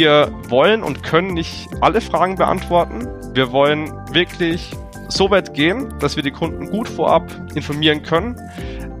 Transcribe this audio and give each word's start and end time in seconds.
Wir 0.00 0.32
wollen 0.48 0.82
und 0.82 1.02
können 1.02 1.34
nicht 1.34 1.68
alle 1.82 2.00
Fragen 2.00 2.36
beantworten. 2.36 3.06
Wir 3.34 3.52
wollen 3.52 3.92
wirklich 4.14 4.70
so 5.10 5.30
weit 5.30 5.52
gehen, 5.52 5.92
dass 5.98 6.16
wir 6.16 6.22
die 6.22 6.30
Kunden 6.30 6.70
gut 6.70 6.88
vorab 6.88 7.30
informieren 7.54 8.02
können. 8.02 8.34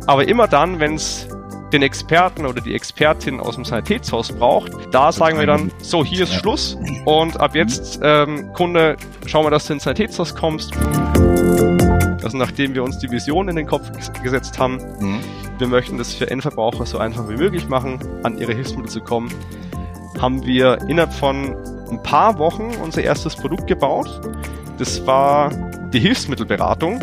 Aber 0.06 0.28
immer 0.28 0.46
dann, 0.46 0.78
wenn 0.78 0.96
es 0.96 1.26
den 1.72 1.80
Experten 1.80 2.44
oder 2.44 2.60
die 2.60 2.74
Expertin 2.74 3.40
aus 3.40 3.54
dem 3.54 3.64
Sanitätshaus 3.64 4.30
braucht, 4.30 4.72
da 4.90 5.10
sagen 5.10 5.38
wir 5.38 5.46
dann, 5.46 5.72
so, 5.78 6.04
hier 6.04 6.24
ist 6.24 6.34
Schluss 6.34 6.76
und 7.06 7.40
ab 7.40 7.54
jetzt, 7.54 8.00
ähm, 8.02 8.52
Kunde, 8.52 8.98
schau 9.24 9.42
mal, 9.42 9.48
dass 9.48 9.68
du 9.68 9.72
ins 9.72 9.84
Sanitätshaus 9.84 10.34
kommst. 10.34 10.76
Also 12.22 12.36
nachdem 12.36 12.74
wir 12.74 12.84
uns 12.84 12.98
die 12.98 13.10
Vision 13.10 13.48
in 13.48 13.56
den 13.56 13.66
Kopf 13.66 13.90
gesetzt 14.22 14.58
haben, 14.58 14.76
mhm. 15.00 15.20
wir 15.56 15.66
möchten 15.66 15.96
das 15.96 16.12
für 16.12 16.30
Endverbraucher 16.30 16.84
so 16.84 16.98
einfach 16.98 17.26
wie 17.30 17.36
möglich 17.36 17.70
machen, 17.70 17.98
an 18.22 18.36
ihre 18.36 18.52
Hilfsmittel 18.52 18.90
zu 18.90 19.00
kommen, 19.00 19.32
haben 20.20 20.44
wir 20.44 20.78
innerhalb 20.86 21.12
von 21.12 21.56
ein 21.90 22.02
paar 22.02 22.38
Wochen 22.38 22.70
unser 22.82 23.02
erstes 23.02 23.34
Produkt 23.36 23.66
gebaut. 23.66 24.20
Das 24.78 25.06
war 25.06 25.50
die 25.92 26.00
Hilfsmittelberatung. 26.00 27.00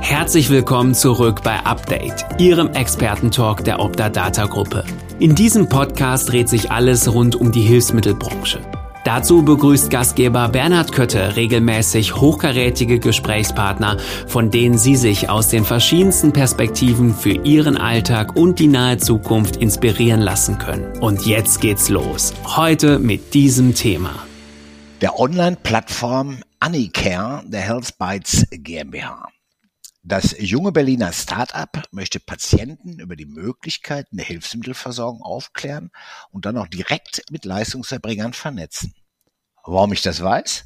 Herzlich 0.00 0.48
willkommen 0.48 0.94
zurück 0.94 1.42
bei 1.42 1.58
Update, 1.64 2.24
Ihrem 2.38 2.68
Expertentalk 2.68 3.64
der 3.64 3.80
Opta 3.80 4.08
Data 4.08 4.46
Gruppe. 4.46 4.84
In 5.18 5.34
diesem 5.34 5.68
Podcast 5.68 6.30
dreht 6.30 6.48
sich 6.48 6.70
alles 6.70 7.12
rund 7.12 7.36
um 7.36 7.52
die 7.52 7.62
Hilfsmittelbranche. 7.62 8.60
Dazu 9.04 9.42
begrüßt 9.42 9.90
Gastgeber 9.90 10.48
Bernhard 10.48 10.92
Kötte 10.92 11.36
regelmäßig 11.36 12.16
hochkarätige 12.16 12.98
Gesprächspartner, 12.98 13.96
von 14.26 14.50
denen 14.50 14.76
Sie 14.76 14.96
sich 14.96 15.30
aus 15.30 15.48
den 15.48 15.64
verschiedensten 15.64 16.32
Perspektiven 16.32 17.14
für 17.14 17.32
Ihren 17.32 17.76
Alltag 17.76 18.36
und 18.36 18.58
die 18.58 18.66
nahe 18.66 18.98
Zukunft 18.98 19.56
inspirieren 19.56 20.20
lassen 20.20 20.58
können. 20.58 20.98
Und 21.00 21.24
jetzt 21.26 21.60
geht's 21.60 21.88
los. 21.88 22.34
Heute 22.44 22.98
mit 22.98 23.32
diesem 23.32 23.74
Thema. 23.74 24.14
Der 25.00 25.18
Online-Plattform 25.18 26.38
Anicare 26.60 27.42
der 27.46 27.62
Health 27.62 27.96
Bytes 27.96 28.46
GmbH. 28.50 29.28
Das 30.02 30.34
junge 30.38 30.72
Berliner 30.72 31.12
Start-up 31.12 31.82
möchte 31.90 32.20
Patienten 32.20 33.00
über 33.00 33.16
die 33.16 33.26
Möglichkeiten 33.26 34.16
der 34.16 34.24
Hilfsmittelversorgung 34.24 35.22
aufklären 35.22 35.90
und 36.30 36.46
dann 36.46 36.56
auch 36.56 36.68
direkt 36.68 37.22
mit 37.30 37.44
Leistungserbringern 37.44 38.32
vernetzen. 38.32 38.94
Warum 39.62 39.92
ich 39.92 40.00
das 40.00 40.22
weiß? 40.22 40.64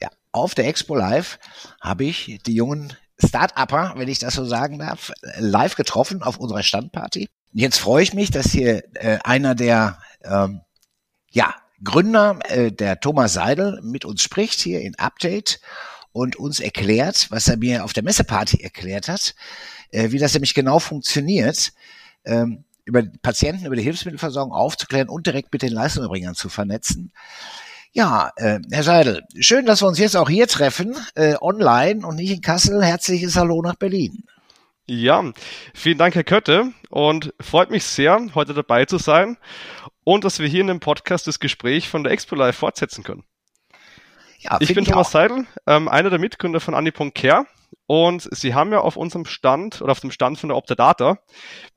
Ja, 0.00 0.10
auf 0.30 0.54
der 0.54 0.68
Expo 0.68 0.94
Live 0.94 1.40
habe 1.80 2.04
ich 2.04 2.38
die 2.46 2.54
jungen 2.54 2.96
Start-Upper, 3.18 3.94
wenn 3.96 4.08
ich 4.08 4.20
das 4.20 4.34
so 4.34 4.44
sagen 4.44 4.78
darf, 4.78 5.12
live 5.38 5.74
getroffen 5.74 6.22
auf 6.22 6.38
unserer 6.38 6.62
Standparty. 6.62 7.28
Jetzt 7.52 7.78
freue 7.78 8.04
ich 8.04 8.14
mich, 8.14 8.30
dass 8.30 8.50
hier 8.52 8.84
äh, 8.94 9.18
einer 9.24 9.54
der 9.56 9.98
ähm, 10.22 10.62
ja, 11.32 11.54
Gründer, 11.82 12.38
äh, 12.48 12.70
der 12.70 13.00
Thomas 13.00 13.32
Seidel, 13.32 13.80
mit 13.82 14.04
uns 14.04 14.22
spricht 14.22 14.60
hier 14.60 14.80
in 14.80 14.98
Update 14.98 15.60
und 16.12 16.36
uns 16.36 16.60
erklärt, 16.60 17.26
was 17.30 17.48
er 17.48 17.56
mir 17.56 17.84
auf 17.84 17.92
der 17.92 18.02
Messeparty 18.02 18.62
erklärt 18.62 19.08
hat, 19.08 19.34
äh, 19.90 20.10
wie 20.10 20.18
das 20.18 20.34
nämlich 20.34 20.54
genau 20.54 20.78
funktioniert, 20.78 21.72
ähm, 22.24 22.64
über 22.84 23.02
Patienten, 23.22 23.66
über 23.66 23.76
die 23.76 23.82
Hilfsmittelversorgung 23.82 24.52
aufzuklären 24.52 25.08
und 25.08 25.26
direkt 25.26 25.52
mit 25.52 25.62
den 25.62 25.72
Leistungserbringern 25.72 26.34
zu 26.34 26.48
vernetzen. 26.48 27.12
Ja, 27.92 28.32
äh, 28.36 28.58
Herr 28.70 28.82
Seidel, 28.82 29.22
schön, 29.38 29.66
dass 29.66 29.82
wir 29.82 29.86
uns 29.86 29.98
jetzt 29.98 30.16
auch 30.16 30.28
hier 30.30 30.48
treffen, 30.48 30.96
äh, 31.14 31.34
online 31.40 32.06
und 32.06 32.16
nicht 32.16 32.30
in 32.30 32.40
Kassel. 32.40 32.82
Herzliches 32.82 33.36
Hallo 33.36 33.60
nach 33.62 33.76
Berlin. 33.76 34.24
Ja, 34.86 35.32
vielen 35.74 35.98
Dank, 35.98 36.14
Herr 36.14 36.24
Kötte, 36.24 36.72
und 36.90 37.32
freut 37.40 37.70
mich 37.70 37.84
sehr, 37.84 38.18
heute 38.34 38.52
dabei 38.52 38.84
zu 38.84 38.98
sein 38.98 39.36
und 40.04 40.24
dass 40.24 40.38
wir 40.38 40.48
hier 40.48 40.62
in 40.62 40.66
dem 40.66 40.80
Podcast 40.80 41.26
das 41.26 41.38
Gespräch 41.38 41.88
von 41.88 42.02
der 42.02 42.12
Expo 42.12 42.34
Live 42.34 42.56
fortsetzen 42.56 43.04
können. 43.04 43.24
Ja, 44.42 44.58
ich 44.60 44.74
bin 44.74 44.82
ich 44.82 44.90
Thomas 44.90 45.08
auch. 45.08 45.12
Seidel, 45.12 45.46
ähm, 45.66 45.88
einer 45.88 46.10
der 46.10 46.18
Mitgründer 46.18 46.60
von 46.60 46.74
Anni.care 46.74 47.46
und 47.86 48.28
Sie 48.32 48.54
haben 48.54 48.72
ja 48.72 48.80
auf 48.80 48.96
unserem 48.96 49.24
Stand 49.24 49.80
oder 49.80 49.92
auf 49.92 50.00
dem 50.00 50.10
Stand 50.10 50.38
von 50.38 50.48
der 50.48 50.56
Optadata, 50.56 51.18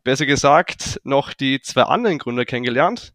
besser 0.04 0.26
gesagt, 0.26 1.00
noch 1.04 1.34
die 1.34 1.62
zwei 1.62 1.84
anderen 1.84 2.18
Gründer 2.18 2.46
kennengelernt. 2.46 3.14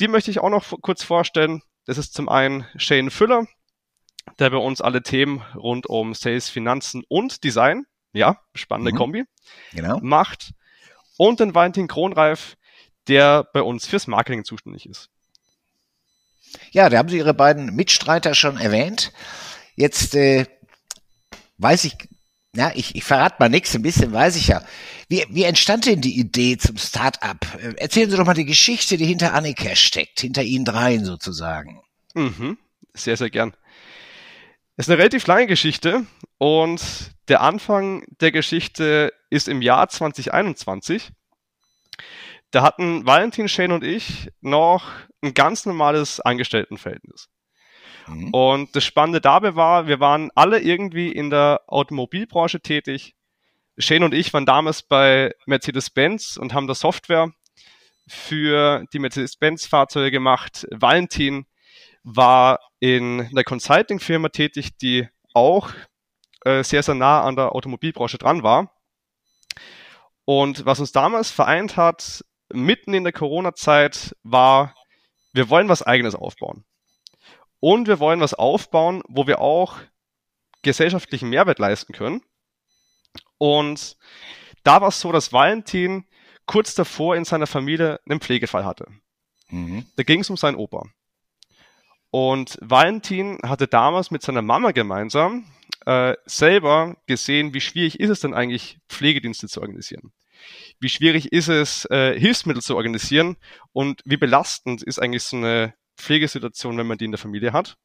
Die 0.00 0.08
möchte 0.08 0.30
ich 0.30 0.40
auch 0.40 0.50
noch 0.50 0.80
kurz 0.80 1.04
vorstellen. 1.04 1.62
Das 1.86 1.98
ist 1.98 2.14
zum 2.14 2.28
einen 2.28 2.66
Shane 2.76 3.10
Füller, 3.10 3.46
der 4.38 4.50
bei 4.50 4.56
uns 4.56 4.80
alle 4.80 5.02
Themen 5.02 5.42
rund 5.54 5.86
um 5.86 6.14
Sales, 6.14 6.48
Finanzen 6.48 7.04
und 7.08 7.44
Design, 7.44 7.86
ja, 8.12 8.40
spannende 8.54 8.92
mhm. 8.92 8.96
Kombi, 8.96 9.24
genau. 9.72 9.98
macht. 10.02 10.52
Und 11.18 11.40
den 11.40 11.54
Valentin 11.54 11.88
Kronreif, 11.88 12.56
der 13.08 13.44
bei 13.52 13.62
uns 13.62 13.86
fürs 13.86 14.06
Marketing 14.06 14.44
zuständig 14.44 14.86
ist. 14.88 15.10
Ja, 16.70 16.88
da 16.88 16.98
haben 16.98 17.08
Sie 17.08 17.18
Ihre 17.18 17.34
beiden 17.34 17.74
Mitstreiter 17.74 18.34
schon 18.34 18.56
erwähnt. 18.56 19.12
Jetzt 19.76 20.14
äh, 20.14 20.46
weiß 21.58 21.84
ich, 21.84 21.96
ja, 22.54 22.70
ich, 22.74 22.94
ich 22.94 23.04
verrate 23.04 23.36
mal 23.38 23.48
nichts, 23.48 23.74
ein 23.74 23.82
bisschen 23.82 24.12
weiß 24.12 24.36
ich 24.36 24.48
ja. 24.48 24.62
Wie, 25.08 25.24
wie 25.30 25.44
entstand 25.44 25.86
denn 25.86 26.00
die 26.00 26.18
Idee 26.18 26.58
zum 26.58 26.76
Start-up? 26.76 27.46
Äh, 27.62 27.74
erzählen 27.76 28.10
Sie 28.10 28.16
doch 28.16 28.26
mal 28.26 28.34
die 28.34 28.44
Geschichte, 28.44 28.96
die 28.96 29.06
hinter 29.06 29.34
Annika 29.34 29.74
steckt, 29.74 30.20
hinter 30.20 30.42
Ihnen 30.42 30.64
dreien 30.64 31.04
sozusagen. 31.04 31.82
Mhm, 32.14 32.58
sehr, 32.94 33.16
sehr 33.16 33.30
gern. 33.30 33.54
Es 34.76 34.86
ist 34.86 34.90
eine 34.90 34.98
relativ 34.98 35.26
lange 35.26 35.46
Geschichte 35.46 36.06
und 36.38 36.82
der 37.28 37.40
Anfang 37.40 38.04
der 38.20 38.32
Geschichte 38.32 39.12
ist 39.30 39.48
im 39.48 39.62
Jahr 39.62 39.88
2021. 39.88 41.10
Da 42.52 42.62
hatten 42.62 43.06
Valentin, 43.06 43.48
Shane 43.48 43.72
und 43.72 43.82
ich 43.82 44.30
noch 44.42 44.84
ein 45.22 45.32
ganz 45.32 45.64
normales 45.64 46.20
Angestelltenverhältnis. 46.20 47.30
Mhm. 48.06 48.28
Und 48.30 48.76
das 48.76 48.84
Spannende 48.84 49.22
dabei 49.22 49.56
war, 49.56 49.86
wir 49.86 50.00
waren 50.00 50.30
alle 50.34 50.60
irgendwie 50.60 51.10
in 51.10 51.30
der 51.30 51.62
Automobilbranche 51.66 52.60
tätig. 52.60 53.14
Shane 53.78 54.04
und 54.04 54.12
ich 54.12 54.34
waren 54.34 54.44
damals 54.44 54.82
bei 54.82 55.34
Mercedes-Benz 55.46 56.36
und 56.36 56.52
haben 56.52 56.66
da 56.66 56.74
Software 56.74 57.32
für 58.06 58.84
die 58.92 58.98
Mercedes-Benz-Fahrzeuge 58.98 60.10
gemacht. 60.10 60.66
Valentin 60.70 61.46
war 62.02 62.60
in 62.80 63.28
einer 63.30 63.44
Consulting-Firma 63.44 64.28
tätig, 64.28 64.76
die 64.76 65.08
auch 65.32 65.70
äh, 66.44 66.62
sehr, 66.62 66.82
sehr 66.82 66.96
nah 66.96 67.22
an 67.22 67.36
der 67.36 67.54
Automobilbranche 67.54 68.18
dran 68.18 68.42
war. 68.42 68.74
Und 70.26 70.66
was 70.66 70.80
uns 70.80 70.92
damals 70.92 71.30
vereint 71.30 71.78
hat, 71.78 72.22
mitten 72.52 72.94
in 72.94 73.04
der 73.04 73.12
Corona-Zeit, 73.12 74.16
war 74.22 74.74
wir 75.32 75.48
wollen 75.48 75.68
was 75.68 75.82
eigenes 75.82 76.14
aufbauen. 76.14 76.64
Und 77.60 77.88
wir 77.88 78.00
wollen 78.00 78.20
was 78.20 78.34
aufbauen, 78.34 79.02
wo 79.08 79.26
wir 79.26 79.40
auch 79.40 79.76
gesellschaftlichen 80.62 81.30
Mehrwert 81.30 81.58
leisten 81.58 81.92
können. 81.92 82.22
Und 83.38 83.96
da 84.62 84.80
war 84.80 84.88
es 84.88 85.00
so, 85.00 85.12
dass 85.12 85.32
Valentin 85.32 86.04
kurz 86.46 86.74
davor 86.74 87.16
in 87.16 87.24
seiner 87.24 87.46
Familie 87.46 88.00
einen 88.08 88.20
Pflegefall 88.20 88.64
hatte. 88.64 88.86
Mhm. 89.48 89.86
Da 89.96 90.02
ging 90.02 90.20
es 90.20 90.30
um 90.30 90.36
seinen 90.36 90.56
Opa. 90.56 90.84
Und 92.10 92.58
Valentin 92.60 93.38
hatte 93.42 93.66
damals 93.66 94.10
mit 94.10 94.22
seiner 94.22 94.42
Mama 94.42 94.72
gemeinsam 94.72 95.46
äh, 95.86 96.14
selber 96.26 96.96
gesehen, 97.06 97.54
wie 97.54 97.60
schwierig 97.60 97.98
ist 98.00 98.10
es 98.10 98.20
denn 98.20 98.34
eigentlich, 98.34 98.78
Pflegedienste 98.88 99.48
zu 99.48 99.60
organisieren 99.60 100.12
wie 100.80 100.88
schwierig 100.88 101.32
ist 101.32 101.48
es, 101.48 101.84
äh, 101.86 102.18
Hilfsmittel 102.18 102.62
zu 102.62 102.76
organisieren 102.76 103.36
und 103.72 104.02
wie 104.04 104.16
belastend 104.16 104.82
ist 104.82 104.98
eigentlich 104.98 105.22
so 105.22 105.36
eine 105.36 105.74
Pflegesituation, 105.96 106.76
wenn 106.78 106.86
man 106.86 106.98
die 106.98 107.04
in 107.04 107.12
der 107.12 107.18
Familie 107.18 107.52
hat. 107.52 107.76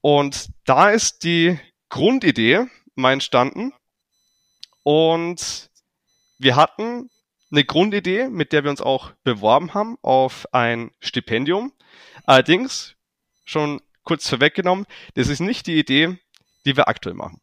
Und 0.00 0.48
da 0.64 0.90
ist 0.90 1.24
die 1.24 1.58
Grundidee 1.88 2.66
mal 2.94 3.12
entstanden 3.12 3.72
und 4.82 5.70
wir 6.38 6.56
hatten 6.56 7.08
eine 7.52 7.64
Grundidee, 7.64 8.28
mit 8.28 8.52
der 8.52 8.64
wir 8.64 8.70
uns 8.70 8.80
auch 8.80 9.12
beworben 9.22 9.74
haben 9.74 9.96
auf 10.02 10.52
ein 10.52 10.90
Stipendium. 11.00 11.72
Allerdings, 12.24 12.96
schon 13.44 13.80
kurz 14.04 14.28
vorweggenommen, 14.28 14.86
das 15.14 15.28
ist 15.28 15.40
nicht 15.40 15.66
die 15.66 15.78
Idee, 15.78 16.18
die 16.64 16.76
wir 16.76 16.88
aktuell 16.88 17.14
machen. 17.14 17.40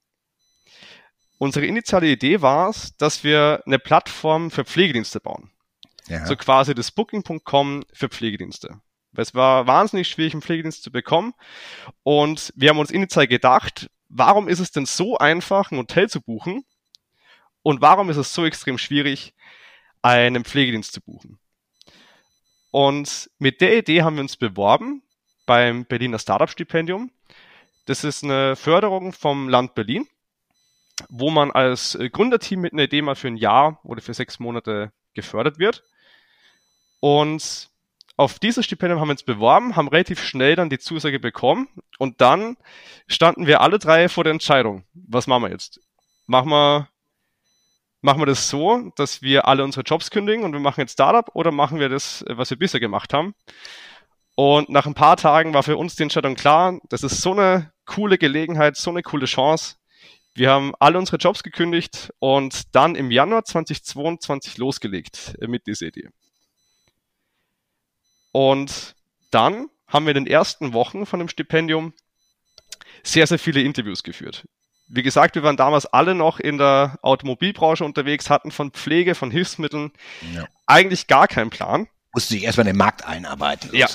Unsere 1.40 1.66
initiale 1.66 2.08
Idee 2.08 2.42
war 2.42 2.70
es, 2.70 2.98
dass 2.98 3.24
wir 3.24 3.64
eine 3.66 3.80
Plattform 3.80 4.52
für 4.52 4.66
Pflegedienste 4.66 5.22
bauen. 5.22 5.50
Ja. 6.08 6.26
So 6.26 6.36
quasi 6.36 6.76
das 6.76 6.92
Booking.com 6.92 7.86
für 7.94 8.10
Pflegedienste. 8.10 8.82
Es 9.16 9.34
war 9.34 9.66
wahnsinnig 9.66 10.10
schwierig, 10.10 10.34
einen 10.34 10.42
Pflegedienst 10.42 10.84
zu 10.84 10.92
bekommen. 10.92 11.34
Und 12.04 12.52
wir 12.58 12.70
haben 12.70 12.78
uns 12.78 12.92
initial 12.92 13.26
gedacht, 13.26 13.90
warum 14.10 14.50
ist 14.50 14.60
es 14.60 14.72
denn 14.72 14.86
so 14.86 15.18
einfach, 15.18 15.72
ein 15.72 15.78
Hotel 15.78 16.10
zu 16.10 16.22
buchen? 16.22 16.66
Und 17.62 17.80
warum 17.80 18.10
ist 18.10 18.18
es 18.18 18.34
so 18.34 18.46
extrem 18.46 18.78
schwierig, 18.78 19.34
einen 20.02 20.44
Pflegedienst 20.44 20.92
zu 20.92 21.00
buchen? 21.02 21.40
Und 22.70 23.30
mit 23.40 23.62
der 23.62 23.78
Idee 23.78 24.02
haben 24.02 24.18
wir 24.18 24.24
uns 24.24 24.36
beworben 24.36 25.04
beim 25.46 25.86
Berliner 25.86 26.20
Startup-Stipendium. 26.20 27.12
Das 27.86 28.04
ist 28.04 28.26
eine 28.26 28.58
Förderung 28.58 29.14
vom 29.14 29.48
Land 29.48 29.74
Berlin 29.74 30.06
wo 31.10 31.30
man 31.30 31.52
als 31.52 31.96
äh, 31.96 32.10
Gründerteam 32.10 32.62
mit 32.62 32.74
einer 32.74 32.84
Idee 32.84 33.02
mal 33.02 33.16
für 33.16 33.28
ein 33.28 33.38
Jahr 33.38 33.80
oder 33.84 34.02
für 34.02 34.14
sechs 34.14 34.40
Monate 34.40 34.92
gefördert 35.14 35.60
wird. 35.60 35.84
Und 37.00 37.70
auf 38.18 38.38
dieses 38.38 38.66
Stipendium 38.66 39.00
haben 39.00 39.08
wir 39.08 39.14
uns 39.14 39.24
beworben, 39.24 39.78
haben 39.78 39.88
relativ 39.88 40.22
schnell 40.22 40.58
dann 40.58 40.70
die 40.70 40.80
Zusage 40.80 41.20
bekommen 41.20 41.70
und 42.00 42.20
dann 42.20 42.58
standen 43.08 43.48
wir 43.48 43.62
alle 43.62 43.80
drei 43.80 44.10
vor 44.10 44.26
der 44.26 44.34
Entscheidung. 44.34 44.84
Was 44.94 45.26
machen 45.26 45.44
wir 45.44 45.52
jetzt? 45.52 45.80
Machen 46.28 46.50
wir, 46.50 46.90
machen 48.02 48.22
wir 48.22 48.26
das 48.26 48.50
so, 48.50 48.92
dass 48.98 49.22
wir 49.22 49.48
alle 49.48 49.64
unsere 49.64 49.84
Jobs 49.84 50.12
kündigen 50.12 50.44
und 50.44 50.52
wir 50.52 50.60
machen 50.60 50.82
jetzt 50.82 50.94
Startup 50.94 51.34
oder 51.34 51.52
machen 51.52 51.80
wir 51.80 51.88
das, 51.88 52.26
was 52.28 52.50
wir 52.50 52.60
bisher 52.60 52.82
gemacht 52.82 53.14
haben? 53.14 53.36
Und 54.36 54.70
nach 54.70 54.86
ein 54.86 54.94
paar 54.94 55.16
Tagen 55.16 55.54
war 55.54 55.64
für 55.64 55.78
uns 55.78 55.96
die 55.96 56.04
Entscheidung 56.04 56.36
klar, 56.36 56.80
das 56.90 57.04
ist 57.04 57.22
so 57.22 57.32
eine 57.32 57.72
coole 57.86 58.18
Gelegenheit, 58.18 58.76
so 58.76 58.90
eine 58.90 59.02
coole 59.02 59.28
Chance. 59.28 59.76
Wir 60.36 60.52
haben 60.52 60.74
alle 60.80 60.98
unsere 60.98 61.18
Jobs 61.18 61.44
gekündigt 61.44 62.14
und 62.20 62.76
dann 62.76 62.96
im 62.96 63.12
Januar 63.12 63.46
2022 63.46 64.58
losgelegt 64.58 65.36
äh, 65.42 65.48
mit 65.48 65.68
dieser 65.68 65.88
Idee. 65.88 66.10
Und 68.32 68.96
dann 69.32 69.70
haben 69.88 70.06
wir 70.06 70.16
in 70.16 70.26
den 70.26 70.32
ersten 70.32 70.74
Wochen 70.74 71.06
von 71.06 71.20
dem 71.20 71.30
Stipendium 71.30 71.94
sehr, 73.04 73.28
sehr 73.28 73.40
viele 73.40 73.62
Interviews 73.62 74.04
geführt. 74.04 74.48
Wie 74.88 75.04
gesagt, 75.04 75.36
wir 75.36 75.44
waren 75.44 75.58
damals 75.58 75.86
alle 75.86 76.16
noch 76.16 76.40
in 76.40 76.58
der 76.58 76.98
Automobilbranche 77.02 77.86
unterwegs, 77.86 78.30
hatten 78.30 78.52
von 78.52 78.72
Pflege, 78.72 79.16
von 79.16 79.30
Hilfsmitteln 79.30 79.92
ja. 80.34 80.48
eigentlich 80.66 81.08
gar 81.08 81.28
keinen 81.28 81.50
Plan 81.52 81.88
musste 82.14 82.34
sich 82.34 82.44
erstmal 82.44 82.68
in 82.68 82.74
den 82.74 82.78
Markt 82.78 83.06
einarbeiten. 83.06 83.70
Ja, 83.74 83.88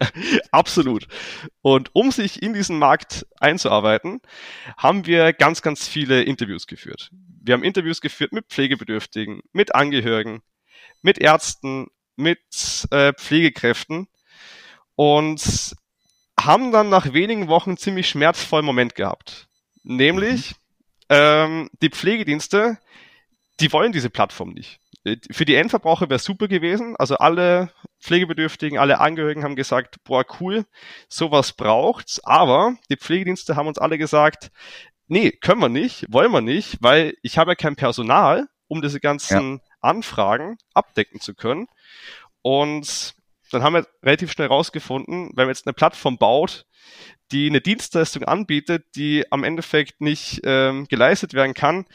absolut. 0.50 1.06
Und 1.60 1.90
um 1.94 2.10
sich 2.10 2.42
in 2.42 2.54
diesen 2.54 2.78
Markt 2.78 3.26
einzuarbeiten, 3.38 4.20
haben 4.76 5.06
wir 5.06 5.32
ganz, 5.32 5.62
ganz 5.62 5.86
viele 5.86 6.22
Interviews 6.22 6.66
geführt. 6.66 7.10
Wir 7.42 7.54
haben 7.54 7.64
Interviews 7.64 8.00
geführt 8.00 8.32
mit 8.32 8.46
Pflegebedürftigen, 8.48 9.42
mit 9.52 9.74
Angehörigen, 9.74 10.42
mit 11.02 11.18
Ärzten, 11.18 11.88
mit 12.16 12.86
äh, 12.90 13.12
Pflegekräften 13.12 14.08
und 14.96 15.74
haben 16.38 16.72
dann 16.72 16.88
nach 16.88 17.12
wenigen 17.12 17.48
Wochen 17.48 17.76
ziemlich 17.76 18.08
schmerzvollen 18.08 18.66
Moment 18.66 18.94
gehabt. 18.94 19.48
Nämlich, 19.84 20.50
mhm. 20.50 20.56
ähm, 21.10 21.70
die 21.80 21.90
Pflegedienste, 21.90 22.78
die 23.60 23.72
wollen 23.72 23.92
diese 23.92 24.10
Plattform 24.10 24.50
nicht. 24.50 24.81
Äh, 25.04 25.16
für 25.30 25.44
die 25.44 25.54
Endverbraucher 25.54 26.08
wäre 26.08 26.18
super 26.18 26.48
gewesen. 26.48 26.96
Also 26.96 27.16
alle 27.16 27.72
Pflegebedürftigen, 28.00 28.78
alle 28.78 29.00
Angehörigen 29.00 29.44
haben 29.44 29.56
gesagt, 29.56 29.96
boah, 30.04 30.24
cool, 30.40 30.64
sowas 31.08 31.52
braucht's. 31.52 32.20
Aber 32.24 32.76
die 32.90 32.96
Pflegedienste 32.96 33.56
haben 33.56 33.68
uns 33.68 33.78
alle 33.78 33.98
gesagt, 33.98 34.50
nee, 35.06 35.30
können 35.30 35.60
wir 35.60 35.68
nicht, 35.68 36.06
wollen 36.08 36.32
wir 36.32 36.40
nicht, 36.40 36.78
weil 36.80 37.14
ich 37.22 37.38
habe 37.38 37.52
ja 37.52 37.54
kein 37.54 37.76
Personal, 37.76 38.48
um 38.68 38.82
diese 38.82 39.00
ganzen 39.00 39.54
ja. 39.54 39.60
Anfragen 39.80 40.56
abdecken 40.74 41.20
zu 41.20 41.34
können. 41.34 41.66
Und 42.40 43.14
dann 43.50 43.62
haben 43.62 43.74
wir 43.74 43.86
relativ 44.02 44.32
schnell 44.32 44.48
rausgefunden, 44.48 45.30
wenn 45.34 45.44
man 45.44 45.48
jetzt 45.48 45.66
eine 45.66 45.74
Plattform 45.74 46.16
baut, 46.16 46.64
die 47.30 47.48
eine 47.48 47.60
Dienstleistung 47.60 48.24
anbietet, 48.24 48.84
die 48.96 49.30
am 49.30 49.44
Endeffekt 49.44 50.00
nicht 50.00 50.40
ähm, 50.44 50.86
geleistet 50.88 51.34
werden 51.34 51.54
kann, 51.54 51.86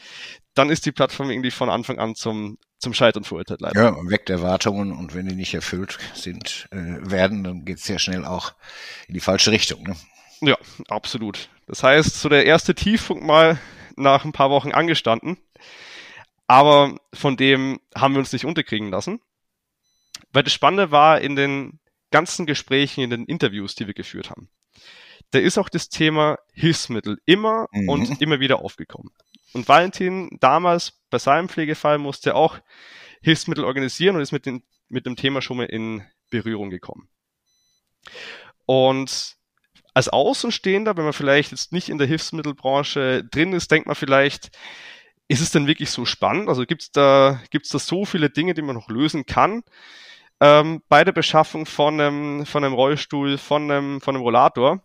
dann 0.54 0.70
ist 0.70 0.86
die 0.86 0.92
Plattform 0.92 1.30
irgendwie 1.30 1.50
von 1.50 1.68
Anfang 1.68 1.98
an 1.98 2.14
zum, 2.14 2.58
zum 2.78 2.94
Scheitern 2.94 3.24
verurteilt 3.24 3.60
leider. 3.60 3.82
Ja, 3.82 3.96
weckt 4.08 4.30
Erwartungen 4.30 4.92
und 4.92 5.14
wenn 5.14 5.28
die 5.28 5.34
nicht 5.34 5.54
erfüllt 5.54 5.98
sind, 6.14 6.68
äh, 6.70 7.10
werden, 7.10 7.44
dann 7.44 7.64
geht 7.64 7.78
es 7.78 7.84
sehr 7.84 7.98
schnell 7.98 8.24
auch 8.24 8.52
in 9.08 9.14
die 9.14 9.20
falsche 9.20 9.50
Richtung. 9.50 9.82
Ne? 9.82 9.96
Ja, 10.40 10.56
absolut. 10.88 11.48
Das 11.66 11.82
heißt, 11.82 12.20
so 12.20 12.28
der 12.28 12.46
erste 12.46 12.74
Tiefpunkt 12.74 13.24
mal 13.24 13.58
nach 13.96 14.24
ein 14.24 14.32
paar 14.32 14.50
Wochen 14.50 14.72
angestanden, 14.72 15.36
aber 16.46 16.96
von 17.12 17.36
dem 17.36 17.80
haben 17.94 18.14
wir 18.14 18.20
uns 18.20 18.32
nicht 18.32 18.44
unterkriegen 18.44 18.90
lassen. 18.90 19.20
Weil 20.32 20.42
das 20.42 20.52
Spannende 20.52 20.90
war 20.90 21.20
in 21.20 21.36
den 21.36 21.80
ganzen 22.10 22.46
Gesprächen, 22.46 23.02
in 23.02 23.10
den 23.10 23.24
Interviews, 23.24 23.74
die 23.74 23.86
wir 23.86 23.94
geführt 23.94 24.30
haben. 24.30 24.48
Da 25.30 25.38
ist 25.38 25.58
auch 25.58 25.68
das 25.68 25.88
Thema 25.88 26.38
Hilfsmittel 26.52 27.18
immer 27.26 27.66
mhm. 27.72 27.88
und 27.88 28.22
immer 28.22 28.40
wieder 28.40 28.60
aufgekommen. 28.60 29.12
Und 29.52 29.68
Valentin 29.68 30.36
damals 30.40 31.00
bei 31.10 31.18
seinem 31.18 31.48
Pflegefall 31.48 31.98
musste 31.98 32.34
auch 32.34 32.58
Hilfsmittel 33.22 33.64
organisieren 33.64 34.16
und 34.16 34.22
ist 34.22 34.32
mit, 34.32 34.46
den, 34.46 34.62
mit 34.88 35.06
dem 35.06 35.16
Thema 35.16 35.42
schon 35.42 35.58
mal 35.58 35.66
in 35.66 36.02
Berührung 36.30 36.70
gekommen. 36.70 37.08
Und 38.66 39.36
als 39.94 40.08
Außenstehender, 40.08 40.96
wenn 40.96 41.04
man 41.04 41.12
vielleicht 41.12 41.50
jetzt 41.50 41.72
nicht 41.72 41.88
in 41.88 41.98
der 41.98 42.06
Hilfsmittelbranche 42.06 43.24
drin 43.24 43.52
ist, 43.52 43.70
denkt 43.70 43.86
man 43.86 43.96
vielleicht, 43.96 44.50
ist 45.26 45.40
es 45.40 45.50
denn 45.50 45.66
wirklich 45.66 45.90
so 45.90 46.04
spannend? 46.04 46.48
Also 46.48 46.64
gibt 46.64 46.82
es 46.82 46.92
da, 46.92 47.40
gibt's 47.50 47.70
da 47.70 47.78
so 47.78 48.04
viele 48.04 48.30
Dinge, 48.30 48.54
die 48.54 48.62
man 48.62 48.76
noch 48.76 48.88
lösen 48.88 49.26
kann? 49.26 49.62
Ähm, 50.40 50.82
bei 50.88 51.04
der 51.04 51.12
Beschaffung 51.12 51.66
von 51.66 52.00
einem, 52.00 52.46
von 52.46 52.64
einem 52.64 52.74
Rollstuhl, 52.74 53.38
von 53.38 53.70
einem, 53.70 54.00
von 54.00 54.14
einem 54.14 54.22
Rollator. 54.22 54.82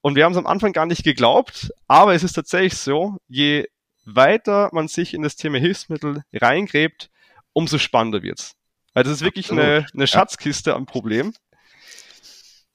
Und 0.00 0.16
wir 0.16 0.24
haben 0.24 0.32
es 0.32 0.38
am 0.38 0.46
Anfang 0.46 0.72
gar 0.72 0.86
nicht 0.86 1.04
geglaubt, 1.04 1.70
aber 1.86 2.14
es 2.14 2.24
ist 2.24 2.32
tatsächlich 2.32 2.76
so, 2.76 3.18
je 3.28 3.68
weiter 4.04 4.68
man 4.72 4.88
sich 4.88 5.14
in 5.14 5.22
das 5.22 5.36
Thema 5.36 5.58
Hilfsmittel 5.58 6.24
reingräbt, 6.32 7.08
umso 7.52 7.78
spannender 7.78 8.22
wird's. 8.22 8.56
Weil 8.94 9.04
das 9.04 9.12
ist 9.12 9.22
wirklich 9.22 9.50
eine, 9.50 9.86
eine 9.94 10.06
Schatzkiste 10.06 10.74
am 10.74 10.86
Problem. 10.86 11.32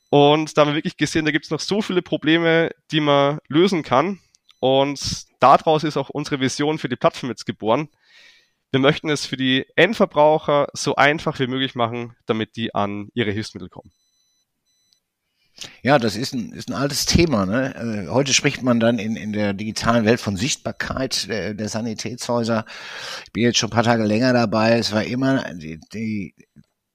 Und 0.09 0.57
da 0.57 0.61
haben 0.61 0.69
wir 0.69 0.75
wirklich 0.75 0.97
gesehen, 0.97 1.25
da 1.25 1.31
gibt's 1.31 1.51
noch 1.51 1.59
so 1.59 1.81
viele 1.81 2.01
Probleme, 2.01 2.71
die 2.91 3.01
man 3.01 3.39
lösen 3.49 3.83
kann. 3.83 4.19
Und 4.59 5.25
daraus 5.39 5.83
ist 5.83 5.97
auch 5.97 6.09
unsere 6.09 6.39
Vision 6.39 6.79
für 6.79 6.89
die 6.89 6.95
Plattform 6.95 7.29
jetzt 7.29 7.45
geboren. 7.45 7.89
Wir 8.71 8.79
möchten 8.79 9.09
es 9.09 9.25
für 9.25 9.37
die 9.37 9.65
Endverbraucher 9.75 10.67
so 10.73 10.95
einfach 10.95 11.39
wie 11.39 11.47
möglich 11.47 11.75
machen, 11.75 12.15
damit 12.25 12.55
die 12.55 12.73
an 12.73 13.09
ihre 13.13 13.31
Hilfsmittel 13.31 13.69
kommen. 13.69 13.91
Ja, 15.81 15.97
das 15.97 16.15
ist 16.15 16.33
ein, 16.33 16.51
ist 16.51 16.69
ein 16.69 16.75
altes 16.75 17.05
Thema. 17.05 17.45
Ne? 17.45 18.05
Äh, 18.07 18.09
heute 18.09 18.33
spricht 18.33 18.61
man 18.61 18.79
dann 18.79 18.99
in, 18.99 19.15
in 19.15 19.33
der 19.33 19.53
digitalen 19.53 20.05
Welt 20.05 20.19
von 20.19 20.37
Sichtbarkeit 20.37 21.27
der, 21.29 21.53
der 21.53 21.69
Sanitätshäuser. 21.69 22.65
Ich 23.25 23.31
bin 23.31 23.43
jetzt 23.43 23.57
schon 23.57 23.69
ein 23.69 23.75
paar 23.75 23.83
Tage 23.83 24.03
länger 24.03 24.33
dabei. 24.33 24.77
Es 24.77 24.91
war 24.91 25.03
immer 25.03 25.43
die, 25.55 25.79
die, 25.93 26.35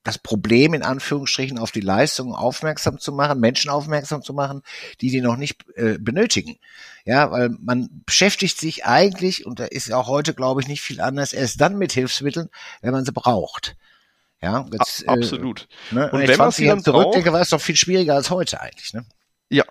das 0.05 0.19
Problem 0.19 0.75
in 0.75 0.83
Anführungsstrichen 0.83 1.59
auf 1.59 1.73
die 1.73 1.81
Leistung 1.81 2.35
aufmerksam 2.35 2.99
zu 2.99 3.13
machen, 3.13 3.41
Menschen 3.41 3.71
aufmerksam 3.71 4.23
zu 4.23 4.33
machen, 4.33 4.63
die 5.01 5.11
die 5.11 5.21
noch 5.21 5.37
nicht 5.37 5.65
äh, 5.75 5.99
benötigen. 5.99 6.59
Ja, 7.05 7.31
weil 7.31 7.51
man 7.61 7.89
beschäftigt 8.07 8.59
sich 8.59 8.85
eigentlich, 8.85 9.45
und 9.45 9.59
da 9.59 9.65
ist 9.65 9.93
auch 9.93 10.07
heute, 10.07 10.35
glaube 10.35 10.61
ich, 10.61 10.69
nicht 10.69 10.83
viel 10.83 11.01
anders, 11.01 11.33
erst 11.33 11.61
dann 11.61 11.79
mit 11.79 11.93
Hilfsmitteln, 11.93 12.49
wenn 12.81 12.93
man 12.93 13.05
sie 13.05 13.13
braucht. 13.13 13.77
Ja, 14.43 14.67
jetzt, 14.73 15.09
A 15.09 15.13
absolut. 15.13 15.69
Äh, 15.93 15.95
ne, 15.95 16.11
und 16.11 16.27
wenn 16.27 16.39
man 16.39 16.51
sie 16.51 16.67
dann 16.67 16.83
zurückdenke, 16.83 17.31
braucht, 17.31 17.35
war 17.35 17.41
es 17.43 17.51
doch 17.51 17.61
viel 17.61 17.77
schwieriger 17.77 18.15
als 18.15 18.31
heute 18.31 18.61
eigentlich. 18.61 18.93
Ne? 18.93 19.05
Ja, 19.49 19.65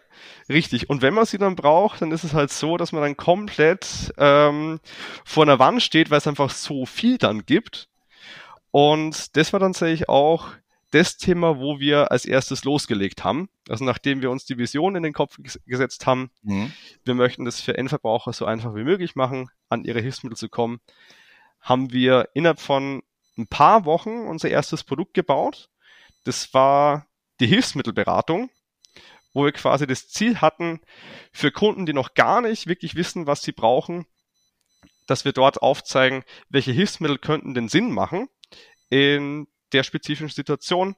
richtig. 0.48 0.90
Und 0.90 1.02
wenn 1.02 1.14
man 1.14 1.26
sie 1.26 1.38
dann 1.38 1.56
braucht, 1.56 2.02
dann 2.02 2.12
ist 2.12 2.24
es 2.24 2.34
halt 2.34 2.52
so, 2.52 2.78
dass 2.78 2.94
man 2.94 3.02
dann 3.02 3.18
komplett 3.18 4.14
ähm, 4.18 4.80
vor 5.26 5.44
einer 5.44 5.60
Wand 5.60 5.84
steht, 5.84 6.10
weil 6.10 6.20
es 6.20 6.28
einfach 6.28 6.50
so 6.50 6.86
viel 6.86 7.18
dann 7.18 7.46
gibt. 7.46 7.90
Und 8.72 9.36
das 9.36 9.52
war 9.52 9.60
dann 9.60 9.74
tatsächlich 9.74 10.08
auch 10.08 10.48
das 10.92 11.18
Thema, 11.18 11.58
wo 11.58 11.80
wir 11.80 12.12
als 12.12 12.26
erstes 12.26 12.64
losgelegt 12.64 13.24
haben. 13.24 13.50
Also 13.68 13.84
nachdem 13.84 14.22
wir 14.22 14.30
uns 14.30 14.46
die 14.46 14.58
Vision 14.58 14.96
in 14.96 15.04
den 15.04 15.14
Kopf 15.14 15.38
gesetzt 15.66 16.06
haben, 16.06 16.32
mhm. 16.44 16.72
wir 17.04 17.14
möchten 17.14 17.44
das 17.44 17.60
für 17.60 17.78
Endverbraucher 17.78 18.34
so 18.34 18.46
einfach 18.46 18.76
wie 18.76 18.84
möglich 18.84 19.16
machen, 19.16 19.50
an 19.70 19.84
ihre 19.84 20.02
Hilfsmittel 20.02 20.38
zu 20.38 20.50
kommen, 20.50 20.80
haben 21.62 21.92
wir 21.92 22.30
innerhalb 22.34 22.60
von 22.60 23.04
ein 23.38 23.48
paar 23.48 23.86
Wochen 23.86 24.28
unser 24.28 24.50
erstes 24.50 24.84
Produkt 24.84 25.14
gebaut. 25.14 25.70
Das 26.24 26.54
war 26.54 27.08
die 27.40 27.48
Hilfsmittelberatung, 27.48 28.50
wo 29.34 29.46
wir 29.46 29.52
quasi 29.52 29.88
das 29.88 30.10
Ziel 30.10 30.42
hatten, 30.42 30.82
für 31.32 31.52
Kunden, 31.52 31.86
die 31.86 31.94
noch 31.94 32.14
gar 32.14 32.42
nicht 32.42 32.68
wirklich 32.68 32.96
wissen, 32.96 33.28
was 33.28 33.42
sie 33.42 33.52
brauchen, 33.52 34.06
dass 35.08 35.26
wir 35.26 35.32
dort 35.32 35.62
aufzeigen, 35.62 36.24
welche 36.50 36.72
Hilfsmittel 36.72 37.18
könnten 37.18 37.54
den 37.54 37.70
Sinn 37.70 37.92
machen 37.92 38.30
in 38.90 39.48
der 39.72 39.84
spezifischen 39.84 40.30
Situation, 40.30 40.96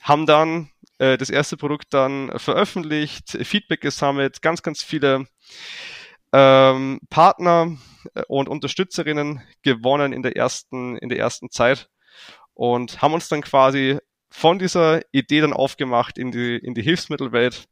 haben 0.00 0.26
dann 0.26 0.70
äh, 0.98 1.16
das 1.16 1.30
erste 1.30 1.56
Produkt 1.56 1.92
dann 1.94 2.38
veröffentlicht, 2.38 3.30
Feedback 3.42 3.80
gesammelt, 3.80 4.42
ganz, 4.42 4.62
ganz 4.62 4.82
viele 4.82 5.26
ähm, 6.36 7.00
Partner 7.08 7.76
äh, 8.14 8.22
und 8.28 8.48
Unterstützerinnen 8.48 9.42
gewonnen 9.62 10.12
in 10.12 10.22
der 10.22 10.36
ersten, 10.36 10.98
in 10.98 11.08
der 11.08 11.18
ersten 11.18 11.50
Zeit 11.50 11.88
und 12.52 13.00
haben 13.00 13.14
uns 13.14 13.28
dann 13.28 13.40
quasi 13.40 13.98
von 14.30 14.58
dieser 14.58 15.00
Idee 15.12 15.40
dann 15.40 15.54
aufgemacht 15.54 16.18
in 16.18 16.32
die, 16.32 16.56
in 16.56 16.74
die 16.74 16.82
Hilfsmittelwelt 16.82 17.64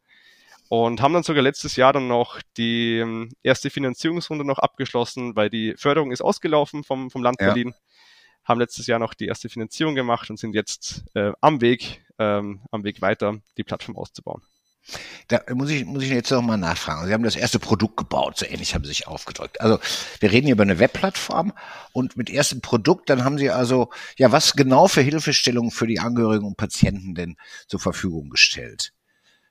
und 0.71 1.02
haben 1.02 1.12
dann 1.12 1.23
sogar 1.23 1.42
letztes 1.42 1.76
Jahr 1.76 1.92
dann 1.92 2.09
noch 2.09 2.40
die 2.56 2.99
ähm, 2.99 3.30
erste 3.42 3.68
Finanzierungsrunde 3.68 4.47
noch 4.47 4.59
abgeschlossen, 4.59 5.37
weil 5.37 5.50
die 5.50 5.75
Förderung 5.76 6.11
ist 6.11 6.23
ausgelaufen 6.23 6.85
vom, 6.85 7.11
vom 7.11 7.23
Land 7.23 7.37
ja. 7.40 7.49
Berlin. 7.49 7.75
Haben 8.44 8.61
letztes 8.61 8.87
Jahr 8.87 8.99
noch 8.99 9.12
die 9.12 9.26
erste 9.26 9.50
Finanzierung 9.50 9.94
gemacht 9.94 10.30
und 10.30 10.38
sind 10.38 10.54
jetzt 10.54 11.04
äh, 11.14 11.33
am 11.42 11.61
Weg, 11.61 12.04
ähm, 12.18 12.62
am 12.71 12.83
Weg 12.85 13.02
weiter, 13.02 13.40
die 13.59 13.64
Plattform 13.64 13.97
auszubauen. 13.97 14.42
Da 15.29 15.41
muss 15.55 15.71
ich, 15.71 15.85
muss 15.85 16.03
ich 16.03 16.11
jetzt 16.11 16.31
noch 16.31 16.43
mal 16.43 16.57
nachfragen. 16.57 17.07
Sie 17.07 17.14
haben 17.14 17.25
das 17.25 17.37
erste 17.37 17.59
Produkt 17.59 17.97
gebaut, 17.97 18.38
so 18.38 18.47
ähnlich 18.47 18.75
haben 18.75 18.85
Sie 18.85 18.88
sich 18.88 19.07
aufgedrückt. 19.07 19.61
Also 19.61 19.79
wir 20.21 20.31
reden 20.31 20.47
hier 20.47 20.55
über 20.55 20.62
eine 20.62 20.79
Webplattform 20.79 21.55
und 21.93 22.17
mit 22.17 22.29
erstem 22.29 22.61
Produkt, 22.61 23.09
dann 23.09 23.25
haben 23.25 23.38
Sie 23.38 23.50
also, 23.50 23.91
ja, 24.19 24.33
was 24.33 24.55
genau 24.55 24.87
für 24.87 25.00
Hilfestellungen 25.00 25.71
für 25.71 25.87
die 25.87 26.00
Angehörigen 26.00 26.45
und 26.45 26.57
Patienten 26.57 27.14
denn 27.14 27.37
zur 27.67 27.81
Verfügung 27.81 28.29
gestellt? 28.29 28.93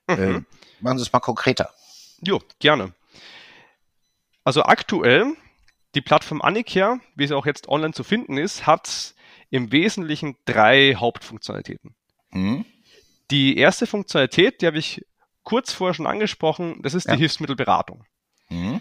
Mhm. 0.06 0.16
Äh, 0.16 0.42
machen 0.80 0.98
Sie 0.98 1.02
es 1.02 1.12
mal 1.12 1.20
konkreter. 1.20 1.70
Jo, 2.20 2.40
gerne. 2.60 2.94
Also 4.44 4.62
aktuell, 4.62 5.34
die 5.94 6.02
Plattform 6.02 6.42
Anicare, 6.42 7.00
wie 7.16 7.26
sie 7.26 7.34
auch 7.34 7.46
jetzt 7.46 7.68
online 7.68 7.94
zu 7.94 8.04
finden 8.04 8.36
ist, 8.36 8.66
hat 8.66 9.14
im 9.50 9.72
Wesentlichen 9.72 10.36
drei 10.44 10.94
Hauptfunktionalitäten. 10.94 11.94
Mhm. 12.30 12.66
Die 13.30 13.56
erste 13.56 13.86
Funktionalität, 13.86 14.60
die 14.60 14.66
habe 14.66 14.78
ich 14.78 15.04
kurz 15.44 15.72
vorher 15.72 15.94
schon 15.94 16.06
angesprochen, 16.06 16.80
das 16.82 16.94
ist 16.94 17.06
ja. 17.06 17.14
die 17.14 17.20
Hilfsmittelberatung. 17.20 18.04
Mhm. 18.48 18.80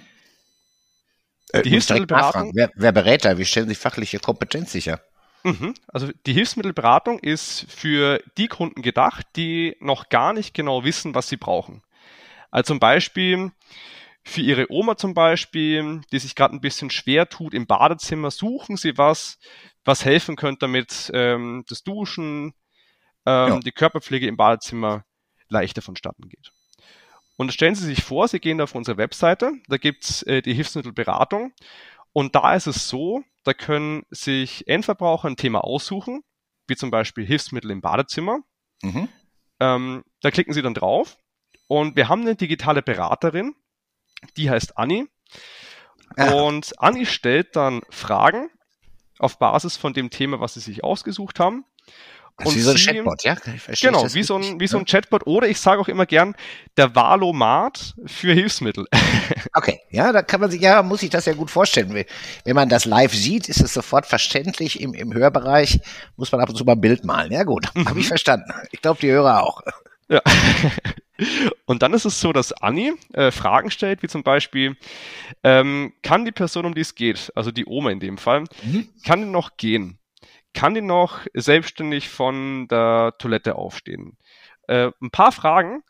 Die 1.54 1.60
äh, 1.60 1.70
Hilfsmittelberatung. 1.70 2.52
Wer, 2.56 2.72
wer 2.76 2.92
berät 2.92 3.26
da? 3.26 3.38
Wie 3.38 3.46
stellen 3.46 3.70
Sie 3.70 3.76
fachliche 3.76 4.20
Kompetenz 4.20 4.72
sicher? 4.72 5.02
Mhm. 5.44 5.76
Also 5.88 6.10
die 6.26 6.34
Hilfsmittelberatung 6.34 7.20
ist 7.20 7.66
für 7.70 8.24
die 8.38 8.48
Kunden 8.48 8.82
gedacht, 8.82 9.28
die 9.36 9.76
noch 9.80 10.10
gar 10.10 10.34
nicht 10.34 10.54
genau 10.54 10.84
wissen, 10.84 11.14
was 11.16 11.28
sie 11.28 11.38
brauchen. 11.38 11.84
Also 12.50 12.70
zum 12.70 12.80
Beispiel 12.80 13.52
für 14.24 14.42
ihre 14.42 14.72
Oma 14.72 14.96
zum 14.96 15.14
Beispiel, 15.14 16.02
die 16.12 16.20
sich 16.20 16.36
gerade 16.36 16.56
ein 16.56 16.62
bisschen 16.62 16.90
schwer 16.90 17.28
tut 17.28 17.54
im 17.54 17.68
Badezimmer, 17.68 18.32
suchen 18.32 18.78
sie 18.78 18.98
was, 18.98 19.38
was 19.84 20.06
helfen 20.06 20.38
könnte, 20.38 20.60
damit 20.60 21.12
ähm, 21.14 21.66
das 21.68 21.84
Duschen, 21.84 22.54
ähm, 23.26 23.50
ja. 23.50 23.60
die 23.60 23.72
Körperpflege 23.74 24.28
im 24.28 24.38
Badezimmer 24.38 25.04
leichter 25.54 25.82
vonstatten 25.82 26.28
geht. 26.28 26.52
Und 27.38 27.54
stellen 27.54 27.76
Sie 27.76 27.86
sich 27.86 28.04
vor, 28.04 28.28
Sie 28.28 28.40
gehen 28.40 28.62
auf 28.62 28.76
unsere 28.76 28.98
Webseite, 28.98 29.54
da 29.68 29.78
gibt's 29.78 30.22
äh, 30.24 30.42
die 30.42 30.54
Hilfsmittelberatung 30.54 31.54
und 32.12 32.36
da 32.36 32.54
ist 32.54 32.68
es 32.68 32.90
so, 32.90 33.24
da 33.44 33.54
können 33.54 34.04
sich 34.12 34.68
Endverbraucher 34.68 35.30
ein 35.30 35.38
Thema 35.38 35.64
aussuchen, 35.64 36.24
wie 36.68 36.76
zum 36.76 36.92
Beispiel 36.92 37.26
Hilfsmittel 37.26 37.72
im 37.72 37.82
Badezimmer. 37.82 38.40
Mhm. 38.82 39.10
Ähm, 39.60 40.04
da 40.22 40.32
klicken 40.32 40.54
Sie 40.54 40.62
dann 40.62 40.74
drauf 40.74 41.18
und 41.68 41.96
wir 41.96 42.10
haben 42.10 42.22
eine 42.22 42.36
digitale 42.36 42.82
Beraterin, 42.82 43.56
die 44.38 44.50
heißt 44.50 44.78
Anni. 44.78 45.08
Ja. 46.18 46.34
Und 46.34 46.80
Anni 46.80 47.06
stellt 47.06 47.56
dann 47.56 47.82
Fragen 47.90 48.50
auf 49.18 49.40
Basis 49.40 49.78
von 49.78 49.94
dem 49.94 50.10
Thema, 50.10 50.40
was 50.40 50.54
Sie 50.54 50.60
sich 50.60 50.84
ausgesucht 50.84 51.40
haben. 51.40 51.66
Also 52.38 52.56
wie 52.56 52.62
so 52.62 52.72
ein 52.72 52.78
Chatbot, 52.78 53.24
ja? 53.24 53.36
Genau, 53.82 54.12
wie 54.14 54.24
so, 54.24 54.38
ein, 54.38 54.60
wie 54.60 54.68
so 54.68 54.78
ein 54.78 54.86
Chatbot 54.86 55.28
oder 55.28 55.48
ich 55.48 55.60
sage 55.60 55.80
auch 55.80 55.88
immer 55.88 56.08
gern, 56.08 56.36
der 56.78 56.96
Valomat 56.96 57.94
für 58.06 58.34
Hilfsmittel. 58.34 58.86
Okay, 59.56 59.82
ja, 59.92 60.12
da 60.12 60.24
kann 60.24 60.42
man 60.42 60.50
sich, 60.50 60.62
ja, 60.62 60.82
muss 60.82 61.02
sich 61.02 61.12
das 61.12 61.26
ja 61.26 61.34
gut 61.34 61.52
vorstellen. 61.52 61.94
Wenn 62.44 62.56
man 62.56 62.70
das 62.70 62.86
live 62.86 63.14
sieht, 63.14 63.48
ist 63.50 63.62
es 63.62 63.72
sofort 63.72 64.08
verständlich. 64.08 64.82
Im, 64.82 64.96
im 64.96 65.14
Hörbereich 65.14 65.80
muss 66.18 66.32
man 66.32 66.42
ab 66.42 66.50
und 66.50 66.56
zu 66.56 66.66
mal 66.66 66.72
ein 66.72 66.82
Bild 66.82 67.06
malen. 67.06 67.32
Ja 67.32 67.44
gut, 67.44 67.70
mhm. 67.76 67.88
habe 67.88 68.00
ich 68.00 68.08
verstanden. 68.08 68.52
Ich 68.72 68.82
glaube, 68.82 69.00
die 69.00 69.12
Hörer 69.12 69.44
auch. 69.44 69.62
Ja. 70.10 70.22
Und 71.66 71.84
dann 71.84 71.94
ist 71.94 72.06
es 72.06 72.20
so, 72.20 72.34
dass 72.34 72.52
Anni 72.54 72.94
äh, 73.14 73.32
Fragen 73.32 73.72
stellt, 73.72 74.04
wie 74.04 74.08
zum 74.08 74.24
Beispiel, 74.24 74.76
ähm, 75.44 75.94
kann 76.02 76.26
die 76.26 76.32
Person, 76.32 76.66
um 76.66 76.74
die 76.74 76.82
es 76.82 76.96
geht, 76.96 77.32
also 77.36 77.52
die 77.52 77.66
Oma 77.66 77.92
in 77.92 78.00
dem 78.00 78.18
Fall, 78.18 78.46
mhm. 78.64 78.90
kann 79.06 79.22
die 79.22 79.30
noch 79.30 79.58
gehen? 79.58 80.00
Kann 80.54 80.74
die 80.74 80.82
noch 80.82 81.20
selbstständig 81.34 82.10
von 82.10 82.68
der 82.68 83.16
Toilette 83.18 83.56
aufstehen? 83.56 84.18
Äh, 84.68 84.92
ein 85.02 85.12
paar 85.12 85.32
Fragen. 85.32 85.84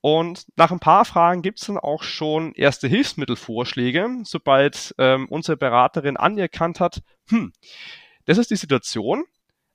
Und 0.00 0.46
nach 0.56 0.70
ein 0.70 0.78
paar 0.78 1.04
Fragen 1.04 1.42
gibt 1.42 1.60
es 1.60 1.66
dann 1.66 1.76
auch 1.76 2.02
schon 2.04 2.52
erste 2.54 2.86
Hilfsmittelvorschläge, 2.86 4.08
sobald 4.24 4.94
ähm, 4.98 5.26
unsere 5.28 5.56
Beraterin 5.56 6.16
anerkannt 6.16 6.78
hat, 6.78 7.02
hm, 7.28 7.52
das 8.24 8.38
ist 8.38 8.50
die 8.50 8.56
Situation, 8.56 9.24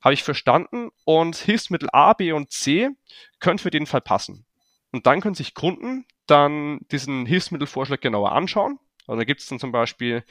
habe 0.02 0.14
ich 0.14 0.24
verstanden 0.24 0.92
und 1.06 1.36
Hilfsmittel 1.36 1.90
A, 1.92 2.14
B 2.14 2.32
und 2.32 2.52
C 2.52 2.90
können 3.40 3.60
für 3.60 3.72
den 3.72 3.86
Fall 3.86 4.02
passen. 4.02 4.46
Und 4.92 5.08
dann 5.08 5.22
können 5.22 5.36
sich 5.36 5.56
Kunden 5.56 6.06
dann 6.28 6.80
diesen 6.92 7.26
Hilfsmittelvorschlag 7.26 8.00
genauer 8.00 8.32
anschauen 8.32 8.80
also 9.08 9.20
da 9.20 9.24
gibt 9.24 9.42
es 9.42 9.48
dann 9.48 9.60
zum 9.60 9.72
Beispiel 9.72 10.24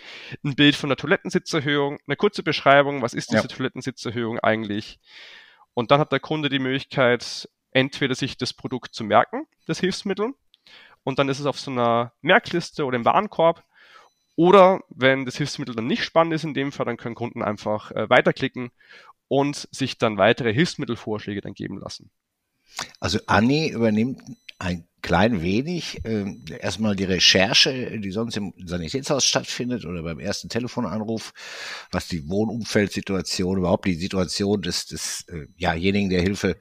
ein 0.44 0.54
Bild 0.54 0.76
von 0.76 0.88
der 0.88 0.96
Toilettensitzerhöhung, 0.96 1.98
eine 2.06 2.16
kurze 2.16 2.42
Beschreibung, 2.42 3.02
was 3.02 3.14
ist 3.14 3.30
diese 3.30 3.42
ja. 3.42 3.48
Toilettensitzerhöhung 3.48 4.38
eigentlich. 4.38 4.98
Und 5.74 5.90
dann 5.90 6.00
hat 6.00 6.12
der 6.12 6.20
Kunde 6.20 6.48
die 6.48 6.58
Möglichkeit, 6.58 7.48
entweder 7.70 8.14
sich 8.14 8.36
das 8.36 8.52
Produkt 8.52 8.94
zu 8.94 9.04
merken, 9.04 9.46
das 9.66 9.80
Hilfsmittel, 9.80 10.34
und 11.04 11.18
dann 11.18 11.28
ist 11.28 11.40
es 11.40 11.46
auf 11.46 11.58
so 11.58 11.70
einer 11.70 12.12
Merkliste 12.20 12.84
oder 12.84 12.96
im 12.96 13.04
Warenkorb. 13.04 13.64
Oder 14.34 14.80
wenn 14.88 15.26
das 15.26 15.36
Hilfsmittel 15.36 15.74
dann 15.74 15.86
nicht 15.86 16.04
spannend 16.04 16.34
ist 16.34 16.44
in 16.44 16.54
dem 16.54 16.72
Fall, 16.72 16.86
dann 16.86 16.96
können 16.96 17.14
Kunden 17.14 17.42
einfach 17.42 17.90
äh, 17.90 18.08
weiterklicken 18.08 18.70
und 19.28 19.68
sich 19.70 19.98
dann 19.98 20.16
weitere 20.16 20.54
Hilfsmittelvorschläge 20.54 21.40
dann 21.40 21.54
geben 21.54 21.78
lassen. 21.78 22.10
Also 22.98 23.18
Anni 23.26 23.68
übernimmt 23.68 24.22
ein 24.62 24.86
klein 25.02 25.42
wenig 25.42 26.04
äh, 26.04 26.24
erstmal 26.60 26.94
die 26.94 27.04
Recherche, 27.04 27.98
die 27.98 28.10
sonst 28.12 28.36
im 28.36 28.54
Sanitätshaus 28.64 29.24
stattfindet 29.24 29.84
oder 29.84 30.02
beim 30.02 30.20
ersten 30.20 30.48
Telefonanruf, 30.48 31.32
was 31.90 32.06
die 32.06 32.28
Wohnumfeldsituation, 32.28 33.58
überhaupt 33.58 33.86
die 33.86 33.94
Situation 33.94 34.62
des, 34.62 34.86
des 34.86 35.26
äh, 35.28 35.46
jahjenigen, 35.56 36.10
der 36.10 36.22
Hilfe 36.22 36.56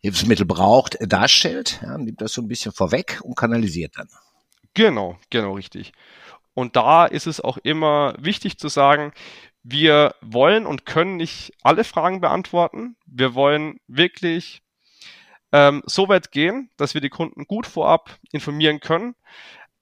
Hilfsmittel 0.00 0.46
braucht, 0.46 0.94
äh, 1.00 1.08
darstellt, 1.08 1.80
ja, 1.82 1.98
nimmt 1.98 2.20
das 2.20 2.32
so 2.32 2.40
ein 2.40 2.48
bisschen 2.48 2.72
vorweg 2.72 3.20
und 3.24 3.36
kanalisiert 3.36 3.94
dann. 3.96 4.08
Genau, 4.74 5.18
genau 5.28 5.54
richtig. 5.54 5.92
Und 6.54 6.76
da 6.76 7.06
ist 7.06 7.26
es 7.26 7.40
auch 7.40 7.58
immer 7.58 8.14
wichtig 8.18 8.58
zu 8.58 8.68
sagen, 8.68 9.12
wir 9.64 10.14
wollen 10.20 10.66
und 10.66 10.86
können 10.86 11.16
nicht 11.16 11.52
alle 11.62 11.82
Fragen 11.82 12.20
beantworten. 12.20 12.96
Wir 13.06 13.34
wollen 13.34 13.80
wirklich 13.88 14.62
ähm, 15.52 15.82
so 15.86 16.08
weit 16.08 16.32
gehen, 16.32 16.70
dass 16.76 16.94
wir 16.94 17.00
die 17.00 17.08
Kunden 17.08 17.44
gut 17.46 17.66
vorab 17.66 18.18
informieren 18.32 18.80
können. 18.80 19.14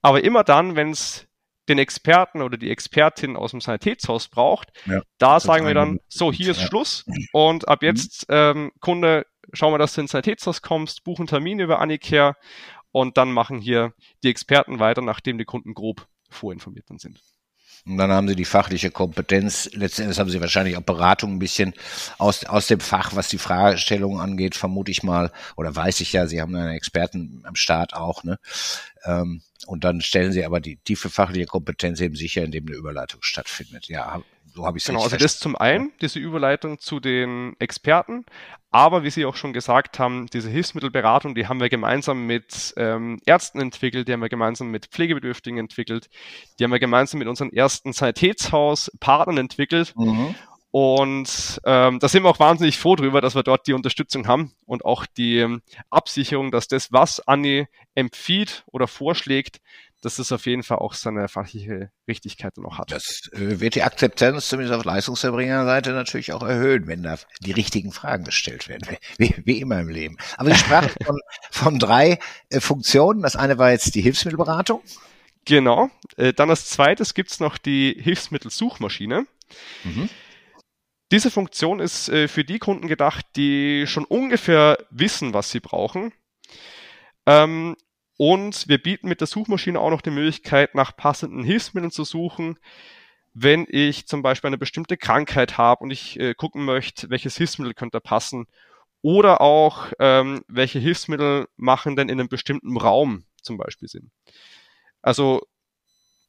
Aber 0.02 0.22
immer 0.22 0.44
dann, 0.44 0.76
wenn 0.76 0.90
es 0.90 1.26
den 1.68 1.78
Experten 1.78 2.42
oder 2.42 2.56
die 2.56 2.70
Expertin 2.70 3.36
aus 3.36 3.50
dem 3.50 3.60
Sanitätshaus 3.60 4.28
braucht, 4.28 4.70
ja, 4.86 5.02
da 5.18 5.40
sagen 5.40 5.66
wir 5.66 5.74
dann, 5.74 5.98
so, 6.08 6.32
hier 6.32 6.52
ist 6.52 6.60
ja. 6.60 6.66
Schluss 6.68 7.04
und 7.32 7.66
ab 7.66 7.82
mhm. 7.82 7.88
jetzt, 7.88 8.26
ähm, 8.28 8.72
Kunde, 8.80 9.26
schauen 9.52 9.72
wir, 9.72 9.78
dass 9.78 9.94
du 9.94 10.00
ins 10.02 10.12
Sanitätshaus 10.12 10.62
kommst, 10.62 11.02
buchen 11.02 11.26
Termin 11.26 11.58
über 11.58 11.80
Anicare 11.80 12.36
und 12.92 13.16
dann 13.16 13.32
machen 13.32 13.58
hier 13.58 13.94
die 14.22 14.30
Experten 14.30 14.78
weiter, 14.78 15.02
nachdem 15.02 15.38
die 15.38 15.44
Kunden 15.44 15.74
grob 15.74 16.06
vorinformiert 16.30 16.86
sind. 16.98 17.20
Und 17.86 17.98
dann 17.98 18.10
haben 18.10 18.26
sie 18.28 18.34
die 18.34 18.44
fachliche 18.44 18.90
Kompetenz. 18.90 19.70
Letztendlich 19.72 20.18
haben 20.18 20.28
sie 20.28 20.40
wahrscheinlich 20.40 20.76
auch 20.76 20.82
Beratung 20.82 21.34
ein 21.34 21.38
bisschen 21.38 21.72
aus, 22.18 22.44
aus 22.44 22.66
dem 22.66 22.80
Fach, 22.80 23.14
was 23.14 23.28
die 23.28 23.38
Fragestellung 23.38 24.20
angeht, 24.20 24.56
vermute 24.56 24.90
ich 24.90 25.04
mal. 25.04 25.30
Oder 25.56 25.74
weiß 25.74 26.00
ich 26.00 26.12
ja, 26.12 26.26
sie 26.26 26.40
haben 26.40 26.54
einen 26.56 26.74
Experten 26.74 27.42
am 27.44 27.54
Start 27.54 27.94
auch, 27.94 28.24
ne? 28.24 28.38
Ähm, 29.04 29.42
und 29.66 29.84
dann 29.84 30.00
stellen 30.00 30.32
sie 30.32 30.44
aber 30.44 30.60
die 30.60 30.76
tiefe 30.76 31.10
fachliche 31.10 31.46
Kompetenz 31.46 32.00
eben 32.00 32.16
sicher, 32.16 32.44
indem 32.44 32.66
eine 32.66 32.76
Überleitung 32.76 33.22
stattfindet. 33.22 33.86
Ja, 33.88 34.22
so 34.56 34.66
habe 34.66 34.78
ich 34.78 34.84
es 34.84 34.88
Genau, 34.88 35.02
also 35.02 35.16
das 35.16 35.38
zum 35.38 35.54
einen, 35.54 35.92
diese 36.00 36.18
Überleitung 36.18 36.78
zu 36.78 36.98
den 36.98 37.54
Experten, 37.58 38.24
aber 38.70 39.04
wie 39.04 39.10
Sie 39.10 39.24
auch 39.24 39.36
schon 39.36 39.52
gesagt 39.52 39.98
haben, 39.98 40.26
diese 40.32 40.50
Hilfsmittelberatung, 40.50 41.34
die 41.34 41.46
haben 41.46 41.60
wir 41.60 41.68
gemeinsam 41.68 42.26
mit 42.26 42.74
ähm, 42.76 43.20
Ärzten 43.26 43.60
entwickelt, 43.60 44.08
die 44.08 44.12
haben 44.12 44.20
wir 44.20 44.28
gemeinsam 44.28 44.70
mit 44.70 44.86
Pflegebedürftigen 44.86 45.58
entwickelt, 45.58 46.08
die 46.58 46.64
haben 46.64 46.72
wir 46.72 46.78
gemeinsam 46.78 47.18
mit 47.18 47.28
unseren 47.28 47.52
ersten 47.52 47.92
Sanitätshaus-Partnern 47.92 49.38
entwickelt. 49.38 49.94
Mhm. 49.96 50.34
Und 50.72 51.60
ähm, 51.64 52.00
da 52.00 52.08
sind 52.08 52.22
wir 52.24 52.28
auch 52.28 52.38
wahnsinnig 52.38 52.76
froh 52.76 52.96
drüber, 52.96 53.22
dass 53.22 53.34
wir 53.34 53.42
dort 53.42 53.66
die 53.66 53.72
Unterstützung 53.72 54.26
haben 54.26 54.52
und 54.66 54.84
auch 54.84 55.06
die 55.06 55.38
ähm, 55.38 55.62
Absicherung, 55.88 56.50
dass 56.50 56.68
das, 56.68 56.92
was 56.92 57.26
Anni 57.26 57.66
empfiehlt 57.94 58.64
oder 58.66 58.86
vorschlägt, 58.86 59.62
dass 60.02 60.18
es 60.18 60.30
auf 60.32 60.46
jeden 60.46 60.62
Fall 60.62 60.78
auch 60.78 60.94
seine 60.94 61.28
fachliche 61.28 61.90
Richtigkeit 62.08 62.56
noch 62.58 62.78
hat. 62.78 62.92
Das 62.92 63.28
äh, 63.32 63.60
wird 63.60 63.74
die 63.74 63.82
Akzeptanz 63.82 64.48
zumindest 64.48 64.78
auf 64.78 64.84
Leistungserbringerseite 64.84 65.92
natürlich 65.92 66.32
auch 66.32 66.42
erhöhen, 66.42 66.86
wenn 66.86 67.02
da 67.02 67.18
die 67.40 67.52
richtigen 67.52 67.92
Fragen 67.92 68.24
gestellt 68.24 68.68
werden, 68.68 68.96
wie, 69.18 69.34
wie 69.44 69.60
immer 69.60 69.80
im 69.80 69.88
Leben. 69.88 70.16
Aber 70.36 70.50
ich 70.50 70.58
sprach 70.58 70.88
von, 71.04 71.18
von 71.50 71.78
drei 71.78 72.18
äh, 72.50 72.60
Funktionen. 72.60 73.22
Das 73.22 73.36
eine 73.36 73.58
war 73.58 73.70
jetzt 73.70 73.94
die 73.94 74.02
Hilfsmittelberatung. 74.02 74.82
Genau. 75.44 75.90
Äh, 76.16 76.32
dann 76.32 76.50
als 76.50 76.68
zweites 76.68 77.14
gibt's 77.14 77.40
noch 77.40 77.56
die 77.56 77.96
Hilfsmittelsuchmaschine. 77.98 79.26
Mhm. 79.84 80.08
Diese 81.12 81.30
Funktion 81.30 81.78
ist 81.78 82.08
äh, 82.08 82.26
für 82.26 82.44
die 82.44 82.58
Kunden 82.58 82.88
gedacht, 82.88 83.24
die 83.36 83.86
schon 83.86 84.04
ungefähr 84.04 84.78
wissen, 84.90 85.34
was 85.34 85.50
sie 85.50 85.60
brauchen. 85.60 86.12
Ähm, 87.26 87.76
und 88.16 88.68
wir 88.68 88.82
bieten 88.82 89.08
mit 89.08 89.20
der 89.20 89.26
Suchmaschine 89.26 89.80
auch 89.80 89.90
noch 89.90 90.02
die 90.02 90.10
Möglichkeit, 90.10 90.74
nach 90.74 90.96
passenden 90.96 91.44
Hilfsmitteln 91.44 91.90
zu 91.90 92.04
suchen. 92.04 92.58
Wenn 93.34 93.66
ich 93.68 94.06
zum 94.06 94.22
Beispiel 94.22 94.48
eine 94.48 94.58
bestimmte 94.58 94.96
Krankheit 94.96 95.58
habe 95.58 95.84
und 95.84 95.90
ich 95.90 96.18
äh, 96.18 96.34
gucken 96.34 96.64
möchte, 96.64 97.10
welches 97.10 97.36
Hilfsmittel 97.36 97.74
könnte 97.74 98.00
passen, 98.00 98.46
oder 99.02 99.40
auch, 99.40 99.92
ähm, 100.00 100.42
welche 100.48 100.80
Hilfsmittel 100.80 101.46
machen 101.56 101.94
denn 101.94 102.08
in 102.08 102.18
einem 102.18 102.28
bestimmten 102.28 102.76
Raum 102.76 103.24
zum 103.40 103.56
Beispiel 103.56 103.88
Sinn. 103.88 104.10
Also 105.00 105.46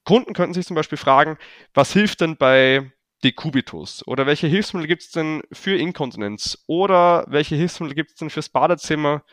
Kunden 0.04 0.34
könnten 0.34 0.54
sich 0.54 0.68
zum 0.68 0.76
Beispiel 0.76 1.00
fragen, 1.00 1.40
was 1.74 1.92
hilft 1.92 2.22
denn 2.22 2.38
bei 2.38 2.92
Dekubitus? 3.24 4.06
Oder 4.06 4.26
welche 4.26 4.48
Hilfsmittel 4.48 4.88
gibt 4.88 5.04
es 5.04 5.12
denn 5.12 5.42
für 5.52 5.76
Inkontinenz? 5.76 6.64
Oder 6.68 7.26
welche 7.28 7.56
Hilfsmittel 7.56 7.96
gibt 7.96 8.12
es 8.12 8.18
denn 8.18 8.30
fürs 8.30 8.50
Badezimmer? 8.50 9.24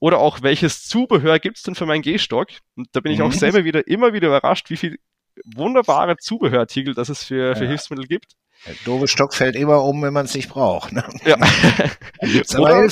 Oder 0.00 0.18
auch 0.18 0.42
welches 0.42 0.86
Zubehör 0.86 1.38
gibt 1.38 1.58
es 1.58 1.62
denn 1.62 1.74
für 1.74 1.86
meinen 1.86 2.02
Gehstock? 2.02 2.48
Und 2.76 2.88
da 2.92 3.00
bin 3.00 3.12
ich 3.12 3.22
auch 3.22 3.28
mhm. 3.28 3.38
selber 3.38 3.64
wieder 3.64 3.86
immer 3.86 4.12
wieder 4.12 4.28
überrascht, 4.28 4.70
wie 4.70 4.76
viel 4.76 4.98
wunderbare 5.44 6.16
Zubehörartikel 6.16 6.94
das 6.94 7.08
es 7.08 7.24
für, 7.24 7.54
für 7.54 7.66
Hilfsmittel 7.66 8.06
gibt. 8.06 8.34
Der 8.66 8.74
doofe 8.84 9.06
Stock 9.06 9.34
fällt 9.34 9.54
immer 9.54 9.84
um, 9.84 10.02
wenn 10.02 10.12
man 10.12 10.24
es 10.24 10.34
nicht 10.34 10.48
braucht. 10.48 10.92
Ne? 10.92 11.04
Ja. 11.24 11.36
oder, 12.58 12.88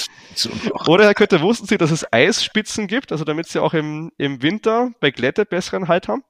oder 0.86 1.04
Herr 1.04 1.14
Kötter, 1.14 1.40
wussten 1.40 1.66
Sie, 1.66 1.76
dass 1.76 1.90
es 1.90 2.10
Eisspitzen 2.12 2.86
gibt, 2.86 3.10
also 3.10 3.24
damit 3.24 3.48
Sie 3.48 3.60
auch 3.60 3.74
im, 3.74 4.12
im 4.16 4.42
Winter 4.42 4.92
bei 5.00 5.10
Glätte 5.10 5.44
besseren 5.44 5.88
Halt 5.88 6.06
haben? 6.06 6.22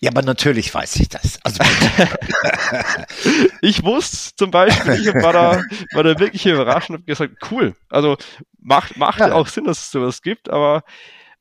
Ja, 0.00 0.10
aber 0.10 0.22
natürlich 0.22 0.72
weiß 0.72 0.96
ich 0.96 1.08
das. 1.08 1.40
Also 1.42 1.62
ich 3.62 3.82
wusste 3.82 4.36
zum 4.36 4.50
Beispiel, 4.50 4.94
ich 4.94 5.14
war 5.14 5.32
da, 5.32 5.62
war 5.92 6.04
da 6.04 6.18
wirklich 6.20 6.46
überrascht 6.46 6.90
und 6.90 6.96
habe 6.96 7.04
gesagt, 7.04 7.34
cool. 7.50 7.74
Also 7.88 8.16
macht, 8.60 8.96
macht 8.96 9.18
ja. 9.18 9.32
auch 9.32 9.48
Sinn, 9.48 9.64
dass 9.64 9.78
es 9.78 9.90
sowas 9.90 10.22
gibt, 10.22 10.50
aber 10.50 10.84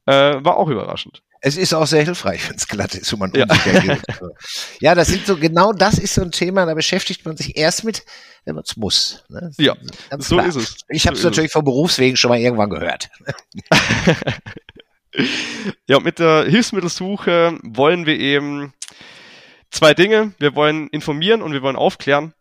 äh, 0.08 0.44
war 0.44 0.58
auch 0.58 0.70
überraschend. 0.70 1.22
Es 1.40 1.56
ist 1.56 1.74
auch 1.74 1.86
sehr 1.86 2.04
hilfreich, 2.04 2.50
wenn 2.50 2.56
es 2.56 2.68
glatt 2.68 2.96
ist 2.96 3.14
und 3.14 3.20
man 3.20 3.32
ja. 3.36 3.44
unsicher 3.44 3.80
geht. 3.82 4.02
ja, 4.82 4.96
das 4.96 5.10
sind 5.10 5.28
so, 5.28 5.38
genau 5.38 5.72
das 5.72 6.00
ist 6.00 6.16
so 6.16 6.24
ein 6.24 6.32
Thema, 6.32 6.66
da 6.66 6.74
beschäftigt 6.74 7.26
man 7.26 7.38
sich 7.38 7.56
erst 7.56 7.84
mit, 7.84 8.06
wenn 8.46 8.56
man 8.56 8.64
es 8.64 8.76
muss. 8.76 9.24
Ne? 9.30 9.52
Ja, 9.60 9.76
so 10.18 10.40
ist 10.40 10.56
es. 10.56 10.78
Ich 10.90 11.06
habe 11.06 11.16
es 11.16 11.22
so 11.22 11.30
natürlich 11.30 11.52
vom 11.52 11.64
Berufswegen 11.64 12.18
schon 12.18 12.30
mal 12.30 12.40
irgendwann 12.40 12.72
gehört. 12.72 13.10
ja, 15.88 16.00
mit 16.00 16.20
der 16.20 16.46
Hilfsmittelsuche 16.46 17.58
wollen 17.64 18.06
wir 18.06 18.20
eben 18.20 18.74
zwei 19.70 19.94
Dinge. 19.94 20.34
Wir 20.40 20.56
wollen 20.56 20.88
informieren 20.90 21.42
und 21.42 21.54
wir 21.54 21.62
wollen 21.62 21.76
aufklären, 21.76 22.34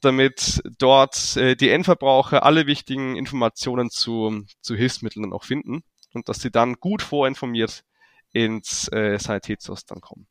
damit 0.00 0.62
dort 0.78 1.36
äh, 1.36 1.56
die 1.56 1.70
Endverbraucher 1.70 2.44
alle 2.44 2.66
wichtigen 2.66 3.16
Informationen 3.16 3.90
zu, 3.90 4.44
zu 4.60 4.74
Hilfsmitteln 4.74 5.32
auch 5.32 5.44
finden 5.44 5.82
und 6.12 6.28
dass 6.28 6.40
sie 6.40 6.50
dann 6.50 6.74
gut 6.74 7.02
vorinformiert 7.02 7.84
ins 8.32 8.88
äh, 8.92 9.18
Sanitätshaus 9.18 9.84
dann 9.86 10.00
kommen. 10.00 10.26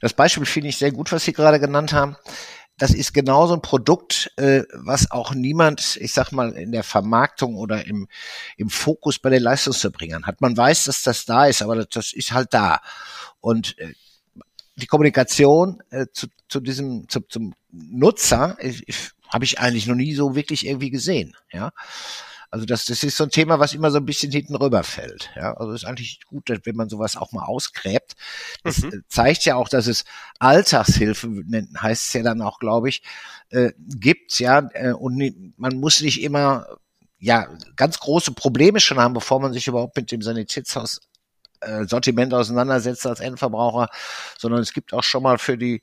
Das 0.00 0.14
Beispiel 0.14 0.46
finde 0.46 0.70
ich 0.70 0.78
sehr 0.78 0.92
gut, 0.92 1.12
was 1.12 1.24
Sie 1.24 1.34
gerade 1.34 1.60
genannt 1.60 1.92
haben 1.92 2.16
das 2.78 2.90
ist 2.90 3.14
genau 3.14 3.46
so 3.46 3.54
ein 3.54 3.62
Produkt, 3.62 4.30
äh, 4.36 4.62
was 4.72 5.10
auch 5.10 5.32
niemand, 5.32 5.96
ich 6.00 6.12
sag 6.12 6.32
mal, 6.32 6.52
in 6.52 6.72
der 6.72 6.82
Vermarktung 6.82 7.56
oder 7.56 7.86
im, 7.86 8.06
im 8.56 8.68
Fokus 8.68 9.18
bei 9.18 9.30
den 9.30 9.42
Leistungserbringern 9.42 10.26
hat. 10.26 10.40
Man 10.40 10.56
weiß, 10.56 10.84
dass 10.84 11.02
das 11.02 11.24
da 11.24 11.46
ist, 11.46 11.62
aber 11.62 11.76
das, 11.76 11.88
das 11.88 12.12
ist 12.12 12.32
halt 12.32 12.52
da. 12.52 12.80
Und 13.40 13.78
äh, 13.78 13.94
die 14.76 14.86
Kommunikation 14.86 15.82
äh, 15.90 16.06
zu, 16.12 16.26
zu 16.48 16.60
diesem, 16.60 17.08
zu, 17.08 17.20
zum 17.20 17.54
Nutzer, 17.70 18.58
ich, 18.60 19.12
habe 19.28 19.44
ich 19.44 19.58
eigentlich 19.58 19.86
noch 19.86 19.94
nie 19.94 20.14
so 20.14 20.34
wirklich 20.34 20.66
irgendwie 20.66 20.90
gesehen. 20.90 21.34
Ja. 21.52 21.72
Also 22.50 22.66
das, 22.66 22.84
das 22.86 23.02
ist 23.02 23.16
so 23.16 23.24
ein 23.24 23.30
Thema, 23.30 23.58
was 23.58 23.74
immer 23.74 23.90
so 23.90 23.98
ein 23.98 24.06
bisschen 24.06 24.32
hinten 24.32 24.54
rüberfällt. 24.54 25.30
Ja, 25.36 25.54
also 25.54 25.72
ist 25.72 25.84
eigentlich 25.84 26.20
gut, 26.26 26.50
wenn 26.64 26.76
man 26.76 26.88
sowas 26.88 27.16
auch 27.16 27.32
mal 27.32 27.44
ausgräbt. 27.44 28.14
Das 28.62 28.78
mhm. 28.78 28.88
Äh, 28.88 29.00
zeigt 29.08 29.44
ja 29.44 29.56
auch, 29.56 29.68
dass 29.68 29.86
es 29.86 30.04
Alltagshilfe, 30.38 31.28
heißt 31.80 32.08
es 32.08 32.12
ja 32.12 32.22
dann 32.22 32.42
auch, 32.42 32.58
glaube 32.58 32.88
ich, 32.88 33.02
äh, 33.50 33.72
gibt, 33.78 34.38
ja, 34.38 34.68
äh, 34.72 34.92
und 34.92 35.16
man 35.56 35.76
muss 35.76 36.00
nicht 36.00 36.22
immer 36.22 36.66
ja 37.18 37.48
ganz 37.76 37.98
große 37.98 38.32
Probleme 38.32 38.80
schon 38.80 38.98
haben, 38.98 39.14
bevor 39.14 39.40
man 39.40 39.52
sich 39.52 39.66
überhaupt 39.66 39.96
mit 39.96 40.12
dem 40.12 40.22
Sanitätshaus 40.22 41.00
Sortiment 41.86 42.32
auseinandersetzt 42.34 43.06
als 43.06 43.20
Endverbraucher, 43.20 43.88
sondern 44.38 44.60
es 44.60 44.72
gibt 44.72 44.92
auch 44.92 45.02
schon 45.02 45.22
mal 45.22 45.38
für 45.38 45.56
die, 45.56 45.82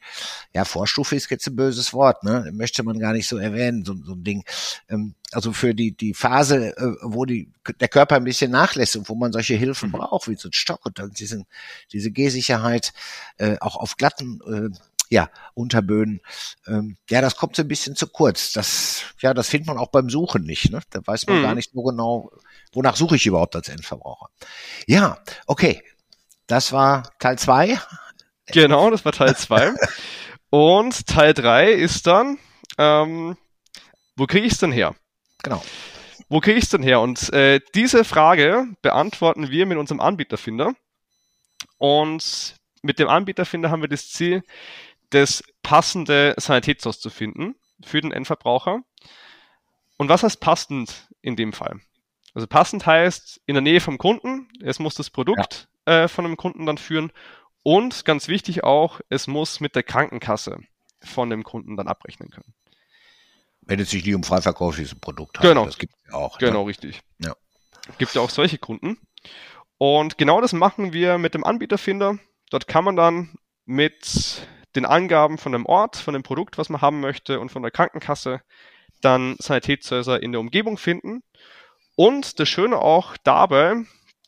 ja, 0.54 0.66
Vorstufe 0.66 1.16
ist 1.16 1.30
jetzt 1.30 1.48
ein 1.48 1.56
böses 1.56 1.94
Wort, 1.94 2.24
ne? 2.24 2.50
Möchte 2.54 2.84
man 2.84 3.00
gar 3.00 3.14
nicht 3.14 3.28
so 3.28 3.38
erwähnen, 3.38 3.86
so, 3.86 3.96
so 4.04 4.14
ein 4.14 4.24
Ding. 4.24 4.44
Ähm, 4.90 5.16
also 5.32 5.52
für 5.52 5.74
die, 5.74 5.92
die 5.92 6.14
Phase, 6.14 6.78
äh, 6.78 6.96
wo 7.02 7.26
die, 7.26 7.50
der 7.80 7.88
Körper 7.88 8.16
ein 8.16 8.24
bisschen 8.24 8.52
nachlässt 8.52 8.96
und 8.96 9.10
wo 9.10 9.16
man 9.16 9.32
solche 9.32 9.56
Hilfen 9.56 9.90
mhm. 9.90 9.94
braucht, 9.94 10.28
wie 10.28 10.36
so 10.36 10.50
ein 10.50 10.54
Stock 10.54 10.86
und 10.86 11.00
dann 11.00 11.12
diesen, 11.12 11.46
diese 11.92 12.12
Gehsicherheit, 12.12 12.94
äh, 13.38 13.58
auch 13.60 13.76
auf 13.76 13.98
glatten, 13.98 14.40
äh, 14.48 14.78
ja, 15.10 15.30
Unterböden. 15.54 16.22
Ähm, 16.66 16.98
ja, 17.10 17.22
das 17.22 17.36
kommt 17.36 17.56
so 17.56 17.62
ein 17.62 17.68
bisschen 17.68 17.96
zu 17.96 18.08
kurz. 18.08 18.52
Das, 18.52 19.04
ja, 19.20 19.34
das 19.34 19.48
findet 19.48 19.68
man 19.68 19.78
auch 19.78 19.90
beim 19.90 20.10
Suchen 20.10 20.44
nicht. 20.44 20.72
Ne? 20.72 20.82
Da 20.90 21.02
weiß 21.06 21.28
man 21.28 21.38
mhm. 21.38 21.44
gar 21.44 21.56
nicht 21.56 21.72
so 21.72 21.84
genau, 21.84 22.32
wonach 22.74 22.96
suche 22.96 23.16
ich 23.16 23.26
überhaupt 23.26 23.56
als 23.56 23.70
Endverbraucher. 23.70 24.30
Ja, 24.88 25.18
okay. 25.48 25.84
Das 26.48 26.72
war 26.72 27.10
Teil 27.20 27.38
zwei. 27.40 27.80
Genau, 28.48 28.90
das 28.90 29.06
war 29.06 29.14
Teil 29.14 29.36
zwei. 29.36 29.74
Und 30.50 31.08
Teil 31.08 31.34
drei 31.34 31.72
ist 31.72 32.06
dann, 32.06 32.38
ähm, 32.78 33.38
wo 34.16 34.28
kriege 34.28 34.46
ich 34.46 34.54
es 34.54 34.60
denn 34.60 34.72
her? 34.72 34.96
Genau. 35.42 35.64
Wo 36.30 36.40
kriege 36.40 36.58
ich 36.58 36.66
es 36.66 36.70
denn 36.70 36.84
her? 36.84 37.00
Und 37.00 37.32
äh, 37.34 37.60
diese 37.76 38.04
Frage 38.04 38.68
beantworten 38.82 39.50
wir 39.50 39.66
mit 39.66 39.78
unserem 39.78 40.00
Anbieterfinder. 40.00 40.74
Und 41.78 42.56
mit 42.82 43.00
dem 43.00 43.08
Anbieterfinder 43.08 43.72
haben 43.72 43.82
wir 43.82 43.90
das 43.90 44.10
Ziel, 44.10 44.44
das 45.10 45.44
passende 45.62 46.36
Sanitätshaus 46.38 47.00
zu 47.00 47.10
finden 47.10 47.56
für 47.84 48.02
den 48.02 48.12
Endverbraucher. 48.12 48.82
Und 49.98 50.10
was 50.10 50.24
heißt 50.24 50.40
passend 50.40 51.08
in 51.22 51.36
dem 51.36 51.54
Fall? 51.54 51.80
Also 52.34 52.48
passend 52.48 52.86
heißt 52.86 53.42
in 53.46 53.54
der 53.54 53.62
Nähe 53.62 53.80
vom 53.80 53.98
Kunden, 53.98 54.50
es 54.62 54.80
muss 54.80 54.96
das 54.96 55.10
Produkt 55.10 55.68
ja. 55.88 56.04
äh, 56.04 56.08
von 56.08 56.26
dem 56.26 56.38
Kunden 56.38 56.66
dann 56.66 56.78
führen 56.78 57.12
und 57.64 58.06
ganz 58.06 58.28
wichtig 58.28 58.64
auch, 58.64 59.00
es 59.10 59.28
muss 59.28 59.60
mit 59.60 59.76
der 59.76 59.84
Krankenkasse 59.84 60.60
von 61.02 61.30
dem 61.30 61.44
Kunden 61.44 61.78
dann 61.78 61.88
abrechnen 61.88 62.30
können. 62.30 62.54
Wenn 63.62 63.80
es 63.80 63.92
sich 63.92 64.06
nicht 64.06 64.16
um 64.16 64.24
freiverkaufliches 64.24 64.96
Produkt 64.96 65.40
handelt, 65.40 65.56
genau. 65.56 65.66
das 65.66 65.78
gibt 65.78 65.94
es 66.06 66.14
auch. 66.14 66.40
Ne? 66.40 66.48
Genau, 66.48 66.64
ne? 66.64 66.70
richtig. 66.70 67.02
Ja. 67.20 67.36
Gibt 67.98 68.14
ja 68.16 68.22
auch 68.22 68.30
solche 68.30 68.58
Kunden. 68.58 68.98
Und 69.78 70.18
genau 70.18 70.42
das 70.42 70.54
machen 70.54 70.94
wir 70.94 71.18
mit 71.18 71.34
dem 71.34 71.44
Anbieterfinder. 71.44 72.18
Dort 72.50 72.68
kann 72.68 72.84
man 72.84 72.96
dann 72.96 73.36
mit 73.66 74.46
den 74.76 74.86
Angaben 74.86 75.38
von 75.38 75.52
dem 75.52 75.66
Ort, 75.66 75.96
von 75.98 76.14
dem 76.14 76.24
Produkt, 76.24 76.58
was 76.58 76.70
man 76.70 76.82
haben 76.82 77.00
möchte 77.00 77.40
und 77.40 77.50
von 77.50 77.62
der 77.62 77.72
Krankenkasse 77.72 78.42
dann 79.02 79.36
Sanitätshäuser 79.40 80.22
in 80.22 80.32
der 80.32 80.42
Umgebung 80.42 80.78
finden. 80.78 81.24
Und 81.96 82.40
das 82.40 82.50
Schöne 82.50 82.78
auch 82.78 83.18
dabei, 83.24 83.76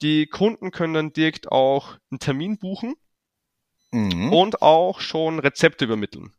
die 0.02 0.28
Kunden 0.28 0.72
können 0.72 0.94
dann 0.94 1.14
direkt 1.14 1.52
auch 1.52 1.98
einen 2.12 2.20
Termin 2.20 2.58
buchen 2.58 2.96
mhm. 3.92 4.32
und 4.32 4.62
auch 4.62 5.00
schon 5.00 5.40
Rezepte 5.40 5.86
übermitteln. 5.86 6.32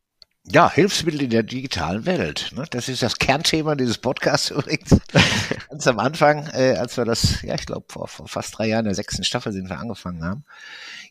Ja, 0.49 0.71
Hilfsmittel 0.71 1.23
in 1.23 1.31
der 1.31 1.43
digitalen 1.43 2.07
Welt. 2.07 2.53
Ne? 2.55 2.65
Das 2.71 2.89
ist 2.89 3.03
das 3.03 3.19
Kernthema 3.19 3.75
dieses 3.75 3.99
Podcasts 3.99 4.51
übrigens. 4.53 4.97
Ganz 5.69 5.87
am 5.89 5.99
Anfang, 5.99 6.47
äh, 6.53 6.77
als 6.79 6.97
wir 6.97 7.05
das, 7.05 7.43
ja, 7.43 7.55
ich 7.57 7.67
glaube, 7.67 7.87
vor, 7.89 8.07
vor 8.07 8.29
fast 8.29 8.57
drei 8.57 8.69
Jahren 8.69 8.85
in 8.85 8.91
der 8.91 8.95
sechsten 8.95 9.25
Staffel 9.25 9.53
sind 9.53 9.69
wir 9.69 9.79
angefangen 9.79 10.25
haben. 10.25 10.45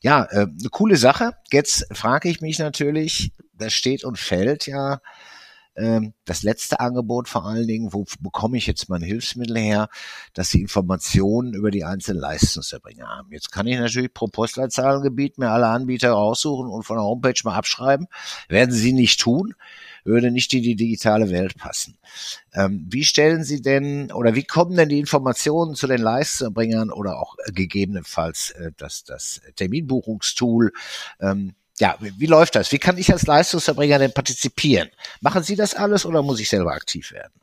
Ja, 0.01 0.23
äh, 0.31 0.47
eine 0.47 0.69
coole 0.71 0.95
Sache. 0.95 1.33
Jetzt 1.51 1.85
frage 1.91 2.29
ich 2.29 2.39
mich 2.39 2.59
natürlich, 2.59 3.33
das 3.53 3.73
steht 3.73 4.05
und 4.05 4.17
fällt 4.17 4.67
ja 4.67 5.01
das 5.75 6.43
letzte 6.43 6.79
Angebot 6.79 7.27
vor 7.27 7.45
allen 7.45 7.67
Dingen, 7.67 7.91
wo 7.91 8.05
bekomme 8.21 8.57
ich 8.57 8.65
jetzt 8.65 8.87
mein 8.87 9.01
Hilfsmittel 9.01 9.57
her, 9.57 9.89
dass 10.33 10.49
sie 10.49 10.61
Informationen 10.61 11.53
über 11.53 11.69
die 11.69 11.83
einzelnen 11.83 12.21
Leistungserbringer 12.21 13.05
haben. 13.05 13.31
Jetzt 13.33 13.51
kann 13.51 13.67
ich 13.67 13.77
natürlich 13.77 14.13
pro 14.13 14.27
Postleitzahlengebiet 14.27 15.37
mir 15.37 15.49
alle 15.49 15.67
Anbieter 15.67 16.11
raussuchen 16.11 16.69
und 16.69 16.83
von 16.83 16.95
der 16.95 17.03
Homepage 17.03 17.39
mal 17.43 17.55
abschreiben. 17.55 18.07
Werden 18.47 18.73
sie 18.73 18.93
nicht 18.93 19.19
tun, 19.19 19.53
würde 20.05 20.31
nicht 20.31 20.53
in 20.53 20.63
die 20.63 20.77
digitale 20.77 21.29
Welt 21.29 21.57
passen. 21.57 21.97
Ähm, 22.53 22.87
wie 22.89 23.03
stellen 23.03 23.43
Sie 23.43 23.61
denn 23.61 24.13
oder 24.13 24.33
wie 24.33 24.43
kommen 24.43 24.77
denn 24.77 24.87
die 24.87 24.99
Informationen 24.99 25.75
zu 25.75 25.87
den 25.87 26.01
Leistungserbringern 26.01 26.89
oder 26.89 27.19
auch 27.19 27.35
gegebenenfalls 27.47 28.51
äh, 28.51 28.71
das, 28.77 29.03
das 29.03 29.41
Terminbuchungstool? 29.57 30.71
Ähm, 31.19 31.55
ja, 31.79 31.95
wie, 31.99 32.13
wie 32.17 32.25
läuft 32.25 32.55
das? 32.55 32.71
Wie 32.71 32.79
kann 32.79 32.97
ich 32.97 33.11
als 33.11 33.27
Leistungserbringer 33.27 33.99
denn 33.99 34.13
partizipieren? 34.13 34.89
Machen 35.21 35.43
Sie 35.43 35.55
das 35.55 35.73
alles 35.73 36.05
oder 36.05 36.21
muss 36.21 36.39
ich 36.39 36.49
selber 36.49 36.73
aktiv 36.73 37.11
werden? 37.11 37.33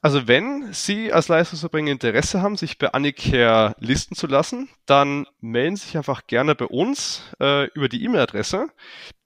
Also 0.00 0.28
wenn 0.28 0.72
Sie 0.72 1.12
als 1.12 1.26
Leistungserbringer 1.26 1.90
Interesse 1.90 2.40
haben, 2.40 2.56
sich 2.56 2.78
bei 2.78 2.92
Anicare 2.92 3.74
listen 3.80 4.14
zu 4.14 4.28
lassen, 4.28 4.68
dann 4.86 5.26
melden 5.40 5.76
Sie 5.76 5.86
sich 5.86 5.96
einfach 5.96 6.28
gerne 6.28 6.54
bei 6.54 6.66
uns 6.66 7.22
äh, 7.40 7.66
über 7.72 7.88
die 7.88 8.04
E-Mail-Adresse. 8.04 8.68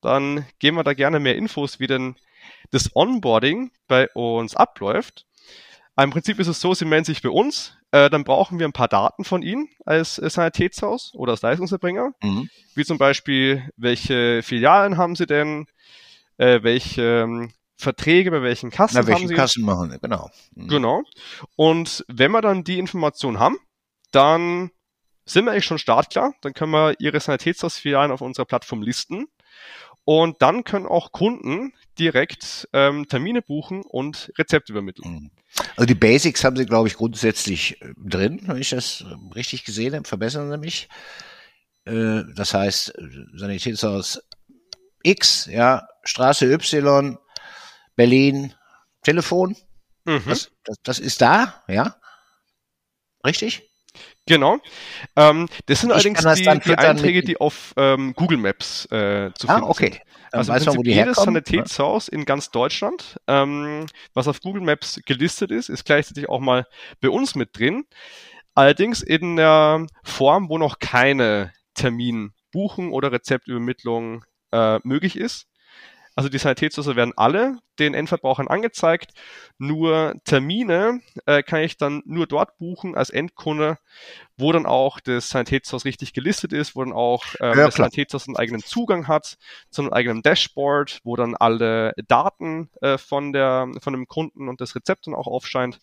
Dann 0.01 0.47
geben 0.59 0.79
wir 0.79 0.85
da 0.85 0.95
gerne 0.95 1.21
mehr 1.21 1.37
Infos, 1.37 1.79
wie 1.79 1.87
denn 1.87 2.17
das 2.71 2.97
Onboarding 2.97 3.71
bei 3.87 4.09
uns 4.15 4.57
abläuft. 4.57 5.27
Im 6.01 6.11
Prinzip 6.11 6.39
ist 6.39 6.49
es 6.49 6.61
so, 6.61 6.73
Sie 6.73 6.87
melden 6.87 7.05
sich 7.05 7.21
bei 7.21 7.29
uns, 7.29 7.77
äh, 7.93 8.11
dann 8.11 8.25
brauchen 8.25 8.59
wir 8.59 8.67
ein 8.67 8.73
paar 8.73 8.89
Daten 8.89 9.25
von 9.25 9.43
Ihnen 9.43 9.69
als 9.85 10.17
Sanitätshaus 10.17 11.13
oder 11.15 11.33
als 11.33 11.43
Leistungserbringer, 11.43 12.13
mhm. 12.23 12.49
wie 12.75 12.85
zum 12.85 12.99
Beispiel, 12.99 13.69
welche 13.77 14.43
Filialen 14.43 14.97
haben 14.97 15.15
Sie 15.15 15.27
denn, 15.27 15.67
äh, 16.39 16.63
welche 16.63 17.23
ähm, 17.23 17.53
Verträge 17.77 18.31
bei 18.31 18.43
welchen 18.43 18.71
Kassen 18.71 18.97
Na, 18.97 19.07
welche 19.07 19.21
haben 19.21 19.29
sie. 19.29 19.35
Kassen 19.35 19.65
machen, 19.65 19.99
genau. 20.01 20.31
Mhm. 20.55 20.69
Genau. 20.69 21.03
Und 21.57 22.05
wenn 22.09 22.31
wir 22.33 22.41
dann 22.41 22.65
die 22.65 22.79
Information 22.79 23.39
haben, 23.39 23.59
dann 24.11 24.71
sind 25.25 25.45
wir 25.45 25.53
eigentlich 25.53 25.67
schon 25.67 25.79
startklar. 25.79 26.35
Dann 26.41 26.55
können 26.55 26.73
wir 26.73 26.95
ihre 26.99 27.21
Sanitätshausfilialen 27.21 28.13
auf 28.13 28.21
unserer 28.21 28.47
Plattform 28.47 28.83
listen. 28.83 29.27
Und 30.05 30.43
dann 30.43 30.65
können 30.65 30.87
auch 30.87 31.13
Kunden 31.13 31.75
direkt 31.99 32.69
ähm, 32.73 33.07
Termine 33.09 33.43
buchen 33.43 33.83
und 33.83 34.33
Rezepte 34.37 34.73
übermitteln. 34.73 35.15
Mhm. 35.15 35.31
Also 35.77 35.87
die 35.87 35.95
Basics 35.95 36.43
haben 36.45 36.57
sie, 36.57 36.67
glaube 36.67 36.89
ich, 36.89 36.95
grundsätzlich 36.95 37.81
äh, 37.83 37.93
drin, 37.97 38.41
wenn 38.47 38.57
ich 38.57 38.71
das 38.71 39.03
äh, 39.03 39.35
richtig 39.35 39.65
gesehen 39.65 39.95
habe. 39.95 40.09
Verbessern 40.09 40.51
sie 40.51 40.59
mich. 40.59 40.89
Äh, 41.85 42.23
Das 42.35 42.55
heißt, 42.55 42.99
äh, 42.99 43.09
Sanitätshaus 43.35 44.21
X, 45.05 45.47
ja, 45.47 45.87
Straße 46.05 46.47
Y, 46.53 47.19
Berlin, 47.97 48.55
Telefon. 49.03 49.57
Mhm. 50.05 50.23
Das, 50.27 50.51
das, 50.65 50.77
das 50.83 50.99
ist 50.99 51.21
da, 51.21 51.63
ja? 51.69 51.97
Richtig? 53.25 53.72
Genau. 54.27 54.59
Ähm, 55.17 55.49
das 55.67 55.81
sind 55.81 55.91
Ich 55.91 55.95
allerdings 55.95 56.21
das 56.23 56.39
die, 56.39 56.45
die 56.45 56.79
Einträge, 56.79 57.23
die 57.23 57.39
auf 57.39 57.75
ähm, 57.77 58.15
Google 58.15 58.39
Maps 58.39 58.87
äh, 58.87 59.31
zu 59.35 59.49
Ah, 59.49 59.55
finden 59.57 59.71
okay. 59.71 59.91
sind. 59.93 60.03
Dann 60.31 60.39
Also 60.39 60.53
weiß 60.53 60.67
man, 60.67 60.77
wo 60.77 60.83
die 60.83 60.93
jedes. 60.93 61.17
Sanitätshaus 61.17 62.09
in 62.09 62.25
ganz 62.25 62.51
Deutschland, 62.51 63.17
ähm, 63.27 63.87
was 64.15 64.29
auf 64.29 64.41
Google 64.41 64.63
Maps 64.63 65.01
gelistet 65.05 65.51
ist, 65.51 65.69
ist 65.69 65.85
gleichzeitig 65.85 66.29
auch 66.29 66.41
mal 66.41 66.67
bei 67.01 67.11
uns 67.11 67.35
mit 67.35 67.59
drin. 67.59 67.85
Allerdings 68.55 69.03
in 69.03 69.37
der 69.37 69.87
Form, 70.05 70.49
wo 70.49 70.59
noch 70.59 70.79
keine 70.79 71.53
Terminbuchung 71.75 72.93
oder 72.93 73.11
Rezeptübermittlung 73.13 74.25
äh, 74.53 74.79
möglich 74.85 75.17
ist. 75.17 75.47
Also 76.15 76.29
die 76.29 76.39
Sanitätshäuser 76.39 76.95
werden 76.95 77.13
alle 77.17 77.57
den 77.79 77.95
Endverbrauchern 77.95 78.49
angezeigt. 78.49 79.13
Nur 79.59 80.15
Termine 80.25 81.01
äh, 81.27 81.43
kann 81.43 81.63
ich 81.63 81.79
dann 81.79 82.03
nur 82.05 82.27
dort 82.27 82.59
buchen 82.59 82.95
als 82.95 83.09
Endkunde, 83.11 83.79
wo 84.37 84.53
dann 84.53 84.67
auch 84.67 85.01
das 85.01 85.31
Sanitätshaus 85.31 85.85
richtig 85.87 86.13
gelistet 86.13 86.53
ist, 86.53 86.77
wo 86.77 86.85
dann 86.85 86.93
auch 86.93 87.25
ähm, 87.41 87.59
Ja, 87.59 87.65
das. 87.67 87.77
Sanitätshaus 87.77 88.29
einen 88.29 88.37
eigenen 88.37 88.63
Zugang 88.63 89.09
hat 89.09 89.39
zu 89.71 89.83
einem 89.83 89.93
eigenen 89.93 90.23
Dashboard, 90.23 91.01
wo 91.05 91.17
dann 91.17 91.35
alle 91.35 91.95
Daten 92.09 92.69
äh, 92.83 92.99
von 92.99 93.33
der 93.33 93.69
von 93.81 93.95
dem 93.95 94.07
Kunden 94.07 94.49
und 94.49 94.61
das 94.61 94.75
Rezept 94.77 95.07
dann 95.07 95.15
auch 95.15 95.27
aufscheint. 95.27 95.79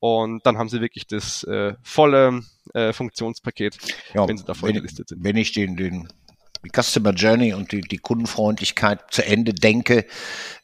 Und 0.00 0.44
dann 0.46 0.58
haben 0.58 0.68
sie 0.68 0.80
wirklich 0.80 1.06
das 1.06 1.44
äh, 1.44 1.74
volle 1.82 2.42
äh, 2.74 2.92
Funktionspaket, 2.92 3.76
Ja, 4.14 4.26
wenn 4.26 4.36
sie 4.36 4.44
da 4.44 4.54
voll 4.54 4.70
wenn, 4.70 4.76
gelistet 4.76 5.10
sind. 5.10 5.22
wenn 5.22 5.36
ich 5.36 5.52
den, 5.52 5.76
den 5.76 6.08
Customer 6.70 7.12
Journey 7.12 7.54
und 7.54 7.72
die, 7.72 7.80
die 7.80 7.98
Kundenfreundlichkeit 7.98 9.00
zu 9.10 9.24
Ende 9.24 9.52
denke, 9.52 10.06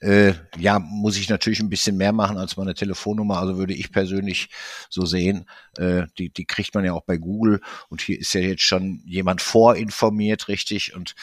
äh, 0.01 0.35
ja, 0.59 0.79
muss 0.79 1.17
ich 1.17 1.29
natürlich 1.29 1.61
ein 1.61 1.71
bisschen 1.71 1.97
mehr 1.97 2.13
machen 2.13 2.39
als 2.39 2.57
meine 2.57 2.75
Telefonnummer. 2.75 3.39
Also 3.39 3.59
würde 3.59 3.75
ich 3.75 3.91
persönlich 3.91 4.49
so 4.89 5.05
sehen. 5.07 5.49
Äh, 5.77 6.07
die, 6.19 6.31
die 6.31 6.45
kriegt 6.45 6.75
man 6.75 6.85
ja 6.85 6.93
auch 6.93 7.05
bei 7.05 7.17
Google 7.17 7.61
und 7.89 8.01
hier 8.01 8.19
ist 8.19 8.33
ja 8.35 8.41
jetzt 8.41 8.63
schon 8.63 9.03
jemand 9.07 9.43
vorinformiert, 9.43 10.49
richtig? 10.49 10.95
Und 10.95 11.15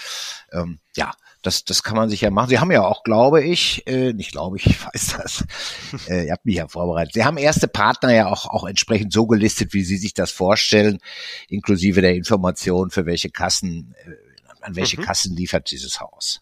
ähm, 0.51 0.79
ja, 0.95 1.13
das, 1.45 1.63
das 1.63 1.83
kann 1.83 1.95
man 1.95 2.09
sich 2.09 2.21
ja 2.21 2.31
machen. 2.31 2.49
Sie 2.49 2.59
haben 2.59 2.71
ja 2.71 2.83
auch, 2.83 3.03
glaube 3.03 3.43
ich, 3.43 3.85
äh, 3.88 4.13
nicht 4.13 4.31
glaube 4.31 4.57
ich, 4.57 4.65
ich 4.65 4.85
weiß 4.85 5.17
das, 5.17 5.45
äh, 6.09 6.25
ihr 6.25 6.31
habt 6.31 6.45
mich 6.45 6.55
ja 6.55 6.67
vorbereitet. 6.67 7.13
Sie 7.13 7.23
haben 7.23 7.38
erste 7.38 7.67
Partner 7.67 8.13
ja 8.13 8.27
auch, 8.27 8.45
auch 8.47 8.65
entsprechend 8.65 9.13
so 9.13 9.27
gelistet, 9.27 9.73
wie 9.73 9.83
Sie 9.83 9.97
sich 9.97 10.13
das 10.13 10.31
vorstellen, 10.31 10.99
inklusive 11.47 12.01
der 12.01 12.15
Information, 12.15 12.89
für 12.89 13.05
welche 13.05 13.29
Kassen, 13.29 13.95
äh, 14.05 14.11
an 14.65 14.75
welche 14.75 14.99
Mhm. 14.99 15.06
Kassen 15.06 15.36
liefert 15.36 15.71
dieses 15.71 15.99
Haus. 15.99 16.39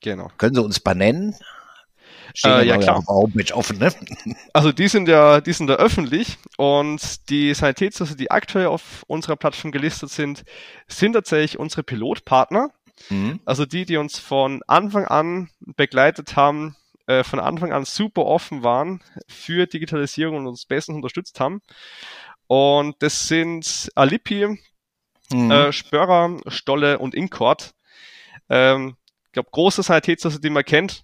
Genau. 0.00 0.30
Können 0.38 0.54
Sie 0.54 0.62
uns 0.62 0.80
benennen? 0.80 1.34
Stehen 2.34 2.52
Äh, 2.52 2.64
ja 2.64 2.78
klar. 2.78 3.04
Homepage 3.06 3.52
offen, 3.54 3.78
ne? 3.78 3.92
Also 4.54 4.72
die 4.72 4.88
sind 4.88 5.06
ja, 5.08 5.40
die 5.40 5.52
sind 5.52 5.68
ja 5.68 5.76
öffentlich 5.76 6.38
und 6.56 7.28
die 7.28 7.52
Sanitätshäuser, 7.52 8.14
die 8.16 8.30
aktuell 8.30 8.66
auf 8.66 9.04
unserer 9.06 9.36
Plattform 9.36 9.70
gelistet 9.70 10.10
sind, 10.10 10.44
sind 10.88 11.12
tatsächlich 11.12 11.58
unsere 11.58 11.82
Pilotpartner. 11.82 12.70
Mhm. 13.10 13.40
Also 13.44 13.66
die, 13.66 13.84
die 13.84 13.96
uns 13.98 14.18
von 14.18 14.62
Anfang 14.66 15.04
an 15.06 15.50
begleitet 15.60 16.36
haben, 16.36 16.76
äh, 17.06 17.22
von 17.24 17.38
Anfang 17.40 17.72
an 17.72 17.84
super 17.84 18.24
offen 18.24 18.62
waren 18.62 19.02
für 19.28 19.66
Digitalisierung 19.66 20.36
und 20.36 20.46
uns 20.46 20.64
bestens 20.66 20.96
unterstützt 20.96 21.38
haben. 21.40 21.60
Und 22.46 22.96
das 23.02 23.28
sind 23.28 23.90
Alipi, 23.94 24.58
Mhm. 25.32 25.50
äh, 25.50 25.72
Spörer, 25.72 26.40
Stolle 26.48 26.98
und 26.98 27.14
Incord. 27.14 27.74
Ähm, 28.48 28.96
ich 29.26 29.32
glaube, 29.32 29.50
große 29.50 29.82
Sanitätshäuser, 29.82 30.40
die 30.40 30.50
man 30.50 30.64
kennt 30.64 31.02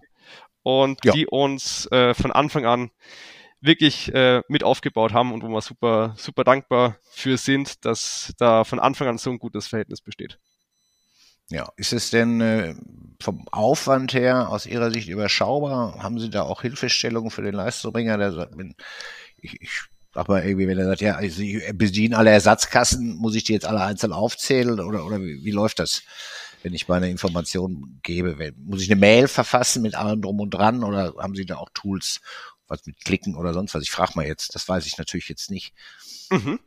und 0.63 1.05
Ja. 1.05 1.13
die 1.13 1.27
uns 1.27 1.91
äh, 1.93 2.15
von 2.15 2.31
Anfang 2.33 2.67
an 2.67 2.91
wirklich 3.61 4.13
äh, 4.15 4.43
mit 4.49 4.63
aufgebaut 4.63 5.13
haben 5.13 5.33
und 5.33 5.43
wo 5.43 5.49
wir 5.49 5.61
super, 5.61 6.15
super 6.17 6.45
dankbar 6.45 6.97
für 7.11 7.37
sind, 7.37 7.85
dass 7.85 8.33
da 8.39 8.65
von 8.65 8.79
Anfang 8.79 9.09
an 9.09 9.19
so 9.19 9.31
ein 9.31 9.39
gutes 9.39 9.67
Verhältnis 9.67 10.01
besteht. 10.01 10.39
Ja, 11.51 11.73
ist 11.77 11.93
es 11.95 12.11
denn 12.11 12.41
äh, 12.43 12.75
vom 13.21 13.49
Aufwand 13.49 14.13
her 14.13 14.51
aus 14.51 14.67
Ihrer 14.67 14.91
Sicht 14.91 15.09
überschaubar? 15.09 16.03
Haben 16.03 16.21
Sie 16.21 16.29
da 16.29 16.43
auch 16.43 16.61
Hilfestellungen 16.61 17.31
für 17.31 17.43
den 17.43 17.55
Leistungsbringer? 17.55 18.19
Der 18.19 18.51
ich, 19.39 19.61
ich 19.61 19.81
sag 20.15 20.29
mal 20.29 20.45
irgendwie, 20.45 20.67
wenn 20.67 20.79
er 20.79 20.87
sagt, 20.87 21.01
ja, 21.01 21.17
also 21.17 21.43
ich 21.43 21.63
bediene 21.75 22.17
alle 22.17 22.31
Ersatzkassen, 22.31 23.17
muss 23.17 23.35
ich 23.35 23.45
die 23.45 23.53
jetzt 23.53 23.67
alle 23.67 23.81
einzeln 23.83 24.13
aufzählen 24.13 24.81
oder, 24.81 25.05
oder 25.05 25.21
wie, 25.21 25.45
wie 25.45 25.51
läuft 25.51 25.79
das, 25.79 26.03
wenn 26.63 26.75
ich 26.75 26.89
meine 26.89 27.11
Informationen 27.11 28.01
gebe? 28.03 28.53
Muss 28.57 28.83
ich 28.83 28.91
eine 28.91 29.01
Mail 29.01 29.29
verfassen 29.29 29.83
mit 29.83 29.95
allem 29.95 30.23
drum 30.23 30.41
und 30.41 30.51
dran 30.51 30.83
oder 30.83 31.15
haben 31.19 31.35
Sie 31.35 31.47
da 31.47 31.57
auch 31.57 31.69
Tools, 31.75 32.21
was 32.67 32.85
mit 32.87 33.05
Klicken 33.05 33.37
oder 33.37 33.55
sonst 33.55 33.75
was? 33.75 33.83
Ich 33.83 33.91
frage 33.91 34.13
mal 34.17 34.27
jetzt, 34.27 34.55
das 34.55 34.69
weiß 34.69 34.87
ich 34.87 34.99
natürlich 34.99 35.29
jetzt 35.29 35.51
nicht. 35.51 35.75
Mhm. 36.31 36.59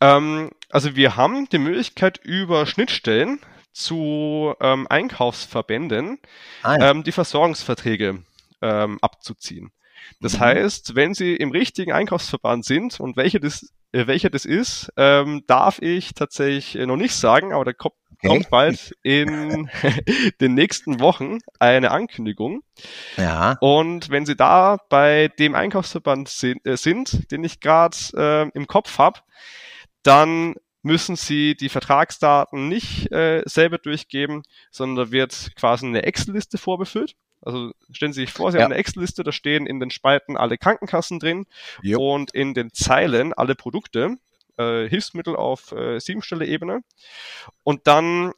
Ähm, 0.00 0.50
also 0.70 0.96
wir 0.96 1.16
haben 1.16 1.48
die 1.48 1.58
Möglichkeit 1.58 2.18
über 2.18 2.66
Schnittstellen 2.66 3.40
zu 3.72 4.54
ähm, 4.60 4.86
Einkaufsverbänden 4.88 6.18
Ah, 6.62 6.76
ja. 6.76 6.90
ähm, 6.90 7.04
die 7.04 7.12
Versorgungsverträge 7.12 8.22
ähm, 8.60 8.98
abzuziehen. 9.00 9.70
Das 10.20 10.34
Mhm. 10.34 10.40
heißt, 10.40 10.94
wenn 10.94 11.14
Sie 11.14 11.34
im 11.36 11.50
richtigen 11.50 11.92
Einkaufsverband 11.92 12.64
sind 12.64 13.00
und 13.00 13.16
welcher 13.16 13.40
das, 13.40 13.72
äh, 13.92 14.06
welcher 14.06 14.30
das 14.30 14.44
ist, 14.44 14.90
ähm, 14.96 15.42
darf 15.46 15.80
ich 15.80 16.14
tatsächlich 16.14 16.76
äh, 16.76 16.86
noch 16.86 16.96
nicht 16.96 17.14
sagen, 17.14 17.52
aber 17.52 17.64
da 17.64 17.72
kommt, 17.72 17.94
Okay. 18.20 18.28
kommt 18.30 18.50
bald 18.50 18.92
in 19.04 19.70
den 20.40 20.54
nächsten 20.54 20.98
Wochen 20.98 21.38
eine 21.60 21.92
Ankündigung. 21.92 22.62
ja. 23.16 23.56
Und 23.60 24.10
wenn 24.10 24.26
Sie 24.26 24.34
da 24.34 24.78
bei 24.88 25.28
dem 25.38 25.54
Einkaufsverband 25.54 26.28
sind, 26.28 26.66
äh, 26.66 26.76
sind 26.76 27.30
den 27.30 27.44
ich 27.44 27.60
gerade 27.60 27.96
äh, 28.16 28.48
im 28.56 28.66
Kopf 28.66 28.98
habe, 28.98 29.20
dann 30.02 30.54
müssen 30.82 31.14
Sie 31.16 31.54
die 31.56 31.68
Vertragsdaten 31.68 32.68
nicht 32.68 33.10
äh, 33.12 33.42
selber 33.46 33.78
durchgeben, 33.78 34.42
sondern 34.70 35.06
da 35.06 35.12
wird 35.12 35.50
quasi 35.56 35.86
eine 35.86 36.02
Excel-Liste 36.04 36.58
vorbefüllt. 36.58 37.14
Also 37.40 37.72
stellen 37.92 38.12
Sie 38.12 38.22
sich 38.22 38.32
vor, 38.32 38.50
Sie 38.52 38.58
Ja. 38.58 38.64
haben 38.64 38.72
eine 38.72 38.80
Excel-Liste, 38.80 39.22
da 39.22 39.32
stehen 39.32 39.66
in 39.66 39.80
den 39.80 39.90
Spalten 39.90 40.36
alle 40.36 40.58
Krankenkassen 40.58 41.18
drin 41.18 41.46
Jo. 41.82 42.14
und 42.14 42.32
in 42.34 42.54
den 42.54 42.72
Zeilen 42.72 43.32
alle 43.32 43.54
Produkte, 43.54 44.16
äh, 44.56 44.88
Hilfsmittel 44.88 45.36
auf 45.36 45.72
äh, 45.72 46.00
Siebenstelle-Ebene. 46.00 46.80
Und 47.62 47.86
dann 47.86 48.32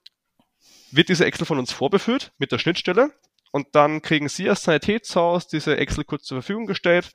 wird 0.91 1.09
diese 1.09 1.25
Excel 1.25 1.47
von 1.47 1.59
uns 1.59 1.73
vorbefüllt 1.73 2.33
mit 2.39 2.53
der 2.53 2.59
Schnittstelle 2.59 3.11
und 3.53 3.69
dann 3.73 4.03
kriegen 4.03 4.29
Sie 4.29 4.49
als 4.49 4.63
Sanitätshaus 4.65 5.49
diese 5.49 5.77
Excel 5.77 6.05
kurz 6.05 6.25
zur 6.25 6.43
Verfügung 6.43 6.67
gestellt, 6.67 7.13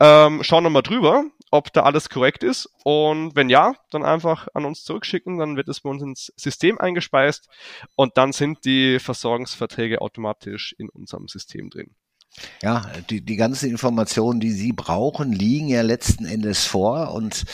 ähm, 0.00 0.42
schauen 0.42 0.64
nochmal 0.64 0.82
drüber, 0.82 1.24
ob 1.50 1.72
da 1.72 1.82
alles 1.82 2.08
korrekt 2.08 2.42
ist 2.42 2.68
und 2.84 3.34
wenn 3.34 3.48
ja, 3.48 3.74
dann 3.90 4.04
einfach 4.04 4.48
an 4.54 4.64
uns 4.64 4.84
zurückschicken, 4.84 5.38
dann 5.38 5.56
wird 5.56 5.68
es 5.68 5.80
bei 5.80 5.90
uns 5.90 6.02
ins 6.02 6.32
System 6.36 6.78
eingespeist 6.78 7.48
und 7.96 8.16
dann 8.16 8.32
sind 8.32 8.64
die 8.64 8.98
Versorgungsverträge 8.98 10.00
automatisch 10.00 10.74
in 10.78 10.88
unserem 10.88 11.28
System 11.28 11.70
drin. 11.70 11.94
Ja, 12.62 12.86
die, 13.10 13.20
die 13.22 13.36
ganzen 13.36 13.70
Informationen, 13.70 14.38
die 14.38 14.52
Sie 14.52 14.72
brauchen, 14.72 15.32
liegen 15.32 15.68
ja 15.68 15.82
letzten 15.82 16.24
Endes 16.24 16.64
vor. 16.64 17.12
Und 17.12 17.44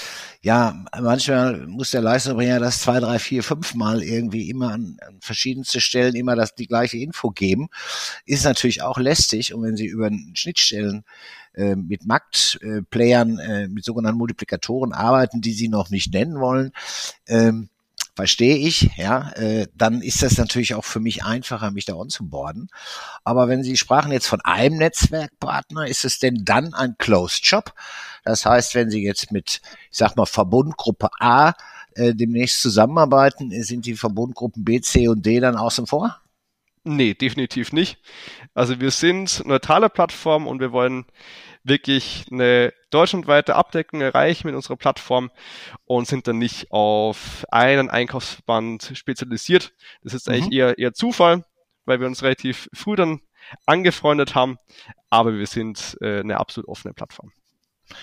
ja, 0.42 0.84
manchmal 1.00 1.66
muss 1.66 1.92
der 1.92 2.02
Leistungsbringer 2.02 2.60
das 2.60 2.80
zwei, 2.80 3.00
drei, 3.00 3.18
vier, 3.18 3.42
fünf 3.42 3.74
Mal 3.74 4.02
irgendwie 4.02 4.50
immer 4.50 4.72
an, 4.72 4.98
an 5.06 5.18
verschiedenste 5.20 5.80
Stellen 5.80 6.14
immer 6.14 6.36
das, 6.36 6.54
die 6.54 6.66
gleiche 6.66 6.98
Info 6.98 7.30
geben. 7.30 7.68
Ist 8.26 8.44
natürlich 8.44 8.82
auch 8.82 8.98
lästig. 8.98 9.54
Und 9.54 9.62
wenn 9.62 9.76
Sie 9.76 9.86
über 9.86 10.10
Schnittstellen 10.34 11.04
äh, 11.54 11.74
mit 11.74 12.06
Marktplayern, 12.06 13.38
äh, 13.38 13.68
mit 13.68 13.84
sogenannten 13.84 14.18
Multiplikatoren 14.18 14.92
arbeiten, 14.92 15.40
die 15.40 15.54
Sie 15.54 15.68
noch 15.68 15.88
nicht 15.90 16.12
nennen 16.12 16.38
wollen, 16.38 16.72
ähm, 17.26 17.70
verstehe 18.16 18.56
ich, 18.56 18.90
ja, 18.96 19.30
äh, 19.32 19.68
dann 19.74 20.00
ist 20.00 20.22
das 20.22 20.38
natürlich 20.38 20.74
auch 20.74 20.84
für 20.84 21.00
mich 21.00 21.22
einfacher, 21.22 21.70
mich 21.70 21.84
da 21.84 21.94
onzuboarden. 21.94 22.68
Aber 23.24 23.46
wenn 23.48 23.62
Sie 23.62 23.76
sprachen 23.76 24.10
jetzt 24.10 24.26
von 24.26 24.40
einem 24.40 24.78
Netzwerkpartner, 24.78 25.86
ist 25.86 26.06
es 26.06 26.18
denn 26.18 26.44
dann 26.44 26.72
ein 26.72 26.96
Closed 26.98 27.44
Shop? 27.44 27.74
Das 28.24 28.46
heißt, 28.46 28.74
wenn 28.74 28.90
Sie 28.90 29.04
jetzt 29.04 29.30
mit, 29.32 29.60
ich 29.90 29.98
sag 29.98 30.16
mal, 30.16 30.24
Verbundgruppe 30.24 31.10
A 31.20 31.52
äh, 31.94 32.14
demnächst 32.14 32.62
zusammenarbeiten, 32.62 33.50
sind 33.62 33.84
die 33.84 33.96
Verbundgruppen 33.96 34.64
B, 34.64 34.80
C 34.80 35.08
und 35.08 35.24
D 35.26 35.38
dann 35.38 35.56
außen 35.56 35.86
vor? 35.86 36.20
Nee, 36.84 37.14
definitiv 37.14 37.72
nicht. 37.72 37.98
Also 38.54 38.80
wir 38.80 38.92
sind 38.92 39.44
neutrale 39.44 39.90
Plattform 39.90 40.46
und 40.46 40.60
wir 40.60 40.72
wollen 40.72 41.04
wirklich 41.66 42.26
eine 42.30 42.72
deutschlandweite 42.90 43.56
Abdeckung 43.56 44.00
erreichen 44.00 44.46
mit 44.46 44.54
unserer 44.54 44.76
Plattform 44.76 45.30
und 45.84 46.06
sind 46.06 46.28
dann 46.28 46.38
nicht 46.38 46.70
auf 46.70 47.44
einen 47.50 47.90
Einkaufsverband 47.90 48.92
spezialisiert. 48.94 49.72
Das 50.02 50.14
ist 50.14 50.28
eigentlich 50.28 50.46
mhm. 50.46 50.52
eher, 50.52 50.78
eher 50.78 50.92
Zufall, 50.94 51.44
weil 51.84 52.00
wir 52.00 52.06
uns 52.06 52.22
relativ 52.22 52.68
früh 52.72 52.96
dann 52.96 53.20
angefreundet 53.64 54.34
haben, 54.34 54.58
aber 55.10 55.34
wir 55.34 55.46
sind 55.46 55.96
äh, 56.00 56.20
eine 56.20 56.38
absolut 56.38 56.68
offene 56.68 56.94
Plattform. 56.94 57.32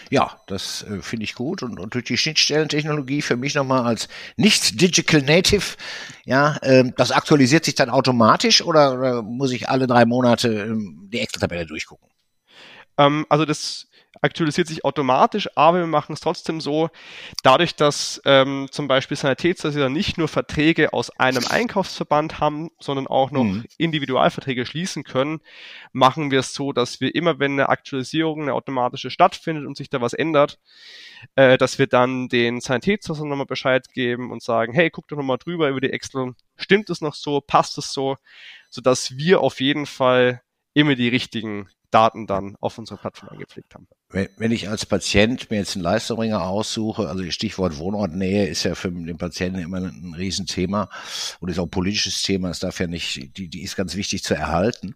Ja, 0.09 0.39
das 0.47 0.83
äh, 0.83 1.01
finde 1.01 1.25
ich 1.25 1.35
gut 1.35 1.61
und, 1.61 1.79
und 1.79 1.93
durch 1.93 2.05
die 2.05 2.17
Schnittstellentechnologie 2.17 3.21
für 3.21 3.35
mich 3.35 3.55
nochmal 3.55 3.85
als 3.85 4.07
nicht 4.37 4.79
Digital 4.79 5.21
Native, 5.21 5.75
ja, 6.25 6.55
äh, 6.61 6.89
das 6.95 7.11
aktualisiert 7.11 7.65
sich 7.65 7.75
dann 7.75 7.89
automatisch 7.89 8.61
oder, 8.61 8.93
oder 8.93 9.21
muss 9.21 9.51
ich 9.51 9.67
alle 9.67 9.87
drei 9.87 10.05
Monate 10.05 10.47
ähm, 10.47 11.09
die 11.11 11.19
Excel-Tabelle 11.19 11.65
durchgucken? 11.65 12.12
Ähm, 12.97 13.25
also 13.29 13.45
das 13.45 13.87
aktualisiert 14.21 14.67
sich 14.67 14.85
automatisch, 14.85 15.49
aber 15.55 15.79
wir 15.79 15.87
machen 15.87 16.13
es 16.13 16.21
trotzdem 16.21 16.61
so, 16.61 16.89
dadurch, 17.43 17.75
dass 17.75 18.21
ähm, 18.25 18.67
zum 18.71 18.87
Beispiel 18.87 19.17
Sanitätsversicherer 19.17 19.89
nicht 19.89 20.17
nur 20.17 20.27
Verträge 20.27 20.93
aus 20.93 21.09
einem 21.19 21.45
Einkaufsverband 21.45 22.39
haben, 22.39 22.69
sondern 22.79 23.07
auch 23.07 23.31
noch 23.31 23.43
mhm. 23.43 23.65
Individualverträge 23.77 24.65
schließen 24.65 25.03
können, 25.03 25.41
machen 25.91 26.31
wir 26.31 26.39
es 26.39 26.53
so, 26.53 26.71
dass 26.71 27.01
wir 27.01 27.13
immer, 27.13 27.39
wenn 27.39 27.53
eine 27.53 27.69
Aktualisierung, 27.69 28.43
eine 28.43 28.53
automatische 28.53 29.09
stattfindet 29.09 29.65
und 29.65 29.75
sich 29.75 29.89
da 29.89 29.99
was 29.99 30.13
ändert, 30.13 30.59
äh, 31.35 31.57
dass 31.57 31.79
wir 31.79 31.87
dann 31.87 32.29
den 32.29 32.61
Sanitätsversicherer 32.61 33.27
nochmal 33.27 33.45
Bescheid 33.45 33.89
geben 33.93 34.31
und 34.31 34.41
sagen, 34.41 34.73
hey, 34.73 34.89
guck 34.89 35.07
doch 35.09 35.17
nochmal 35.17 35.37
drüber 35.37 35.69
über 35.69 35.81
die 35.81 35.91
Excel, 35.91 36.33
stimmt 36.55 36.89
es 36.89 37.01
noch 37.01 37.15
so, 37.15 37.41
passt 37.41 37.77
es 37.77 37.91
so, 37.91 38.17
sodass 38.69 39.17
wir 39.17 39.41
auf 39.41 39.59
jeden 39.59 39.85
Fall 39.85 40.41
immer 40.73 40.95
die 40.95 41.09
richtigen 41.09 41.67
Daten 41.93 42.27
dann 42.27 42.55
auf 42.59 42.77
unsere 42.77 42.99
Plattform 42.99 43.29
eingepflegt 43.29 43.75
haben. 43.75 43.87
Wenn, 44.09 44.29
wenn 44.37 44.51
ich 44.51 44.69
als 44.69 44.85
Patient 44.85 45.49
mir 45.51 45.57
jetzt 45.57 45.75
einen 45.75 45.83
Leistungsbringer 45.83 46.43
aussuche, 46.43 47.07
also 47.07 47.23
Stichwort 47.31 47.77
Wohnortnähe 47.77 48.47
ist 48.47 48.63
ja 48.63 48.75
für 48.75 48.91
den 48.91 49.17
Patienten 49.17 49.59
immer 49.59 49.77
ein, 49.77 50.13
Riesenthema 50.15 50.89
und 51.39 51.49
ist 51.49 51.59
auch 51.59 51.65
ein 51.65 51.71
politisches 51.71 52.21
Thema, 52.21 52.49
es 52.49 52.59
darf 52.59 52.79
ja 52.79 52.87
nicht, 52.87 53.37
die, 53.37 53.47
die 53.47 53.63
ist 53.63 53.75
ganz 53.75 53.95
wichtig 53.95 54.23
zu 54.23 54.33
erhalten. 54.33 54.95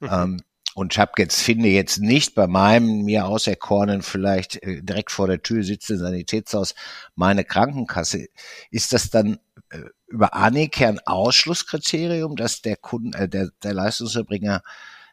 Mhm. 0.00 0.08
Ähm, 0.10 0.40
und 0.74 0.94
ich 0.94 0.98
habe 0.98 1.12
jetzt, 1.18 1.42
finde 1.42 1.68
jetzt 1.68 1.98
nicht 1.98 2.34
bei 2.34 2.46
meinem 2.46 3.02
mir 3.02 3.26
auserkorenen, 3.26 4.02
vielleicht 4.02 4.62
äh, 4.62 4.82
direkt 4.82 5.10
vor 5.10 5.26
der 5.26 5.42
Tür 5.42 5.62
sitzenden 5.62 6.04
Sanitätshaus 6.04 6.74
meine 7.14 7.44
Krankenkasse. 7.44 8.26
Ist 8.70 8.92
das 8.92 9.10
dann 9.10 9.38
äh, 9.70 9.80
über 10.06 10.34
Anike 10.34 10.88
ein 10.88 11.00
Ausschlusskriterium, 11.00 12.36
dass 12.36 12.62
der 12.62 12.76
Kunden, 12.76 13.12
äh, 13.12 13.28
der, 13.28 13.50
der 13.62 13.74
Leistungserbringer 13.74 14.62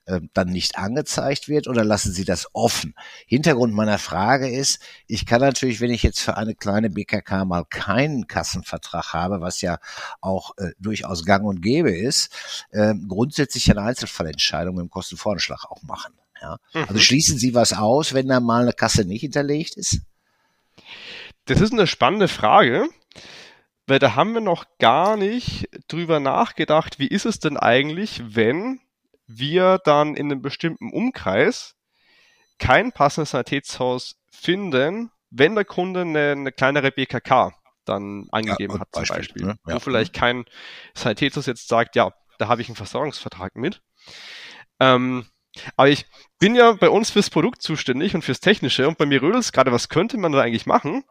äh, 0.10 0.22
dann 0.34 0.50
nicht 0.50 0.78
angezeigt 0.78 1.48
wird 1.48 1.67
oder 1.67 1.84
lassen 1.84 2.12
Sie 2.12 2.26
das 2.26 2.48
offen? 2.54 2.95
Hintergrund 3.28 3.74
meiner 3.74 3.98
Frage 3.98 4.50
ist, 4.50 4.80
ich 5.08 5.26
kann 5.26 5.41
natürlich, 5.41 5.80
wenn 5.82 5.91
ich 5.91 6.04
jetzt 6.04 6.19
für 6.19 6.36
eine 6.38 6.56
kleine 6.56 6.89
BKK 6.89 7.45
mal 7.45 7.65
keinen 7.65 8.28
Kassenvertrag 8.28 9.13
habe, 9.13 9.41
was 9.41 9.62
ja 9.62 9.80
auch 10.22 10.58
äh, 10.58 10.72
durchaus 10.80 11.26
gang 11.26 11.45
und 11.45 11.62
gäbe 11.62 11.91
ist, 11.91 12.34
äh, 12.72 12.93
grundsätzlich 13.08 13.69
eine 13.72 13.82
Einzelfallentscheidung 13.84 14.76
mit 14.76 14.84
dem 14.84 14.89
Kostenvoranschlag 14.89 15.65
auch 15.69 15.84
machen. 15.84 16.13
Ja? 16.41 16.58
Mhm. 16.74 16.86
Also 16.88 17.00
schließen 17.00 17.38
Sie 17.38 17.54
was 17.54 17.74
aus, 17.74 18.13
wenn 18.13 18.28
da 18.28 18.39
mal 18.39 18.63
eine 18.63 18.74
Kasse 18.74 19.06
nicht 19.06 19.22
hinterlegt 19.22 19.78
ist? 19.78 20.02
Das 21.45 21.62
ist 21.62 21.74
eine 21.74 21.88
spannende 21.88 22.28
Frage 22.28 22.89
weil 23.89 24.00
da 24.00 24.15
haben 24.15 24.36
wir 24.36 24.41
noch 24.41 24.65
gar 24.78 25.17
nicht 25.17 25.67
drüber 25.88 26.19
nachgedacht, 26.19 27.00
wie 27.00 27.08
ist 27.08 27.26
es 27.26 27.39
denn 27.39 27.58
eigentlich, 27.58 28.22
wenn 28.36 28.80
wir 29.30 29.80
dann 29.84 30.15
in 30.15 30.32
einem 30.32 30.42
bestimmten 30.42 30.92
Umkreis 30.92 31.76
kein 32.58 32.92
passendes 32.92 33.32
Sanitätshaus 33.32 34.15
finden, 34.32 35.12
wenn 35.30 35.56
der 35.56 35.65
Kunde 35.65 36.02
eine, 36.02 36.32
eine 36.32 36.52
kleinere 36.52 36.92
BKK 36.92 37.54
dann 37.86 38.28
angegeben 38.32 38.74
ja, 38.74 38.80
hat 38.82 38.89
zum 38.92 39.02
Beispiel, 39.02 39.18
Beispiel 39.18 39.46
ne? 39.46 39.56
ja. 39.68 39.76
wo 39.76 39.80
vielleicht 39.80 40.13
kein 40.13 40.46
Sanitätshaus 40.96 41.46
jetzt 41.46 41.68
sagt, 41.68 41.96
ja, 41.96 42.12
da 42.39 42.48
habe 42.48 42.62
ich 42.62 42.70
einen 42.70 42.76
Versorgungsvertrag 42.76 43.56
mit. 43.56 43.82
Ähm, 44.80 45.26
aber 45.76 45.89
ich 45.89 46.06
bin 46.39 46.56
ja 46.56 46.74
bei 46.74 46.89
uns 46.89 47.10
fürs 47.10 47.30
Produkt 47.30 47.62
zuständig 47.62 48.15
und 48.15 48.22
fürs 48.24 48.39
Technische 48.39 48.88
und 48.88 48.98
bei 48.98 49.06
mir 49.06 49.22
rödelt 49.22 49.44
es 49.44 49.52
gerade, 49.52 49.72
was 49.72 49.89
könnte 49.89 50.18
man 50.18 50.32
da 50.32 50.42
eigentlich 50.42 50.65
machen? 50.65 51.04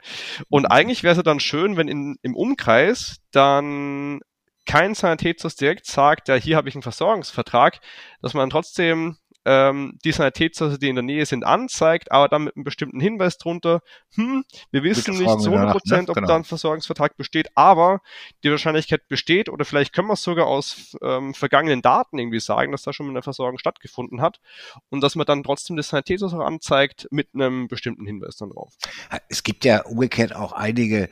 Und 0.49 0.63
mhm. 0.63 0.73
eigentlich 0.73 1.03
wäre 1.03 1.13
es 1.13 1.19
ja 1.19 1.23
dann 1.23 1.41
schön, 1.41 1.77
wenn 1.77 1.89
in, 1.89 2.17
im 2.23 2.35
Umkreis 2.35 3.19
dann 3.31 4.21
kein 4.69 4.95
Sanitätshaus 4.95 5.57
direkt 5.57 5.87
sagt, 5.87 6.29
ja, 6.29 6.35
hier 6.35 6.57
habe 6.57 6.69
ich 6.69 6.75
einen 6.75 6.83
Versorgungsvertrag, 6.83 7.81
dass 8.21 8.35
man 8.35 8.51
trotzdem 8.51 9.17
ähm, 9.47 9.99
die 10.05 10.13
Sanitätshäuser, 10.13 10.77
die 10.77 10.91
in 10.91 10.97
der 10.97 11.03
Nähe 11.03 11.25
sind, 11.25 11.43
anzeigt, 11.43 12.13
aber 12.13 12.29
dann 12.29 12.45
mit 12.45 12.55
einem 12.55 12.65
bestimmten 12.65 13.01
Hinweis 13.01 13.39
drunter, 13.39 13.81
hm, 14.15 14.45
wir 14.71 14.83
wissen 14.83 15.17
nicht 15.17 15.41
zu 15.41 15.51
100 15.51 15.73
Prozent, 15.73 16.11
ob 16.11 16.17
genau. 16.17 16.29
da 16.29 16.37
ein 16.37 16.45
Versorgungsvertrag 16.45 17.17
besteht, 17.17 17.49
aber 17.55 18.03
die 18.45 18.51
Wahrscheinlichkeit 18.51 19.09
besteht 19.09 19.49
oder 19.49 19.65
vielleicht 19.65 19.95
können 19.95 20.09
wir 20.09 20.15
es 20.15 20.23
sogar 20.23 20.47
aus 20.47 20.99
ähm, 21.03 21.33
vergangenen 21.33 21.81
Daten 21.81 22.19
irgendwie 22.19 22.41
sagen, 22.41 22.73
dass 22.73 22.83
da 22.83 22.93
schon 22.93 23.07
mal 23.07 23.13
eine 23.13 23.23
Versorgung 23.23 23.59
stattgefunden 23.59 24.21
hat 24.21 24.39
und 24.91 25.01
dass 25.01 25.15
man 25.15 25.25
dann 25.25 25.43
trotzdem 25.45 25.77
das 25.77 25.89
Sanitätshaus 25.89 26.35
auch 26.35 26.45
anzeigt 26.45 27.09
mit 27.11 27.29
einem 27.33 27.69
bestimmten 27.69 28.05
Hinweis 28.05 28.37
dann 28.37 28.51
drauf. 28.51 28.75
Es 29.31 29.43
gibt 29.45 29.65
ja 29.65 29.87
umgekehrt 29.87 30.37
auch 30.37 30.53
einige 30.53 31.09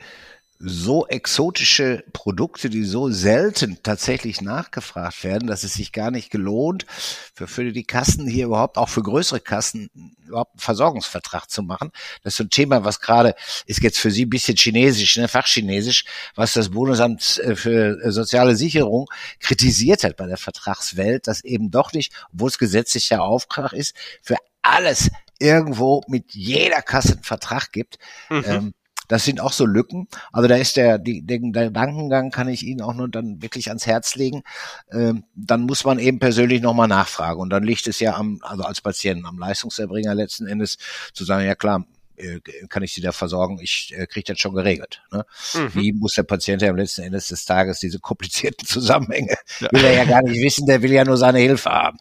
so 0.59 1.05
exotische 1.07 2.03
Produkte, 2.13 2.69
die 2.69 2.83
so 2.83 3.11
selten 3.11 3.77
tatsächlich 3.83 4.41
nachgefragt 4.41 5.23
werden, 5.23 5.47
dass 5.47 5.63
es 5.63 5.73
sich 5.73 5.91
gar 5.91 6.09
nicht 6.09 6.31
gelohnt, 6.31 6.85
für, 7.33 7.47
für 7.47 7.71
die 7.71 7.83
Kassen 7.83 8.27
hier 8.27 8.45
überhaupt, 8.45 8.77
auch 8.77 8.89
für 8.89 9.03
größere 9.03 9.39
Kassen, 9.39 9.89
überhaupt 10.25 10.53
einen 10.53 10.59
Versorgungsvertrag 10.59 11.49
zu 11.49 11.61
machen. 11.61 11.91
Das 12.23 12.33
ist 12.33 12.37
so 12.37 12.43
ein 12.43 12.49
Thema, 12.49 12.83
was 12.83 12.99
gerade, 12.99 13.35
ist 13.65 13.83
jetzt 13.83 13.99
für 13.99 14.11
Sie 14.11 14.25
ein 14.25 14.29
bisschen 14.29 14.57
chinesisch, 14.57 15.17
ne, 15.17 15.27
Fachchinesisch, 15.27 16.05
was 16.35 16.53
das 16.53 16.69
Bundesamt 16.69 17.39
äh, 17.39 17.55
für 17.55 18.11
soziale 18.11 18.55
Sicherung 18.55 19.07
kritisiert 19.39 20.03
hat 20.03 20.17
bei 20.17 20.25
der 20.25 20.37
Vertragswelt, 20.37 21.27
dass 21.27 21.43
eben 21.43 21.69
doch 21.69 21.93
nicht, 21.93 22.13
obwohl 22.33 22.49
es 22.49 22.57
gesetzlicher 22.57 23.21
Auftrag 23.21 23.73
ist, 23.73 23.95
für 24.23 24.37
alles 24.61 25.09
irgendwo 25.39 26.01
mit 26.07 26.33
jeder 26.33 26.81
Kasse 26.81 27.13
einen 27.13 27.23
Vertrag 27.23 27.71
gibt. 27.71 27.99
Mhm. 28.29 28.43
Ähm, 28.45 28.73
das 29.07 29.23
sind 29.23 29.39
auch 29.41 29.53
so 29.53 29.65
Lücken. 29.65 30.07
Also 30.31 30.47
da 30.47 30.55
ist 30.55 30.77
der, 30.77 30.97
die, 30.97 31.21
der 31.21 31.39
Gedankengang 31.39 32.31
kann 32.31 32.49
ich 32.49 32.63
Ihnen 32.63 32.81
auch 32.81 32.93
nur 32.93 33.09
dann 33.09 33.41
wirklich 33.41 33.69
ans 33.69 33.85
Herz 33.85 34.15
legen. 34.15 34.43
Ähm, 34.91 35.23
dann 35.35 35.61
muss 35.61 35.85
man 35.85 35.99
eben 35.99 36.19
persönlich 36.19 36.61
nochmal 36.61 36.87
nachfragen. 36.87 37.39
Und 37.39 37.49
dann 37.49 37.63
liegt 37.63 37.87
es 37.87 37.99
ja 37.99 38.15
am, 38.15 38.39
also 38.41 38.63
als 38.63 38.81
Patienten, 38.81 39.25
am 39.25 39.37
Leistungserbringer 39.37 40.15
letzten 40.15 40.47
Endes 40.47 40.77
zu 41.13 41.23
sagen, 41.23 41.45
ja 41.45 41.55
klar, 41.55 41.85
äh, 42.17 42.39
kann 42.67 42.83
ich 42.83 42.93
sie 42.93 43.01
da 43.01 43.11
versorgen, 43.11 43.59
ich 43.61 43.93
äh, 43.95 44.07
kriege 44.07 44.33
das 44.33 44.39
schon 44.39 44.53
geregelt. 44.53 45.01
Ne? 45.11 45.25
Mhm. 45.53 45.71
Wie 45.73 45.93
muss 45.93 46.13
der 46.13 46.23
Patient 46.23 46.61
ja 46.61 46.69
am 46.69 46.75
letzten 46.75 47.03
Endes 47.03 47.27
des 47.27 47.45
Tages 47.45 47.79
diese 47.79 47.99
komplizierten 47.99 48.65
Zusammenhänge, 48.67 49.35
ja. 49.59 49.69
will 49.71 49.83
er 49.83 49.93
ja 49.93 50.05
gar 50.05 50.23
nicht 50.23 50.41
wissen, 50.41 50.65
der 50.65 50.81
will 50.81 50.91
ja 50.91 51.05
nur 51.05 51.17
seine 51.17 51.39
Hilfe 51.39 51.69
haben. 51.69 51.97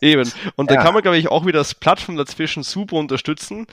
Eben. 0.00 0.30
Und 0.54 0.70
ja. 0.70 0.76
da 0.76 0.82
kann 0.82 0.94
man, 0.94 1.02
glaube 1.02 1.18
ich, 1.18 1.28
auch 1.28 1.44
wieder 1.44 1.58
das 1.58 1.74
Plattform 1.74 2.16
dazwischen 2.16 2.62
super 2.62 2.96
unterstützen, 2.96 3.66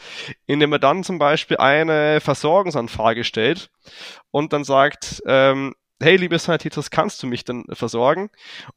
indem 0.47 0.71
man 0.71 0.81
dann 0.81 1.03
zum 1.03 1.19
Beispiel 1.19 1.57
eine 1.57 2.19
Versorgungsanfrage 2.21 3.23
stellt 3.23 3.69
und 4.31 4.51
dann 4.53 4.63
sagt, 4.63 5.21
ähm, 5.27 5.75
hey, 6.01 6.17
liebe 6.17 6.37
Sanitäters, 6.37 6.89
kannst 6.89 7.23
du 7.23 7.27
mich 7.27 7.45
denn 7.45 7.63
versorgen? 7.71 8.29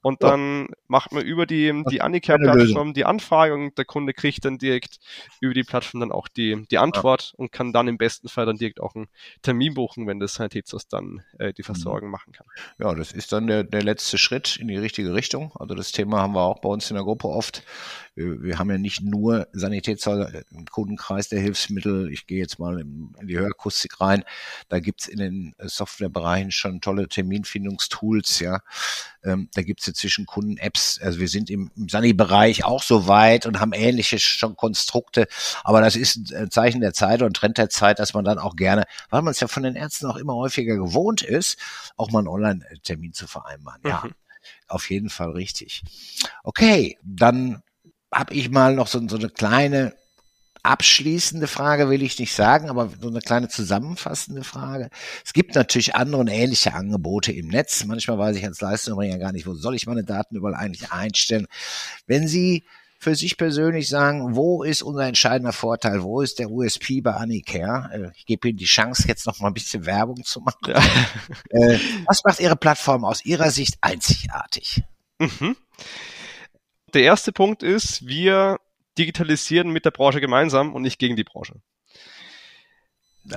Und 0.03 0.23
dann 0.23 0.67
ja. 0.69 0.77
macht 0.87 1.13
man 1.13 1.25
über 1.25 1.47
die, 1.47 1.83
die 1.91 2.01
Anicare-Plattform 2.01 2.95
die 2.95 3.05
Anfrage 3.05 3.55
und 3.55 3.77
der 3.77 3.85
Kunde 3.85 4.13
kriegt 4.13 4.45
dann 4.45 4.59
direkt 4.59 4.99
über 5.41 5.53
die 5.53 5.65
Plattform 5.65 6.01
dann 6.01 6.13
auch 6.13 6.29
die, 6.29 6.65
die 6.71 6.79
Antwort 6.79 7.33
ja. 7.33 7.39
und 7.39 7.53
kann 7.53 7.73
dann 7.73 7.89
im 7.89 7.99
besten 7.99 8.29
Fall 8.29 8.47
dann 8.47 8.57
direkt 8.57 8.81
auch 8.81 8.95
einen 8.95 9.09
Termin 9.43 9.75
buchen, 9.75 10.07
wenn 10.07 10.21
das 10.21 10.35
Sanitäters 10.35 10.87
dann 10.87 11.23
äh, 11.39 11.53
die 11.53 11.63
mhm. 11.63 11.67
Versorgung 11.67 12.09
mhm. 12.09 12.13
machen 12.13 12.33
kann. 12.33 12.47
Ja, 12.79 12.95
das 12.95 13.13
ist 13.13 13.33
dann 13.33 13.49
der, 13.49 13.65
der 13.65 13.83
letzte 13.83 14.17
Schritt 14.17 14.57
in 14.57 14.69
die 14.69 14.77
richtige 14.77 15.13
Richtung. 15.13 15.53
Also 15.57 15.75
das 15.75 15.93
Thema 15.93 16.23
haben 16.23 16.35
wir 16.35 16.43
auch 16.43 16.61
bei 16.61 16.69
uns 16.69 16.89
in 16.91 16.95
der 16.95 17.05
Gruppe 17.05 17.29
oft. 17.29 17.65
Wir, 18.15 18.43
wir 18.43 18.59
haben 18.59 18.71
ja 18.71 18.79
nicht 18.79 19.03
nur 19.03 19.49
Sanitätshäuser 19.53 20.43
im 20.51 20.67
Kundenkreis 20.67 21.29
der 21.29 21.41
Hilfsmittel. 21.41 22.13
Ich 22.13 22.27
gehe 22.27 22.39
jetzt 22.39 22.59
mal 22.59 22.81
in, 22.81 23.15
die 23.23 23.39
Hörakustik 23.39 24.01
rein. 24.01 24.25
Da 24.69 24.79
gibt's 24.81 25.09
in 25.09 25.19
den 25.19 25.55
Softwarebereichen 25.59 26.53
schon 26.53 26.81
tolle 26.81 27.08
Terminfindungstools, 27.09 28.41
ja. 28.41 28.61
Ähm, 29.25 29.49
da 29.55 29.63
gibt's 29.63 29.89
inzwischen 29.89 30.27
Kunden-Apps. 30.27 31.01
Also 31.03 31.19
wir 31.19 31.29
sind 31.29 31.51
im, 31.51 31.71
im 31.77 31.89
Sani-Bereich 31.89 32.65
auch 32.65 32.83
so 32.83 33.09
weit 33.09 33.47
und 33.47 33.61
haben 33.61 33.73
ähnliche 33.73 34.19
schon 34.19 34.57
Konstrukte. 34.57 35.27
Aber 35.65 35.81
das 35.81 35.97
ist 35.97 36.33
ein 36.33 36.51
Zeichen 36.51 36.81
der 36.81 36.93
Zeit 36.95 37.23
und 37.23 37.35
Trend 37.35 37.59
der 37.59 37.71
Zeit, 37.71 37.99
dass 37.99 38.15
man 38.15 38.25
dann 38.25 38.39
auch 38.39 38.57
gerne, 38.57 38.85
weil 39.11 39.23
man 39.23 39.33
es 39.33 39.41
ja 39.41 39.49
von 39.49 39.63
den 39.63 39.77
Ärzten 39.77 40.07
auch 40.07 40.17
immer 40.17 40.35
häufiger 40.35 40.77
gewohnt 40.77 41.23
ist, 41.23 41.59
auch 41.97 42.11
mal 42.11 42.21
einen 42.21 42.29
Online-Termin 42.29 43.13
zu 43.13 43.27
vereinbaren. 43.27 43.81
Ja. 43.85 44.03
Mhm. 44.05 44.15
Auf 44.69 44.91
jeden 44.91 45.11
Fall 45.11 45.31
richtig. 45.31 45.83
Okay, 46.43 46.99
dann 47.03 47.63
habe 48.13 48.35
ich 48.35 48.51
mal 48.51 48.75
noch 48.75 48.87
so, 48.87 49.07
so 49.09 49.17
eine 49.17 49.29
kleine 49.29 49.95
abschließende 50.63 51.47
Frage 51.47 51.91
will 51.91 52.03
ich 52.03 52.19
nicht 52.19 52.35
sagen, 52.35 52.69
aber 52.71 52.91
so 53.01 53.09
eine 53.09 53.21
kleine 53.21 53.49
zusammenfassende 53.49 54.45
Frage. 54.45 54.91
Es 55.25 55.33
gibt 55.33 55.55
natürlich 55.55 55.95
andere 55.95 56.21
und 56.21 56.29
ähnliche 56.29 56.75
Angebote 56.75 57.33
im 57.33 57.49
Netz. 57.49 57.85
Manchmal 57.85 58.19
weiß 58.19 58.37
ich 58.37 58.45
als 58.45 58.61
Leistungserbringer 58.61 59.19
gar 59.19 59.33
nicht, 59.33 59.47
wo 59.47 59.55
soll 59.55 59.75
ich 59.75 59.87
meine 59.87 60.05
Daten 60.05 60.37
überall 60.37 60.55
eigentlich 60.55 60.93
einstellen. 60.93 61.47
Wenn 62.07 62.29
Sie 62.29 62.65
für 62.99 63.15
sich 63.15 63.37
persönlich 63.37 63.89
sagen, 63.89 64.35
wo 64.35 64.65
ist 64.65 64.83
unser 64.83 65.07
entscheidender 65.07 65.53
Vorteil, 65.53 66.03
wo 66.03 66.21
ist 66.21 66.41
der 66.41 66.51
USP 66.51 67.01
bei 67.01 67.15
Anicare? 67.15 67.91
Äh, 67.93 68.11
ich 68.17 68.27
gebe 68.27 68.49
Ihnen 68.49 68.59
die 68.59 68.65
Chance, 68.65 69.07
jetzt 69.07 69.27
noch 69.27 69.39
mal 69.39 69.49
ein 69.49 69.55
bisschen 69.55 69.87
Werbung 69.87 70.25
zu 70.25 70.41
machen. 70.41 70.59
Äh, 71.51 71.79
was 72.07 72.23
macht 72.25 72.41
Ihre 72.41 72.57
Plattform 72.57 73.05
aus 73.05 73.25
Ihrer 73.25 73.51
Sicht 73.51 73.79
einzigartig? 73.81 74.83
Mhm. 75.19 75.57
Der 76.93 77.03
erste 77.03 77.33
Punkt 77.33 77.63
ist, 77.63 78.07
wir 78.07 78.59
digitalisieren 78.99 79.71
mit 79.71 79.85
der 79.85 79.91
Branche 79.91 80.21
gemeinsam 80.21 80.75
und 80.75 80.83
nicht 80.83 80.99
gegen 80.99 81.17
die 81.17 81.25
Branche. 81.25 81.55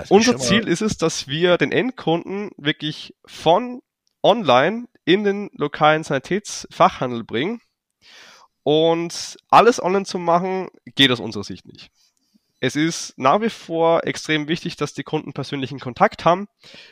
Unser 0.10 0.38
Ziel 0.38 0.68
ist 0.68 0.82
es, 0.82 0.98
dass 0.98 1.28
wir 1.28 1.58
den 1.58 1.72
Endkunden 1.72 2.52
wirklich 2.58 3.14
von 3.26 3.82
online 4.24 4.88
in 5.06 5.24
den 5.24 5.50
lokalen 5.54 6.04
Sanitätsfachhandel 6.04 7.24
bringen 7.24 7.62
und 8.64 9.38
alles 9.50 9.82
online 9.82 10.06
zu 10.06 10.20
machen, 10.20 10.70
geht 10.96 11.12
aus 11.12 11.20
unserer 11.20 11.44
Sicht 11.44 11.66
nicht. 11.66 11.90
Es 12.60 12.76
ist 12.76 13.18
nach 13.18 13.42
wie 13.42 13.50
vor 13.50 14.06
extrem 14.06 14.48
wichtig, 14.48 14.76
dass 14.76 14.94
die 14.94 15.04
Kunden 15.04 15.34
persönlichen 15.34 15.80
Kontakt 15.80 16.26
haben. 16.26 16.48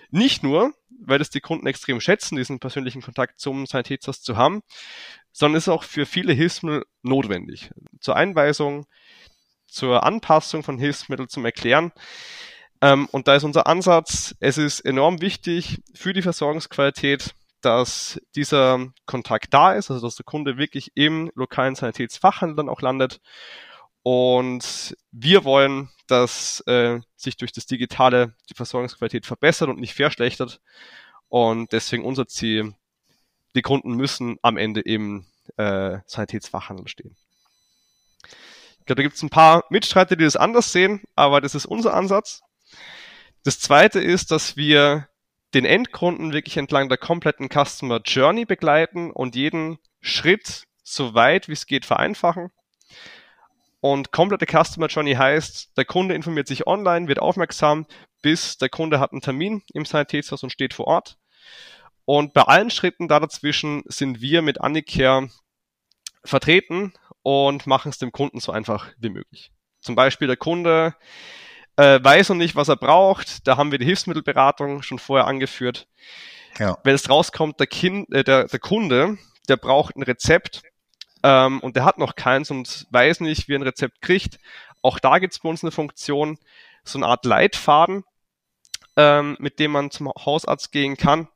Nicht 0.09 0.41
nur, 0.41 0.73
weil 0.99 1.21
es 1.21 1.29
die 1.29 1.41
Kunden 1.41 1.67
extrem 1.67 2.01
schätzen, 2.01 2.35
diesen 2.35 2.59
persönlichen 2.59 3.01
Kontakt 3.01 3.39
zum 3.39 3.65
Sanitätshaus 3.65 4.21
zu 4.21 4.37
haben, 4.37 4.61
sondern 5.31 5.57
ist 5.57 5.69
auch 5.69 5.83
für 5.83 6.05
viele 6.05 6.33
Hilfsmittel 6.33 6.85
notwendig. 7.01 7.71
Zur 7.99 8.15
Einweisung, 8.15 8.85
zur 9.67 10.03
Anpassung 10.03 10.63
von 10.63 10.77
Hilfsmitteln, 10.77 11.29
zum 11.29 11.45
Erklären. 11.45 11.91
Ähm, 12.81 13.07
und 13.11 13.27
da 13.27 13.35
ist 13.35 13.43
unser 13.43 13.67
Ansatz, 13.67 14.35
es 14.39 14.57
ist 14.57 14.81
enorm 14.81 15.21
wichtig 15.21 15.81
für 15.93 16.13
die 16.13 16.21
Versorgungsqualität, 16.21 17.33
dass 17.61 18.21
dieser 18.35 18.87
Kontakt 19.05 19.53
da 19.53 19.73
ist, 19.73 19.91
also 19.91 20.07
dass 20.07 20.15
der 20.15 20.25
Kunde 20.25 20.57
wirklich 20.57 20.91
im 20.95 21.31
lokalen 21.35 21.75
Sanitätsfachhandel 21.75 22.55
dann 22.55 22.69
auch 22.69 22.81
landet. 22.81 23.19
Und 24.01 24.95
wir 25.11 25.43
wollen, 25.43 25.89
dass 26.11 26.61
äh, 26.67 26.99
sich 27.15 27.37
durch 27.37 27.51
das 27.51 27.65
Digitale 27.65 28.33
die 28.49 28.53
Versorgungsqualität 28.53 29.25
verbessert 29.25 29.69
und 29.69 29.79
nicht 29.79 29.93
verschlechtert. 29.93 30.61
Und 31.27 31.71
deswegen 31.71 32.03
unser 32.03 32.27
Ziel, 32.27 32.73
die 33.55 33.61
Kunden 33.61 33.93
müssen 33.93 34.37
am 34.41 34.57
Ende 34.57 34.81
im 34.81 35.25
äh, 35.57 35.99
Sanitätsfachhandel 36.05 36.87
stehen. 36.87 37.15
Ich 38.79 38.85
glaube, 38.85 39.01
da 39.01 39.03
gibt 39.03 39.15
es 39.15 39.23
ein 39.23 39.29
paar 39.29 39.65
Mitstreiter, 39.69 40.15
die 40.15 40.23
das 40.23 40.35
anders 40.35 40.71
sehen, 40.71 41.03
aber 41.15 41.41
das 41.41 41.55
ist 41.55 41.65
unser 41.65 41.93
Ansatz. 41.93 42.41
Das 43.43 43.59
zweite 43.59 43.99
ist, 43.99 44.31
dass 44.31 44.57
wir 44.57 45.07
den 45.53 45.65
Endkunden 45.65 46.33
wirklich 46.33 46.57
entlang 46.57 46.89
der 46.89 46.97
kompletten 46.97 47.49
Customer 47.49 48.01
Journey 48.03 48.45
begleiten 48.45 49.11
und 49.11 49.35
jeden 49.35 49.79
Schritt 50.01 50.63
so 50.83 51.13
weit 51.13 51.47
wie 51.47 51.53
es 51.53 51.65
geht 51.65 51.85
vereinfachen. 51.85 52.51
Und 53.81 54.11
komplette 54.11 54.45
Customer 54.45 54.87
Journey 54.87 55.13
heißt, 55.13 55.77
der 55.77 55.85
Kunde 55.85 56.13
informiert 56.13 56.47
sich 56.47 56.67
online, 56.67 57.07
wird 57.07 57.19
aufmerksam, 57.19 57.85
bis 58.21 58.57
der 58.57 58.69
Kunde 58.69 58.99
hat 58.99 59.11
einen 59.11 59.21
Termin 59.21 59.63
im 59.73 59.85
Sanitätshaus 59.85 60.43
und 60.43 60.51
steht 60.51 60.73
vor 60.73 60.87
Ort. 60.87 61.17
Und 62.05 62.33
bei 62.33 62.41
allen 62.41 62.71
Schritten 62.71 63.07
da 63.07 63.19
dazwischen 63.19 63.83
sind 63.85 64.19
wir 64.19 64.41
mit 64.41 64.59
Anicare 64.61 65.29
vertreten 66.25 66.93
und 67.21 67.67
machen 67.67 67.89
es 67.89 67.97
dem 67.97 68.11
Kunden 68.11 68.39
so 68.39 68.51
einfach 68.51 68.87
wie 68.97 69.09
möglich. 69.09 69.51
Zum 69.79 69.95
Beispiel 69.95 70.27
der 70.27 70.37
Kunde 70.37 70.95
äh, 71.77 72.03
weiß 72.03 72.29
noch 72.29 72.35
nicht, 72.35 72.55
was 72.55 72.67
er 72.67 72.75
braucht. 72.75 73.47
Da 73.47 73.55
haben 73.55 73.71
wir 73.71 73.79
die 73.79 73.85
Hilfsmittelberatung 73.85 74.81
schon 74.81 74.99
vorher 74.99 75.27
angeführt. 75.27 75.87
Ja. 76.57 76.77
Wenn 76.83 76.95
es 76.95 77.09
rauskommt, 77.09 77.59
der, 77.59 77.67
kind, 77.67 78.11
äh, 78.13 78.23
der, 78.23 78.45
der 78.45 78.59
Kunde, 78.59 79.17
der 79.47 79.57
braucht 79.57 79.95
ein 79.95 80.03
Rezept 80.03 80.63
ähm, 81.23 81.59
und 81.59 81.75
der 81.75 81.85
hat 81.85 81.97
noch 81.97 82.15
keins 82.15 82.51
und 82.51 82.87
weiß 82.91 83.21
nicht, 83.21 83.47
wie 83.47 83.53
er 83.53 83.59
ein 83.59 83.63
Rezept 83.63 84.01
kriegt. 84.01 84.39
Auch 84.81 84.99
da 84.99 85.19
gibt 85.19 85.33
es 85.33 85.39
bei 85.39 85.49
uns 85.49 85.63
eine 85.63 85.71
Funktion, 85.71 86.37
so 86.83 86.97
eine 86.99 87.07
Art 87.07 87.25
Leitfaden, 87.25 88.03
ähm, 88.95 89.35
mit 89.39 89.59
dem 89.59 89.71
man 89.71 89.91
zum 89.91 90.09
Hausarzt 90.09 90.71
gehen 90.71 90.97
kann, 90.97 91.27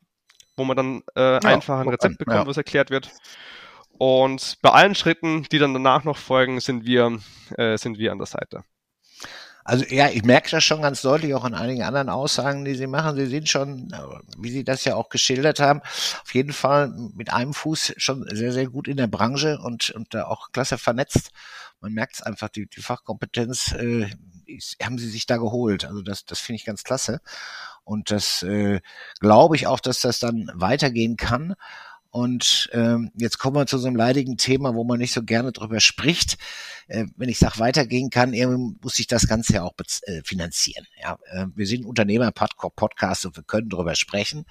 wo 0.56 0.64
man 0.64 0.78
dann 0.78 1.04
äh, 1.16 1.34
ja, 1.34 1.40
einfach 1.40 1.80
ein 1.80 1.90
Rezept 1.90 2.18
bekommt, 2.18 2.38
ja. 2.38 2.48
was 2.48 2.58
erklärt 2.58 2.90
wird. 2.90 3.12
Und 3.98 4.58
bei 4.62 4.70
allen 4.72 4.96
Schritten, 4.96 5.44
die 5.52 5.60
dann 5.60 5.74
danach 5.74 6.04
noch 6.04 6.18
folgen, 6.18 6.60
sind 6.60 6.86
wir, 6.86 7.20
äh, 7.58 7.78
sind 7.78 7.98
wir 7.98 8.12
an 8.12 8.18
der 8.18 8.28
Seite. 8.28 8.64
Also 9.64 9.86
ja, 9.86 10.10
ich 10.10 10.24
merke 10.24 10.52
das 10.52 10.64
schon 10.64 10.82
ganz 10.82 11.02
deutlich 11.02 11.34
auch 11.34 11.46
an 11.46 11.54
einigen 11.54 11.84
anderen 11.84 12.10
Aussagen, 12.10 12.66
die 12.66 12.76
Sie 12.76 12.88
machen. 12.88 13.16
Sie 13.16 13.28
sind 13.28 13.48
schon, 13.48 13.94
wie 14.38 14.52
Sie 14.52 14.64
das 14.64 14.84
ja 14.84 14.96
auch 14.96 15.10
geschildert 15.10 15.60
haben, 15.60 15.82
auf 15.82 16.34
jeden 16.34 16.52
Fall 16.54 16.90
mit 17.16 17.32
einem 17.32 17.54
Fuß 17.54 17.94
schon 17.98 18.28
sehr, 18.36 18.52
sehr 18.52 18.68
gut 18.68 18.88
in 18.88 18.98
der 18.98 19.08
Branche 19.08 19.60
und, 19.60 19.92
und 19.92 20.14
da 20.14 20.26
auch 20.26 20.52
klasse 20.52 20.78
vernetzt. 20.78 21.32
Man 21.80 21.94
merkt 21.94 22.16
es 22.16 22.22
einfach, 22.22 22.50
die, 22.50 22.68
die 22.68 22.82
Fachkompetenz 22.82 23.74
äh, 23.74 24.10
ist, 24.46 24.78
haben 24.84 24.98
Sie 24.98 25.10
sich 25.10 25.26
da 25.26 25.38
geholt. 25.38 25.86
Also 25.86 26.02
das, 26.02 26.26
das 26.26 26.40
finde 26.40 26.58
ich 26.58 26.66
ganz 26.66 26.84
klasse. 26.84 27.22
Und 27.84 28.12
das 28.12 28.44
äh, 28.44 28.82
glaube 29.20 29.56
ich 29.56 29.68
auch, 29.68 29.80
dass 29.80 30.02
das 30.02 30.20
dann 30.20 30.50
weitergehen 30.54 31.18
kann. 31.18 31.56
Und 32.14 32.70
ähm, 32.74 33.10
jetzt 33.16 33.40
kommen 33.40 33.56
wir 33.56 33.66
zu 33.66 33.80
so 33.80 33.88
einem 33.88 33.96
leidigen 33.96 34.38
Thema, 34.38 34.76
wo 34.76 34.84
man 34.84 35.00
nicht 35.00 35.14
so 35.14 35.24
gerne 35.24 35.52
drüber 35.52 35.80
spricht. 35.80 36.38
Äh, 36.86 37.06
wenn 37.16 37.28
ich 37.28 37.40
sage, 37.40 37.58
weitergehen 37.58 38.12
kann, 38.12 38.36
muss 38.84 39.00
ich 39.00 39.08
das 39.08 39.28
Ganze 39.28 39.54
ja 39.54 39.64
auch 39.64 39.74
äh, 40.04 40.22
finanzieren. 40.24 40.86
Ja, 41.02 41.18
äh, 41.32 41.48
wir 41.56 41.66
sind 41.66 41.88
Unternehmer-Podcast 41.88 43.26
und 43.26 43.36
wir 43.36 43.42
können 43.42 43.68
drüber 43.68 43.96
sprechen. 43.96 44.46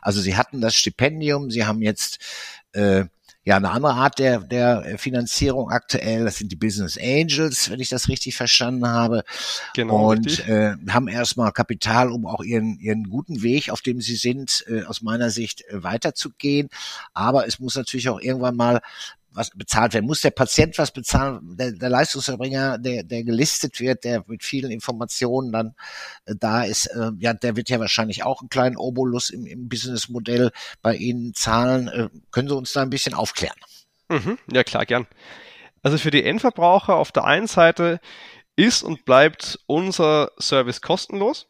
Also 0.00 0.20
Sie 0.20 0.36
hatten 0.36 0.60
das 0.60 0.76
Stipendium, 0.76 1.50
Sie 1.50 1.66
haben 1.66 1.82
jetzt 1.82 2.20
äh, 2.70 3.06
ja 3.48 3.56
eine 3.56 3.70
andere 3.70 3.94
Art 3.94 4.18
der, 4.18 4.40
der 4.40 4.98
Finanzierung 4.98 5.70
aktuell. 5.70 6.24
Das 6.24 6.36
sind 6.36 6.52
die 6.52 6.56
Business 6.56 6.98
Angels, 6.98 7.70
wenn 7.70 7.80
ich 7.80 7.88
das 7.88 8.08
richtig 8.08 8.36
verstanden 8.36 8.86
habe. 8.86 9.24
Genau. 9.74 10.10
Und 10.10 10.46
äh, 10.46 10.74
haben 10.90 11.08
erstmal 11.08 11.52
Kapital, 11.52 12.12
um 12.12 12.26
auch 12.26 12.42
ihren, 12.42 12.78
ihren 12.78 13.08
guten 13.08 13.42
Weg, 13.42 13.70
auf 13.70 13.80
dem 13.80 14.02
sie 14.02 14.16
sind, 14.16 14.64
äh, 14.68 14.82
aus 14.82 15.00
meiner 15.00 15.30
Sicht 15.30 15.62
äh, 15.68 15.82
weiterzugehen. 15.82 16.68
Aber 17.14 17.46
es 17.46 17.58
muss 17.58 17.74
natürlich 17.74 18.10
auch 18.10 18.20
irgendwann 18.20 18.54
mal 18.54 18.82
was 19.38 19.50
bezahlt 19.50 19.94
werden. 19.94 20.06
Muss 20.06 20.20
der 20.20 20.30
Patient 20.30 20.76
was 20.78 20.90
bezahlen? 20.90 21.56
Der, 21.56 21.72
der 21.72 21.88
Leistungserbringer, 21.88 22.78
der, 22.78 23.04
der 23.04 23.24
gelistet 23.24 23.80
wird, 23.80 24.04
der 24.04 24.24
mit 24.26 24.42
vielen 24.42 24.70
Informationen 24.70 25.52
dann 25.52 25.74
äh, 26.26 26.34
da 26.38 26.64
ist, 26.64 26.86
äh, 26.86 27.10
ja, 27.18 27.32
der 27.32 27.56
wird 27.56 27.70
ja 27.70 27.80
wahrscheinlich 27.80 28.24
auch 28.24 28.40
einen 28.40 28.50
kleinen 28.50 28.76
Obolus 28.76 29.30
im, 29.30 29.46
im 29.46 29.68
Businessmodell 29.68 30.50
bei 30.82 30.96
Ihnen 30.96 31.34
zahlen. 31.34 31.88
Äh, 31.88 32.08
können 32.30 32.48
Sie 32.48 32.56
uns 32.56 32.72
da 32.72 32.82
ein 32.82 32.90
bisschen 32.90 33.14
aufklären? 33.14 33.56
Mhm, 34.08 34.38
ja, 34.52 34.64
klar, 34.64 34.84
gern. 34.84 35.06
Also 35.82 35.96
für 35.98 36.10
die 36.10 36.24
Endverbraucher 36.24 36.96
auf 36.96 37.12
der 37.12 37.24
einen 37.24 37.46
Seite 37.46 38.00
ist 38.56 38.82
und 38.82 39.04
bleibt 39.04 39.60
unser 39.66 40.32
Service 40.40 40.80
kostenlos. 40.80 41.46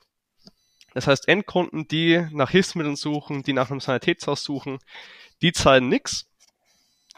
Das 0.94 1.06
heißt, 1.06 1.28
Endkunden, 1.28 1.88
die 1.88 2.26
nach 2.32 2.50
Hilfsmitteln 2.50 2.96
suchen, 2.96 3.42
die 3.42 3.52
nach 3.52 3.70
einem 3.70 3.80
Sanitätshaus 3.80 4.42
suchen, 4.44 4.78
die 5.40 5.52
zahlen 5.52 5.88
nichts. 5.88 6.27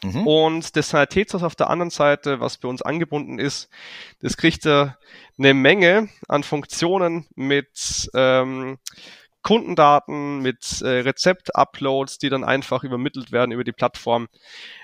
Mhm. 0.02 0.26
Und 0.26 0.76
das 0.76 0.90
Sanitätshaus 0.90 1.42
auf 1.42 1.54
der 1.54 1.70
anderen 1.70 1.90
Seite, 1.90 2.40
was 2.40 2.58
bei 2.58 2.68
uns 2.68 2.82
angebunden 2.82 3.38
ist, 3.38 3.68
das 4.20 4.36
kriegt 4.36 4.66
eine 4.66 4.96
Menge 5.38 6.08
an 6.28 6.42
Funktionen 6.42 7.26
mit 7.34 8.10
ähm, 8.14 8.78
Kundendaten, 9.42 10.40
mit 10.40 10.82
äh, 10.82 11.00
Rezept-Uploads, 11.00 12.18
die 12.18 12.28
dann 12.28 12.44
einfach 12.44 12.84
übermittelt 12.84 13.32
werden 13.32 13.52
über 13.52 13.64
die 13.64 13.72
Plattform. 13.72 14.28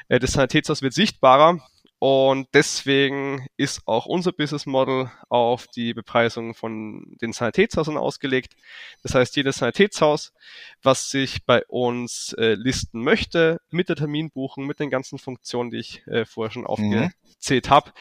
Äh, 0.09 0.19
das 0.19 0.33
Sanitätshaus 0.33 0.83
wird 0.83 0.95
sichtbarer 0.95 1.61
und 1.99 2.49
deswegen 2.53 3.47
ist 3.57 3.81
auch 3.87 4.05
unser 4.05 4.33
Business 4.33 4.67
Model 4.67 5.11
auf 5.31 5.67
die 5.69 5.95
Bepreisung 5.95 6.55
von 6.55 7.17
den 7.23 7.33
Sanitätshäusern 7.33 7.97
ausgelegt. 7.97 8.55
Das 9.03 9.15
heißt, 9.15 9.35
jedes 9.37 9.57
Sanitätshaus, 9.57 10.35
was 10.83 11.09
sich 11.09 11.47
bei 11.47 11.65
uns 11.69 12.35
äh, 12.35 12.55
listen 12.55 13.03
möchte, 13.03 13.63
mit 13.71 13.89
der 13.89 13.97
Terminbuchung, 13.97 14.67
mit 14.67 14.79
den 14.79 14.91
ganzen 14.91 15.19
Funktionen, 15.19 15.71
die 15.71 15.79
ich 15.79 16.07
äh, 16.07 16.27
vorher 16.27 16.53
schon 16.53 16.63
mhm. 16.63 16.69
aufgezählt 16.69 17.67
mhm. 17.67 17.71
habe, 17.71 17.93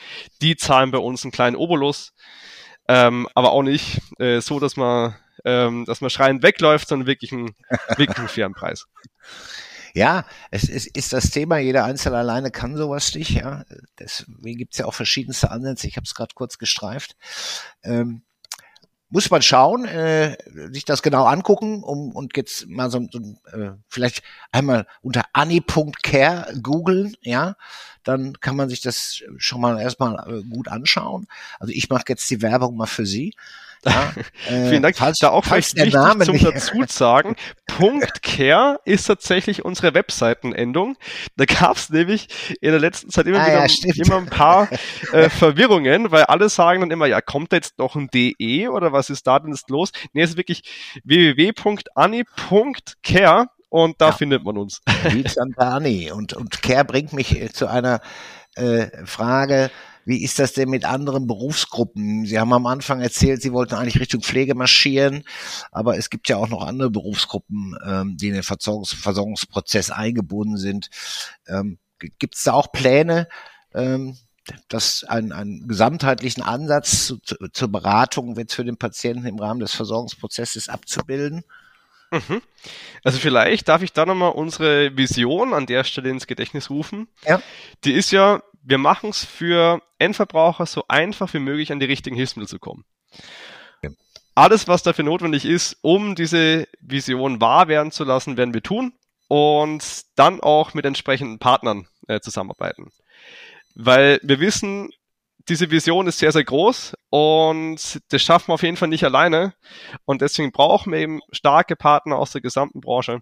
die 0.41 0.57
zahlen 0.57 0.91
bei 0.91 0.97
uns 0.97 1.23
einen 1.23 1.31
kleinen 1.31 1.55
Obolus. 1.55 2.13
Ähm, 2.89 3.29
aber 3.33 3.53
auch 3.53 3.63
nicht 3.63 4.01
äh, 4.19 4.41
so, 4.41 4.59
dass 4.59 4.75
man, 4.75 5.15
ähm, 5.45 5.85
dass 5.85 6.01
man 6.01 6.09
schreiend 6.09 6.43
wegläuft, 6.43 6.89
sondern 6.89 7.07
wirklich 7.07 7.31
einen, 7.31 7.55
wirklich 7.95 8.19
einen 8.19 8.27
fairen 8.27 8.53
Preis. 8.53 8.87
Ja, 9.95 10.25
es 10.51 10.65
ist, 10.65 10.87
ist 10.87 11.13
das 11.13 11.29
Thema, 11.29 11.57
jeder 11.57 11.85
Einzelne 11.85 12.17
alleine 12.17 12.51
kann 12.51 12.75
sowas 12.75 13.15
nicht. 13.15 13.29
Ja, 13.29 13.63
Deswegen 13.97 14.57
gibt's 14.57 14.77
ja 14.77 14.87
auch 14.87 14.93
verschiedenste 14.93 15.51
Ansätze. 15.51 15.87
Ich 15.87 15.95
habe 15.95 16.03
es 16.03 16.13
gerade 16.13 16.35
kurz 16.35 16.57
gestreift. 16.57 17.15
Ähm, 17.81 18.21
muss 19.09 19.31
man 19.31 19.41
schauen, 19.41 19.85
äh, 19.85 20.35
sich 20.73 20.83
das 20.83 21.01
genau 21.01 21.23
angucken 21.23 21.81
um, 21.81 22.11
und 22.11 22.35
jetzt 22.35 22.67
mal 22.67 22.91
so, 22.91 23.07
so 23.09 23.19
äh, 23.53 23.71
vielleicht 23.87 24.21
einmal 24.51 24.85
unter 25.01 25.23
anni.care 25.31 26.53
googeln, 26.61 27.15
ja, 27.21 27.55
dann 28.03 28.37
kann 28.41 28.57
man 28.57 28.67
sich 28.67 28.81
das 28.81 29.23
schon 29.37 29.61
mal 29.61 29.79
erstmal 29.79 30.15
äh, 30.27 30.43
gut 30.43 30.67
anschauen. 30.67 31.27
Also 31.57 31.71
ich 31.71 31.89
mache 31.89 32.03
jetzt 32.09 32.29
die 32.29 32.41
Werbung 32.41 32.75
mal 32.75 32.87
für 32.87 33.05
Sie. 33.05 33.33
Ja, 33.85 34.13
äh, 34.49 34.69
Vielen 34.69 34.81
Dank. 34.81 34.97
Falls, 34.97 35.17
da 35.19 35.29
auch 35.29 35.45
vielleicht 35.45 35.75
wichtig 35.75 35.93
Name 35.93 36.25
zum 36.25 36.39
dazu 36.39 36.83
sagen, 36.87 37.35
Punkt 37.67 38.23
.care 38.23 38.79
ist 38.85 39.05
tatsächlich 39.05 39.63
unsere 39.63 39.93
Webseitenendung. 39.93 40.97
Da 41.35 41.45
gab 41.45 41.77
es 41.77 41.89
nämlich 41.89 42.27
in 42.61 42.71
der 42.71 42.79
letzten 42.79 43.09
Zeit 43.11 43.27
immer 43.27 43.39
ah, 43.39 43.47
wieder 43.47 43.65
ja, 43.65 43.93
immer 44.05 44.17
ein 44.17 44.25
paar 44.27 44.69
äh, 45.11 45.29
Verwirrungen, 45.35 46.11
weil 46.11 46.23
alle 46.23 46.49
sagen 46.49 46.81
dann 46.81 46.91
immer, 46.91 47.05
ja, 47.05 47.21
kommt 47.21 47.51
da 47.51 47.57
jetzt 47.57 47.77
noch 47.77 47.95
ein 47.95 48.09
DE 48.13 48.67
oder 48.69 48.91
was 48.91 49.09
ist 49.09 49.27
da 49.27 49.39
denn 49.39 49.51
jetzt 49.51 49.69
los? 49.69 49.91
Nee, 50.13 50.23
es 50.23 50.31
ist 50.31 50.37
wirklich 50.37 50.63
www.ani.care 51.03 52.25
und 53.69 54.01
da 54.01 54.07
ja. 54.07 54.11
findet 54.13 54.43
man 54.43 54.57
uns. 54.57 54.81
Wie 55.09 55.27
Santa 55.27 55.75
Anni. 55.75 56.11
Und, 56.11 56.33
und 56.33 56.61
Care 56.61 56.85
bringt 56.85 57.13
mich 57.13 57.53
zu 57.53 57.67
einer 57.67 58.01
äh, 58.55 58.87
Frage, 59.05 59.69
wie 60.05 60.23
ist 60.23 60.39
das 60.39 60.53
denn 60.53 60.69
mit 60.69 60.85
anderen 60.85 61.27
Berufsgruppen? 61.27 62.25
Sie 62.25 62.39
haben 62.39 62.53
am 62.53 62.67
Anfang 62.67 63.01
erzählt, 63.01 63.41
Sie 63.41 63.51
wollten 63.51 63.75
eigentlich 63.75 63.99
Richtung 63.99 64.21
Pflege 64.21 64.55
marschieren, 64.55 65.23
aber 65.71 65.97
es 65.97 66.09
gibt 66.09 66.29
ja 66.29 66.37
auch 66.37 66.47
noch 66.47 66.65
andere 66.65 66.91
Berufsgruppen, 66.91 67.75
ähm, 67.85 68.15
die 68.17 68.27
in 68.27 68.35
den 68.35 68.43
Versorgungs 68.43 68.93
Versorgungsprozess 68.93 69.89
eingebunden 69.89 70.57
sind. 70.57 70.89
Ähm, 71.47 71.79
gibt 72.19 72.35
es 72.35 72.43
da 72.43 72.53
auch 72.53 72.71
Pläne, 72.71 73.27
ähm, 73.73 74.17
das 74.67 75.03
einen, 75.03 75.31
einen 75.31 75.67
gesamtheitlichen 75.67 76.43
Ansatz 76.43 77.07
zu, 77.07 77.17
zu, 77.17 77.35
zur 77.51 77.71
Beratung 77.71 78.37
jetzt 78.37 78.53
für 78.53 78.63
den 78.63 78.77
Patienten 78.77 79.25
im 79.25 79.39
Rahmen 79.39 79.59
des 79.59 79.73
Versorgungsprozesses 79.73 80.69
abzubilden? 80.69 81.43
Mhm. 82.11 82.41
Also 83.03 83.19
vielleicht 83.19 83.67
darf 83.67 83.81
ich 83.81 83.93
da 83.93 84.05
nochmal 84.05 84.31
unsere 84.31 84.95
Vision 84.95 85.53
an 85.53 85.65
der 85.65 85.83
Stelle 85.83 86.09
ins 86.09 86.27
Gedächtnis 86.27 86.69
rufen. 86.69 87.07
Ja. 87.25 87.41
Die 87.83 87.93
ist 87.93 88.11
ja, 88.11 88.43
wir 88.65 88.79
machen 88.79 89.11
es 89.11 89.23
für 89.23 89.81
Endverbraucher 89.99 90.65
so 90.65 90.85
einfach 90.87 91.33
wie 91.33 91.39
möglich 91.39 91.71
an 91.71 91.79
die 91.79 91.85
richtigen 91.85 92.15
Hilfsmittel 92.15 92.49
zu 92.49 92.59
kommen. 92.59 92.83
Alles, 94.33 94.67
was 94.67 94.83
dafür 94.83 95.05
notwendig 95.05 95.45
ist, 95.45 95.77
um 95.81 96.15
diese 96.15 96.67
Vision 96.81 97.39
wahr 97.39 97.69
werden 97.69 97.91
zu 97.91 98.03
lassen, 98.03 98.35
werden 98.35 98.53
wir 98.53 98.63
tun 98.63 98.91
und 99.29 100.03
dann 100.15 100.41
auch 100.41 100.73
mit 100.73 100.85
entsprechenden 100.85 101.39
Partnern 101.39 101.87
äh, 102.07 102.19
zusammenarbeiten. 102.19 102.91
Weil 103.75 104.19
wir 104.23 104.41
wissen, 104.41 104.89
diese 105.47 105.71
Vision 105.71 106.07
ist 106.07 106.19
sehr, 106.19 106.31
sehr 106.31 106.43
groß 106.43 106.95
und 107.11 108.01
das 108.09 108.21
schaffen 108.21 108.49
wir 108.49 108.55
auf 108.55 108.63
jeden 108.63 108.77
Fall 108.77 108.89
nicht 108.89 109.05
alleine. 109.05 109.53
Und 110.03 110.21
deswegen 110.21 110.51
brauchen 110.51 110.91
wir 110.91 110.99
eben 110.99 111.21
starke 111.31 111.75
Partner 111.75 112.17
aus 112.17 112.31
der 112.31 112.41
gesamten 112.41 112.81
Branche, 112.81 113.21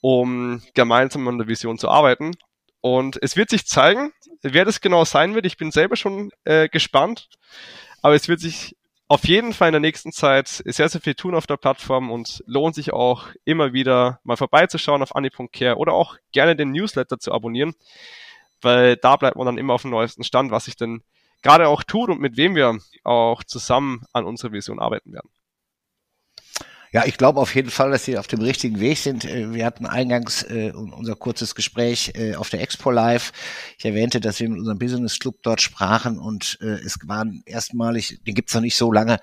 um 0.00 0.62
gemeinsam 0.74 1.26
an 1.26 1.38
der 1.38 1.48
Vision 1.48 1.78
zu 1.78 1.88
arbeiten. 1.88 2.32
Und 2.80 3.18
es 3.22 3.36
wird 3.36 3.50
sich 3.50 3.66
zeigen, 3.66 4.12
wer 4.42 4.64
das 4.64 4.80
genau 4.80 5.04
sein 5.04 5.34
wird. 5.34 5.46
Ich 5.46 5.56
bin 5.56 5.70
selber 5.70 5.96
schon 5.96 6.30
äh, 6.44 6.68
gespannt. 6.68 7.28
Aber 8.02 8.14
es 8.14 8.28
wird 8.28 8.40
sich 8.40 8.76
auf 9.08 9.26
jeden 9.26 9.54
Fall 9.54 9.68
in 9.68 9.72
der 9.72 9.80
nächsten 9.80 10.12
Zeit 10.12 10.48
sehr, 10.48 10.88
sehr 10.88 11.00
viel 11.00 11.14
tun 11.14 11.34
auf 11.34 11.46
der 11.46 11.56
Plattform 11.56 12.10
und 12.10 12.44
lohnt 12.46 12.74
sich 12.74 12.92
auch 12.92 13.28
immer 13.44 13.72
wieder 13.72 14.20
mal 14.22 14.36
vorbeizuschauen 14.36 15.02
auf 15.02 15.16
Anni.care 15.16 15.76
oder 15.76 15.94
auch 15.94 16.16
gerne 16.30 16.54
den 16.54 16.72
Newsletter 16.72 17.18
zu 17.18 17.32
abonnieren, 17.32 17.74
weil 18.60 18.96
da 18.96 19.16
bleibt 19.16 19.36
man 19.36 19.46
dann 19.46 19.58
immer 19.58 19.72
auf 19.72 19.82
dem 19.82 19.92
neuesten 19.92 20.24
Stand, 20.24 20.50
was 20.50 20.66
sich 20.66 20.76
denn 20.76 21.02
gerade 21.42 21.68
auch 21.68 21.82
tut 21.82 22.10
und 22.10 22.20
mit 22.20 22.36
wem 22.36 22.54
wir 22.54 22.78
auch 23.02 23.42
zusammen 23.44 24.02
an 24.12 24.26
unserer 24.26 24.52
Vision 24.52 24.78
arbeiten 24.78 25.12
werden. 25.12 25.30
Ja, 26.92 27.04
ich 27.04 27.18
glaube 27.18 27.40
auf 27.40 27.54
jeden 27.54 27.70
Fall, 27.70 27.90
dass 27.90 28.04
Sie 28.04 28.16
auf 28.16 28.26
dem 28.26 28.40
richtigen 28.40 28.80
Weg 28.80 28.98
sind. 28.98 29.24
Äh, 29.24 29.52
wir 29.52 29.66
hatten 29.66 29.86
eingangs 29.86 30.42
äh, 30.42 30.72
unser 30.72 31.16
kurzes 31.16 31.54
Gespräch 31.54 32.12
äh, 32.14 32.34
auf 32.34 32.50
der 32.50 32.62
Expo 32.62 32.90
Live. 32.90 33.32
Ich 33.78 33.84
erwähnte, 33.84 34.20
dass 34.20 34.40
wir 34.40 34.48
mit 34.48 34.58
unserem 34.58 34.78
Business 34.78 35.18
Club 35.18 35.36
dort 35.42 35.60
sprachen 35.60 36.18
und 36.18 36.58
äh, 36.60 36.66
es 36.84 36.98
waren 37.04 37.42
erstmalig, 37.46 38.20
den 38.26 38.34
gibt's 38.34 38.54
noch 38.54 38.62
nicht 38.62 38.76
so 38.76 38.92
lange, 38.92 39.18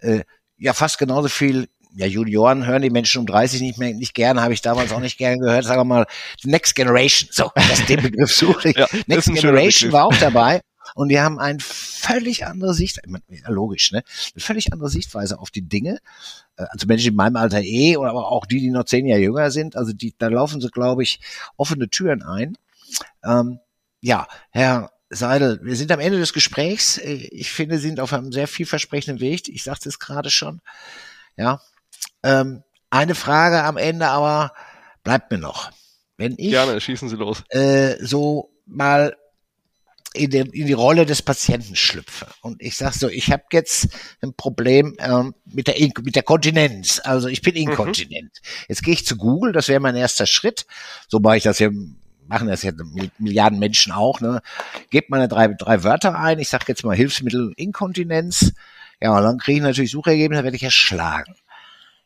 äh, 0.00 0.22
ja 0.56 0.72
fast 0.72 0.98
genauso 0.98 1.28
viel 1.28 1.68
ja, 1.96 2.06
Junioren 2.06 2.66
hören 2.66 2.82
die 2.82 2.90
Menschen 2.90 3.20
um 3.20 3.26
30 3.26 3.60
nicht 3.60 3.78
mehr 3.78 3.94
nicht 3.94 4.14
gerne, 4.14 4.42
habe 4.42 4.52
ich 4.52 4.62
damals 4.62 4.92
auch 4.92 5.00
nicht 5.00 5.16
gerne 5.16 5.38
gehört. 5.38 5.64
Sagen 5.64 5.80
wir 5.80 5.84
mal, 5.84 6.06
Next 6.42 6.74
Generation. 6.74 7.30
So, 7.32 7.50
das 7.54 7.86
den 7.86 8.02
Begriff 8.02 8.32
suche 8.32 8.70
ich. 8.70 8.76
Ja, 8.76 8.88
Next 9.06 9.32
Generation 9.32 9.92
war 9.92 10.06
auch 10.06 10.16
dabei. 10.16 10.60
Und 10.94 11.08
die 11.08 11.20
haben 11.20 11.38
eine 11.38 11.60
völlig 11.60 12.46
andere 12.46 12.74
Sicht, 12.74 13.00
logisch, 13.46 13.92
ne? 13.92 14.02
Eine 14.34 14.42
völlig 14.42 14.72
andere 14.72 14.88
Sichtweise 14.88 15.38
auf 15.38 15.50
die 15.50 15.62
Dinge. 15.62 15.98
Äh, 16.56 16.64
also 16.70 16.86
Menschen 16.86 17.10
in 17.10 17.16
meinem 17.16 17.36
Alter 17.36 17.62
eh, 17.62 17.96
aber 17.96 18.30
auch 18.30 18.46
die, 18.46 18.60
die 18.60 18.70
noch 18.70 18.84
zehn 18.84 19.06
Jahre 19.06 19.20
jünger 19.20 19.50
sind. 19.50 19.76
Also 19.76 19.92
die, 19.92 20.14
da 20.18 20.28
laufen 20.28 20.60
sie, 20.60 20.68
glaube 20.68 21.02
ich, 21.02 21.20
offene 21.56 21.88
Türen 21.88 22.22
ein. 22.22 22.56
Ähm, 23.24 23.60
ja, 24.00 24.26
Herr 24.50 24.90
Seidel, 25.10 25.60
wir 25.62 25.76
sind 25.76 25.92
am 25.92 26.00
Ende 26.00 26.18
des 26.18 26.32
Gesprächs. 26.32 26.98
Ich 26.98 27.50
finde, 27.52 27.78
Sie 27.78 27.88
sind 27.88 28.00
auf 28.00 28.12
einem 28.12 28.32
sehr 28.32 28.48
vielversprechenden 28.48 29.20
Weg. 29.20 29.48
Ich 29.48 29.62
sagte 29.62 29.88
es 29.88 29.98
gerade 29.98 30.30
schon. 30.30 30.60
Ja. 31.36 31.60
Ähm, 32.22 32.62
eine 32.90 33.14
Frage 33.14 33.62
am 33.62 33.76
Ende 33.76 34.08
aber 34.08 34.52
bleibt 35.02 35.30
mir 35.30 35.38
noch. 35.38 35.70
Wenn 36.16 36.34
ich 36.38 36.50
Gerne, 36.50 36.80
schießen 36.80 37.08
Sie 37.08 37.16
los. 37.16 37.42
Äh, 37.48 37.96
so 38.04 38.50
mal 38.66 39.16
in, 40.14 40.30
den, 40.30 40.46
in 40.48 40.66
die 40.66 40.72
Rolle 40.72 41.06
des 41.06 41.22
Patienten 41.22 41.76
schlüpfe. 41.76 42.26
Und 42.40 42.62
ich 42.62 42.76
sage 42.76 42.96
so, 42.96 43.08
ich 43.08 43.30
habe 43.30 43.44
jetzt 43.52 43.88
ein 44.22 44.34
Problem 44.34 44.96
ähm, 44.98 45.34
mit, 45.44 45.66
der, 45.66 45.74
mit 46.02 46.16
der 46.16 46.22
Kontinenz. 46.22 47.00
Also 47.02 47.28
ich 47.28 47.42
bin 47.42 47.54
mhm. 47.54 47.70
inkontinent. 47.70 48.32
Mhm. 48.42 48.64
Jetzt 48.68 48.82
gehe 48.82 48.94
ich 48.94 49.06
zu 49.06 49.16
Google, 49.16 49.52
das 49.52 49.68
wäre 49.68 49.80
mein 49.80 49.96
erster 49.96 50.26
Schritt. 50.26 50.66
So 51.08 51.20
mache 51.20 51.36
ich 51.36 51.42
das 51.42 51.58
ja 51.58 51.70
machen 52.26 52.48
das 52.48 52.62
ja 52.62 52.72
Milliarden 53.18 53.58
Menschen 53.58 53.92
auch, 53.92 54.22
ne? 54.22 54.40
Gebt 54.88 55.10
meine 55.10 55.28
drei, 55.28 55.48
drei 55.48 55.84
Wörter 55.84 56.18
ein, 56.18 56.38
ich 56.38 56.48
sage 56.48 56.64
jetzt 56.68 56.82
mal 56.82 56.96
Hilfsmittel 56.96 57.52
Inkontinenz, 57.56 58.54
ja, 59.00 59.14
und 59.14 59.22
dann 59.22 59.38
kriege 59.38 59.58
ich 59.58 59.62
natürlich 59.62 59.90
Suchergebnisse, 59.90 60.44
werde 60.44 60.56
ich 60.56 60.62
erschlagen. 60.62 61.34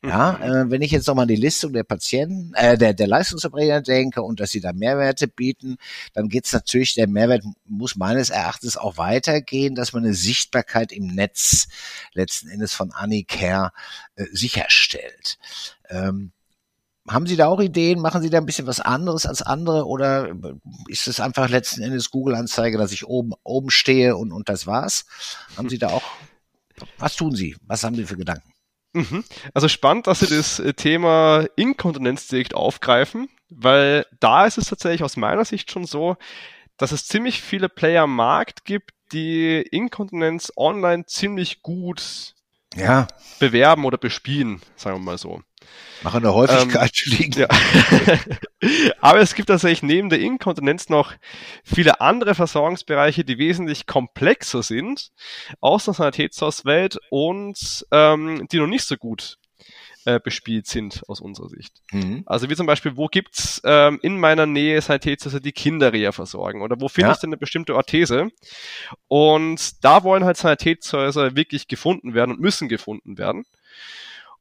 Ja, 0.05 0.39
äh, 0.39 0.71
wenn 0.71 0.81
ich 0.81 0.93
jetzt 0.93 1.09
nochmal 1.09 1.25
an 1.25 1.29
die 1.29 1.35
Listung 1.35 1.73
der 1.73 1.83
Patienten, 1.83 2.55
äh, 2.55 2.79
der, 2.79 2.95
der 2.95 3.09
Leistungserbringer 3.09 3.81
denke 3.83 4.23
und 4.23 4.39
dass 4.39 4.51
sie 4.53 4.61
da 4.61 4.73
Mehrwerte 4.73 5.27
bieten, 5.27 5.77
dann 6.15 6.29
geht's 6.29 6.53
natürlich, 6.53 6.95
der 6.95 7.09
Mehrwert 7.09 7.43
muss 7.65 7.97
meines 7.97 8.31
Erachtens 8.31 8.77
auch 8.77 8.97
weitergehen, 8.97 9.75
dass 9.75 9.93
man 9.93 10.05
eine 10.05 10.15
Sichtbarkeit 10.15 10.93
im 10.93 11.09
Netz 11.09 11.67
letzten 12.13 12.49
Endes 12.49 12.75
von 12.75 12.93
Anicare 12.93 13.73
äh, 14.15 14.27
sicherstellt. 14.31 15.39
Ähm, 15.89 16.31
haben 17.09 17.27
Sie 17.27 17.37
da 17.37 17.49
auch 17.49 17.61
Ideen? 17.61 18.01
Machen 18.01 18.23
Sie 18.23 18.31
da 18.31 18.39
ein 18.39 18.47
bisschen 18.47 18.69
was 18.69 18.81
anderes 18.81 19.27
als 19.27 19.43
andere 19.43 19.85
oder 19.85 20.33
ist 20.87 21.09
es 21.09 21.19
einfach 21.19 21.49
letzten 21.49 21.83
Endes 21.83 22.11
Google-Anzeige, 22.11 22.79
dass 22.79 22.93
ich 22.93 23.07
oben, 23.07 23.33
oben 23.43 23.71
stehe 23.71 24.17
und, 24.17 24.31
und 24.31 24.49
das 24.49 24.67
war's? 24.69 25.07
Haben 25.57 25.69
Sie 25.69 25.79
da 25.79 25.89
auch, 25.89 26.05
was 26.99 27.17
tun 27.17 27.35
Sie? 27.35 27.57
Was 27.67 27.83
haben 27.83 27.97
Sie 27.97 28.05
für 28.05 28.17
Gedanken? 28.17 28.53
Mhm. 28.93 29.25
Also 29.55 29.69
spannend, 29.69 30.07
dass 30.07 30.21
Sie 30.21 30.35
das 30.35 30.59
äh, 30.59 30.73
Thema 30.75 31.47
Inkontinenz 31.57 32.27
direkt 32.29 32.55
aufgreifen, 32.55 33.29
weil 33.51 34.07
da 34.21 34.47
ist 34.47 34.59
es 34.59 34.69
tatsächlich 34.69 35.03
aus 35.03 35.17
meiner 35.17 35.45
Sicht 35.45 35.71
schon 35.71 35.85
so, 35.85 36.17
dass 36.77 36.93
es 36.93 37.07
ziemlich 37.07 37.43
viele 37.43 37.69
Player 37.69 38.05
am 38.05 38.15
Markt 38.17 38.65
gibt, 38.65 38.93
die 39.13 39.61
Inkontinenz 39.61 40.53
online 40.57 41.07
ziemlich 41.07 41.63
gut 41.63 42.35
ja. 42.77 43.09
bewerben 43.39 43.85
oder 43.85 43.99
bespielen, 43.99 44.61
sagen 44.77 44.97
wir 44.97 45.05
mal 45.05 45.19
so. 45.19 45.43
Machen 46.03 46.23
der 46.23 46.35
Häufigkeit 46.35 46.93
ähm, 47.07 47.13
liegen. 47.19 47.41
Ja. 47.41 47.49
Aber 49.01 49.19
es 49.19 49.35
gibt 49.35 49.49
tatsächlich 49.49 49.83
neben 49.83 50.11
der 50.11 50.21
Inkontinenz 50.21 50.89
noch 50.89 51.13
viele 51.65 52.01
andere 52.01 52.35
Versorgungsbereiche, 52.35 53.25
die 53.25 53.39
wesentlich 53.39 53.87
komplexer 53.87 54.63
sind, 54.63 55.11
aus 55.61 55.87
der 55.87 55.95
Sanitätshauswelt 55.95 56.99
und 57.11 57.85
ähm, 57.91 58.47
die 58.51 58.59
noch 58.59 58.69
nicht 58.69 58.85
so 58.85 58.97
gut 58.97 59.39
äh, 60.09 60.21
bespielt 60.21 60.67
sind 60.67 61.03
aus 61.07 61.21
unserer 61.21 61.51
Sicht. 61.51 61.83
Mhm. 61.93 62.23
Also 62.25 62.49
wie 62.49 62.57
zum 62.57 62.67
Beispiel, 62.67 62.97
wo 62.97 63.09
gibt's 63.09 63.61
ähm, 63.63 63.99
in 64.03 64.19
meiner 64.19 64.47
Nähe 64.47 64.81
Sanitätshäuser, 64.81 65.39
die 65.39 65.53
Kinderreha 65.53 66.13
versorgen? 66.13 66.63
Oder 66.63 66.81
wo 66.81 66.89
finde 66.89 67.09
ja. 67.09 67.13
ich 67.13 67.21
denn 67.21 67.29
eine 67.29 67.37
bestimmte 67.37 67.77
Orthese? 67.77 68.31
Und 69.07 69.85
da 69.85 70.05
wollen 70.05 70.25
halt 70.25 70.39
Sanitätshäuser 70.39 71.37
wirklich 71.37 71.69
gefunden 71.69 72.15
werden 72.15 72.31
und 72.31 72.41
müssen 72.41 72.71
gefunden 72.71 73.19
werden. 73.19 73.45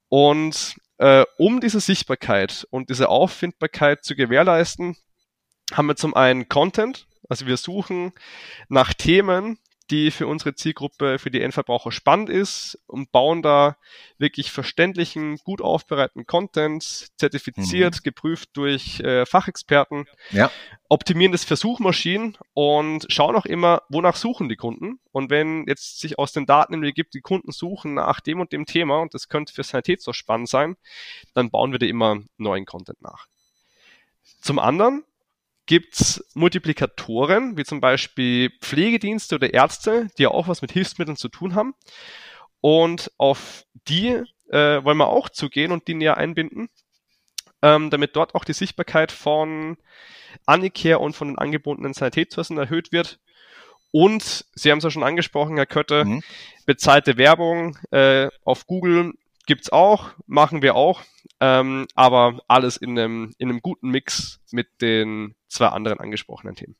Und 0.07 0.75
äh, 0.99 1.25
um 1.37 1.59
diese 1.59 1.81
Sichtbarkeit 1.81 2.65
und 2.69 2.89
diese 2.89 3.09
Auffindbarkeit 3.09 4.05
zu 4.05 4.15
gewährleisten, 4.15 4.95
haben 5.73 5.87
wir 5.87 5.97
zum 5.97 6.13
einen 6.15 6.47
Content, 6.47 7.07
also 7.27 7.45
wir 7.45 7.57
suchen 7.57 8.13
nach 8.69 8.93
Themen, 8.93 9.59
die 9.89 10.11
für 10.11 10.27
unsere 10.27 10.55
Zielgruppe, 10.55 11.19
für 11.19 11.31
die 11.31 11.41
Endverbraucher 11.41 11.91
spannend 11.91 12.29
ist 12.29 12.77
und 12.87 13.11
bauen 13.11 13.41
da 13.41 13.77
wirklich 14.17 14.51
verständlichen, 14.51 15.37
gut 15.37 15.61
aufbereiteten 15.61 16.25
Content, 16.25 16.83
zertifiziert, 17.17 17.95
mhm. 17.95 18.03
geprüft 18.03 18.49
durch 18.53 18.99
äh, 18.99 19.25
Fachexperten, 19.25 20.05
ja. 20.31 20.51
optimieren 20.89 21.31
das 21.31 21.45
für 21.45 21.55
Suchmaschinen 21.55 22.37
und 22.53 23.05
schauen 23.09 23.35
auch 23.35 23.45
immer, 23.45 23.83
wonach 23.89 24.15
suchen 24.15 24.49
die 24.49 24.55
Kunden. 24.55 24.99
Und 25.11 25.29
wenn 25.29 25.65
jetzt 25.67 25.99
sich 25.99 26.19
aus 26.19 26.33
den 26.33 26.45
Daten 26.45 26.73
irgendwie 26.73 26.93
gibt, 26.93 27.13
die 27.13 27.21
Kunden 27.21 27.51
suchen 27.51 27.93
nach 27.93 28.19
dem 28.19 28.39
und 28.39 28.51
dem 28.51 28.65
Thema 28.65 28.99
und 28.99 29.13
das 29.13 29.29
könnte 29.29 29.53
für 29.53 29.63
Sanität 29.63 30.01
so 30.01 30.13
spannend 30.13 30.49
sein, 30.49 30.75
dann 31.33 31.49
bauen 31.49 31.71
wir 31.71 31.79
da 31.79 31.85
immer 31.85 32.17
neuen 32.37 32.65
Content 32.65 33.01
nach. 33.01 33.27
Zum 34.41 34.59
anderen 34.59 35.03
gibt 35.67 35.99
es 35.99 36.25
Multiplikatoren, 36.33 37.57
wie 37.57 37.63
zum 37.63 37.79
Beispiel 37.81 38.51
Pflegedienste 38.61 39.35
oder 39.35 39.53
Ärzte, 39.53 40.07
die 40.17 40.23
ja 40.23 40.29
auch 40.29 40.47
was 40.47 40.61
mit 40.61 40.71
Hilfsmitteln 40.71 41.17
zu 41.17 41.29
tun 41.29 41.53
haben. 41.53 41.75
Und 42.61 43.11
auf 43.17 43.65
die 43.87 44.23
äh, 44.49 44.83
wollen 44.83 44.97
wir 44.97 45.09
auch 45.09 45.29
zugehen 45.29 45.71
und 45.71 45.87
die 45.87 45.93
näher 45.93 46.17
einbinden, 46.17 46.69
ähm, 47.61 47.89
damit 47.89 48.15
dort 48.15 48.33
auch 48.33 48.45
die 48.45 48.53
Sichtbarkeit 48.53 49.11
von 49.11 49.77
Anicare 50.45 50.99
und 50.99 51.13
von 51.15 51.27
den 51.29 51.37
angebotenen 51.37 51.93
Sanitätswesen 51.93 52.57
erhöht 52.57 52.91
wird. 52.91 53.19
Und 53.91 54.45
Sie 54.53 54.71
haben 54.71 54.79
es 54.79 54.83
ja 54.83 54.91
schon 54.91 55.03
angesprochen, 55.03 55.57
Herr 55.57 55.65
Kötte, 55.65 56.05
mhm. 56.05 56.23
bezahlte 56.65 57.17
Werbung 57.17 57.77
äh, 57.91 58.29
auf 58.43 58.67
Google 58.67 59.13
gibt's 59.47 59.71
auch, 59.71 60.11
machen 60.27 60.61
wir 60.61 60.75
auch, 60.75 61.01
ähm, 61.39 61.87
aber 61.95 62.39
alles 62.47 62.77
in 62.77 62.91
einem, 62.91 63.33
in 63.39 63.49
einem 63.49 63.61
guten 63.61 63.89
Mix 63.89 64.39
mit 64.51 64.81
den 64.81 65.35
zwei 65.47 65.67
anderen 65.69 65.99
angesprochenen 65.99 66.55
Themen. 66.55 66.75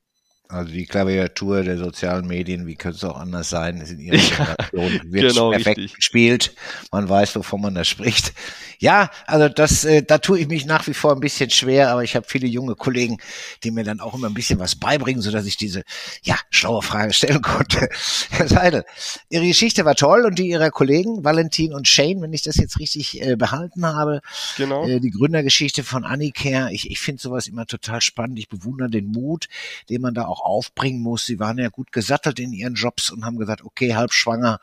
Also 0.50 0.72
die 0.72 0.86
Klaviatur 0.86 1.64
der 1.64 1.78
sozialen 1.78 2.26
Medien, 2.26 2.68
wie 2.68 2.76
könnte 2.76 2.98
es 2.98 3.04
auch 3.04 3.20
anders 3.20 3.50
sein, 3.50 3.82
ist 3.82 3.92
in 3.92 4.00
ihrer 4.00 4.18
Generation 4.18 5.12
wird 5.12 5.30
genau, 5.30 5.50
perfekt 5.52 5.78
richtig. 5.78 5.96
gespielt. 5.96 6.56
Man 6.92 7.10
weiß, 7.10 7.36
wovon 7.36 7.62
man 7.62 7.76
da 7.76 7.84
spricht. 7.84 8.34
Ja, 8.80 9.10
also 9.26 9.50
das, 9.50 9.84
äh, 9.84 10.04
da 10.04 10.20
tue 10.20 10.40
ich 10.40 10.48
mich 10.48 10.66
nach 10.66 10.88
wie 10.88 10.94
vor 10.94 11.12
ein 11.12 11.20
bisschen 11.20 11.50
schwer, 11.50 11.90
aber 11.90 12.04
ich 12.04 12.16
habe 12.16 12.28
viele 12.30 12.48
junge 12.48 12.76
Kollegen, 12.76 13.18
die 13.64 13.72
mir 13.72 13.84
dann 13.84 14.00
auch 14.00 14.14
immer 14.14 14.28
ein 14.28 14.34
bisschen 14.34 14.60
was 14.60 14.76
beibringen, 14.76 15.22
so 15.22 15.32
dass 15.32 15.46
ich 15.46 15.58
diese 15.58 15.84
ja 16.24 16.38
schlaue 16.50 16.82
Frage 16.82 17.12
stellen 17.12 17.42
konnte. 17.42 17.90
Herr 18.30 18.48
Seidel, 18.48 18.86
Ihre 19.30 19.48
Geschichte 19.48 19.84
war 19.84 19.96
toll 19.96 20.26
und 20.26 20.40
die 20.40 20.48
Ihrer 20.48 20.70
Kollegen 20.70 21.24
Valentin 21.24 21.74
und 21.74 21.88
Shane, 21.88 22.22
wenn 22.22 22.34
ich 22.34 22.44
das 22.44 22.56
jetzt 22.56 22.80
richtig 22.80 23.22
äh, 23.22 23.36
behalten 23.36 23.86
habe. 23.86 24.22
Genau. 24.58 24.88
Äh, 24.88 25.00
die 25.00 25.12
Gründergeschichte 25.12 25.84
von 25.84 26.06
Anicare. 26.06 26.72
Ich, 26.72 26.90
ich 26.90 27.00
finde 27.00 27.22
sowas 27.22 27.48
immer 27.48 27.66
total 27.66 28.00
spannend. 28.02 28.40
Ich 28.40 28.48
bewundere 28.48 28.90
den 28.90 29.08
Mut, 29.08 29.48
den 29.90 30.02
man 30.02 30.14
da 30.14 30.26
auch 30.26 30.37
auch 30.38 30.46
aufbringen 30.46 31.02
muss. 31.02 31.26
Sie 31.26 31.40
waren 31.40 31.58
ja 31.58 31.70
gut 31.70 31.92
gesattelt 31.92 32.40
in 32.40 32.54
ihren 32.54 32.76
Jobs 32.76 33.10
und 33.10 33.26
haben 33.26 33.38
gesagt, 33.38 33.64
okay, 33.64 33.96
halbschwanger 33.96 34.60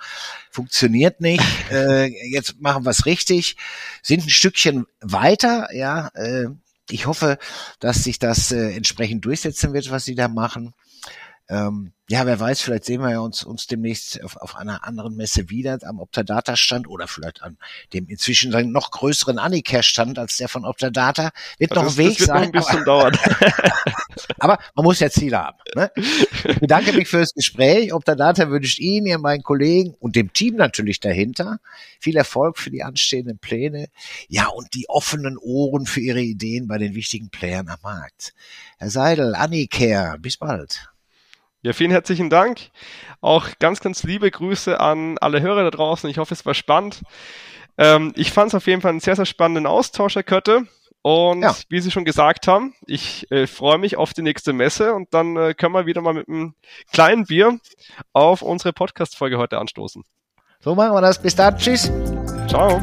funktioniert 0.50 1.20
nicht, 1.20 1.44
äh, 1.70 2.06
jetzt 2.30 2.60
machen 2.60 2.84
wir 2.84 2.90
es 2.90 3.06
richtig, 3.06 3.56
sind 4.02 4.24
ein 4.24 4.30
Stückchen 4.30 4.86
weiter, 5.00 5.68
ja. 5.74 6.08
Äh, 6.14 6.46
ich 6.90 7.06
hoffe, 7.06 7.38
dass 7.80 8.04
sich 8.04 8.18
das 8.18 8.52
äh, 8.52 8.74
entsprechend 8.74 9.24
durchsetzen 9.24 9.72
wird, 9.72 9.90
was 9.90 10.04
sie 10.04 10.14
da 10.14 10.28
machen. 10.28 10.74
Ähm, 11.48 11.92
ja, 12.08 12.26
wer 12.26 12.38
weiß, 12.38 12.60
vielleicht 12.60 12.84
sehen 12.84 13.00
wir 13.00 13.10
ja 13.10 13.20
uns, 13.20 13.44
uns 13.44 13.66
demnächst 13.66 14.22
auf, 14.22 14.36
auf 14.36 14.56
einer 14.56 14.86
anderen 14.86 15.16
Messe 15.16 15.48
wieder 15.48 15.78
am 15.84 16.00
Optadata-Stand 16.00 16.86
oder 16.86 17.08
vielleicht 17.08 17.42
an 17.42 17.56
dem 17.94 18.08
inzwischen 18.08 18.50
noch 18.72 18.90
größeren 18.90 19.38
Anicare-Stand 19.38 20.18
als 20.18 20.36
der 20.36 20.48
von 20.48 20.66
Optadata. 20.66 21.30
Wird 21.58 21.74
ja, 21.74 21.82
noch 21.82 21.90
ein 21.90 21.96
Weg 21.96 22.18
das 22.18 22.20
wird 22.20 22.28
sein. 22.28 22.36
Noch 22.36 22.46
ein 22.46 22.52
bisschen 22.52 22.76
aber, 22.76 22.84
dauern. 22.84 23.18
aber 24.38 24.58
man 24.74 24.84
muss 24.84 25.00
ja 25.00 25.08
Ziele 25.08 25.38
haben. 25.38 25.58
Ne? 25.74 25.90
Ich 25.96 26.60
bedanke 26.60 26.92
mich 26.92 27.08
fürs 27.08 27.32
Gespräch. 27.32 27.92
Optadata 27.94 28.50
wünscht 28.50 28.78
Ihnen, 28.78 29.06
Ihr 29.06 29.18
meinen 29.18 29.42
Kollegen 29.42 29.94
und 29.98 30.14
dem 30.14 30.32
Team 30.32 30.56
natürlich 30.56 31.00
dahinter 31.00 31.58
viel 32.00 32.16
Erfolg 32.16 32.58
für 32.58 32.70
die 32.70 32.82
anstehenden 32.82 33.38
Pläne. 33.38 33.88
Ja, 34.28 34.48
und 34.48 34.74
die 34.74 34.88
offenen 34.88 35.38
Ohren 35.38 35.86
für 35.86 36.00
Ihre 36.00 36.20
Ideen 36.20 36.68
bei 36.68 36.76
den 36.76 36.94
wichtigen 36.94 37.30
Playern 37.30 37.68
am 37.68 37.78
Markt. 37.82 38.34
Herr 38.78 38.90
Seidel, 38.90 39.34
Anicare, 39.34 40.18
bis 40.18 40.36
bald. 40.36 40.93
Ja, 41.64 41.72
vielen 41.72 41.90
herzlichen 41.90 42.28
Dank. 42.28 42.60
Auch 43.22 43.48
ganz, 43.58 43.80
ganz 43.80 44.02
liebe 44.02 44.30
Grüße 44.30 44.78
an 44.78 45.16
alle 45.18 45.40
Hörer 45.40 45.64
da 45.64 45.70
draußen. 45.70 46.10
Ich 46.10 46.18
hoffe, 46.18 46.34
es 46.34 46.44
war 46.44 46.52
spannend. 46.52 47.00
Ähm, 47.78 48.12
ich 48.16 48.32
fand 48.32 48.48
es 48.48 48.54
auf 48.54 48.66
jeden 48.66 48.82
Fall 48.82 48.90
einen 48.90 49.00
sehr, 49.00 49.16
sehr 49.16 49.24
spannenden 49.24 49.66
Austausch, 49.66 50.14
Herr 50.14 50.24
Kötte. 50.24 50.66
Und 51.00 51.40
ja. 51.40 51.56
wie 51.70 51.80
Sie 51.80 51.90
schon 51.90 52.04
gesagt 52.04 52.48
haben, 52.48 52.74
ich 52.86 53.30
äh, 53.30 53.46
freue 53.46 53.78
mich 53.78 53.96
auf 53.96 54.12
die 54.12 54.20
nächste 54.20 54.52
Messe 54.52 54.92
und 54.92 55.14
dann 55.14 55.36
äh, 55.38 55.54
können 55.54 55.72
wir 55.72 55.86
wieder 55.86 56.02
mal 56.02 56.12
mit 56.12 56.28
einem 56.28 56.54
kleinen 56.92 57.24
Bier 57.24 57.58
auf 58.12 58.42
unsere 58.42 58.74
Podcast-Folge 58.74 59.38
heute 59.38 59.56
anstoßen. 59.58 60.04
So 60.60 60.74
machen 60.74 60.92
wir 60.92 61.00
das. 61.00 61.20
Bis 61.20 61.34
dann. 61.34 61.56
Tschüss. 61.56 61.90
Ciao. 62.46 62.82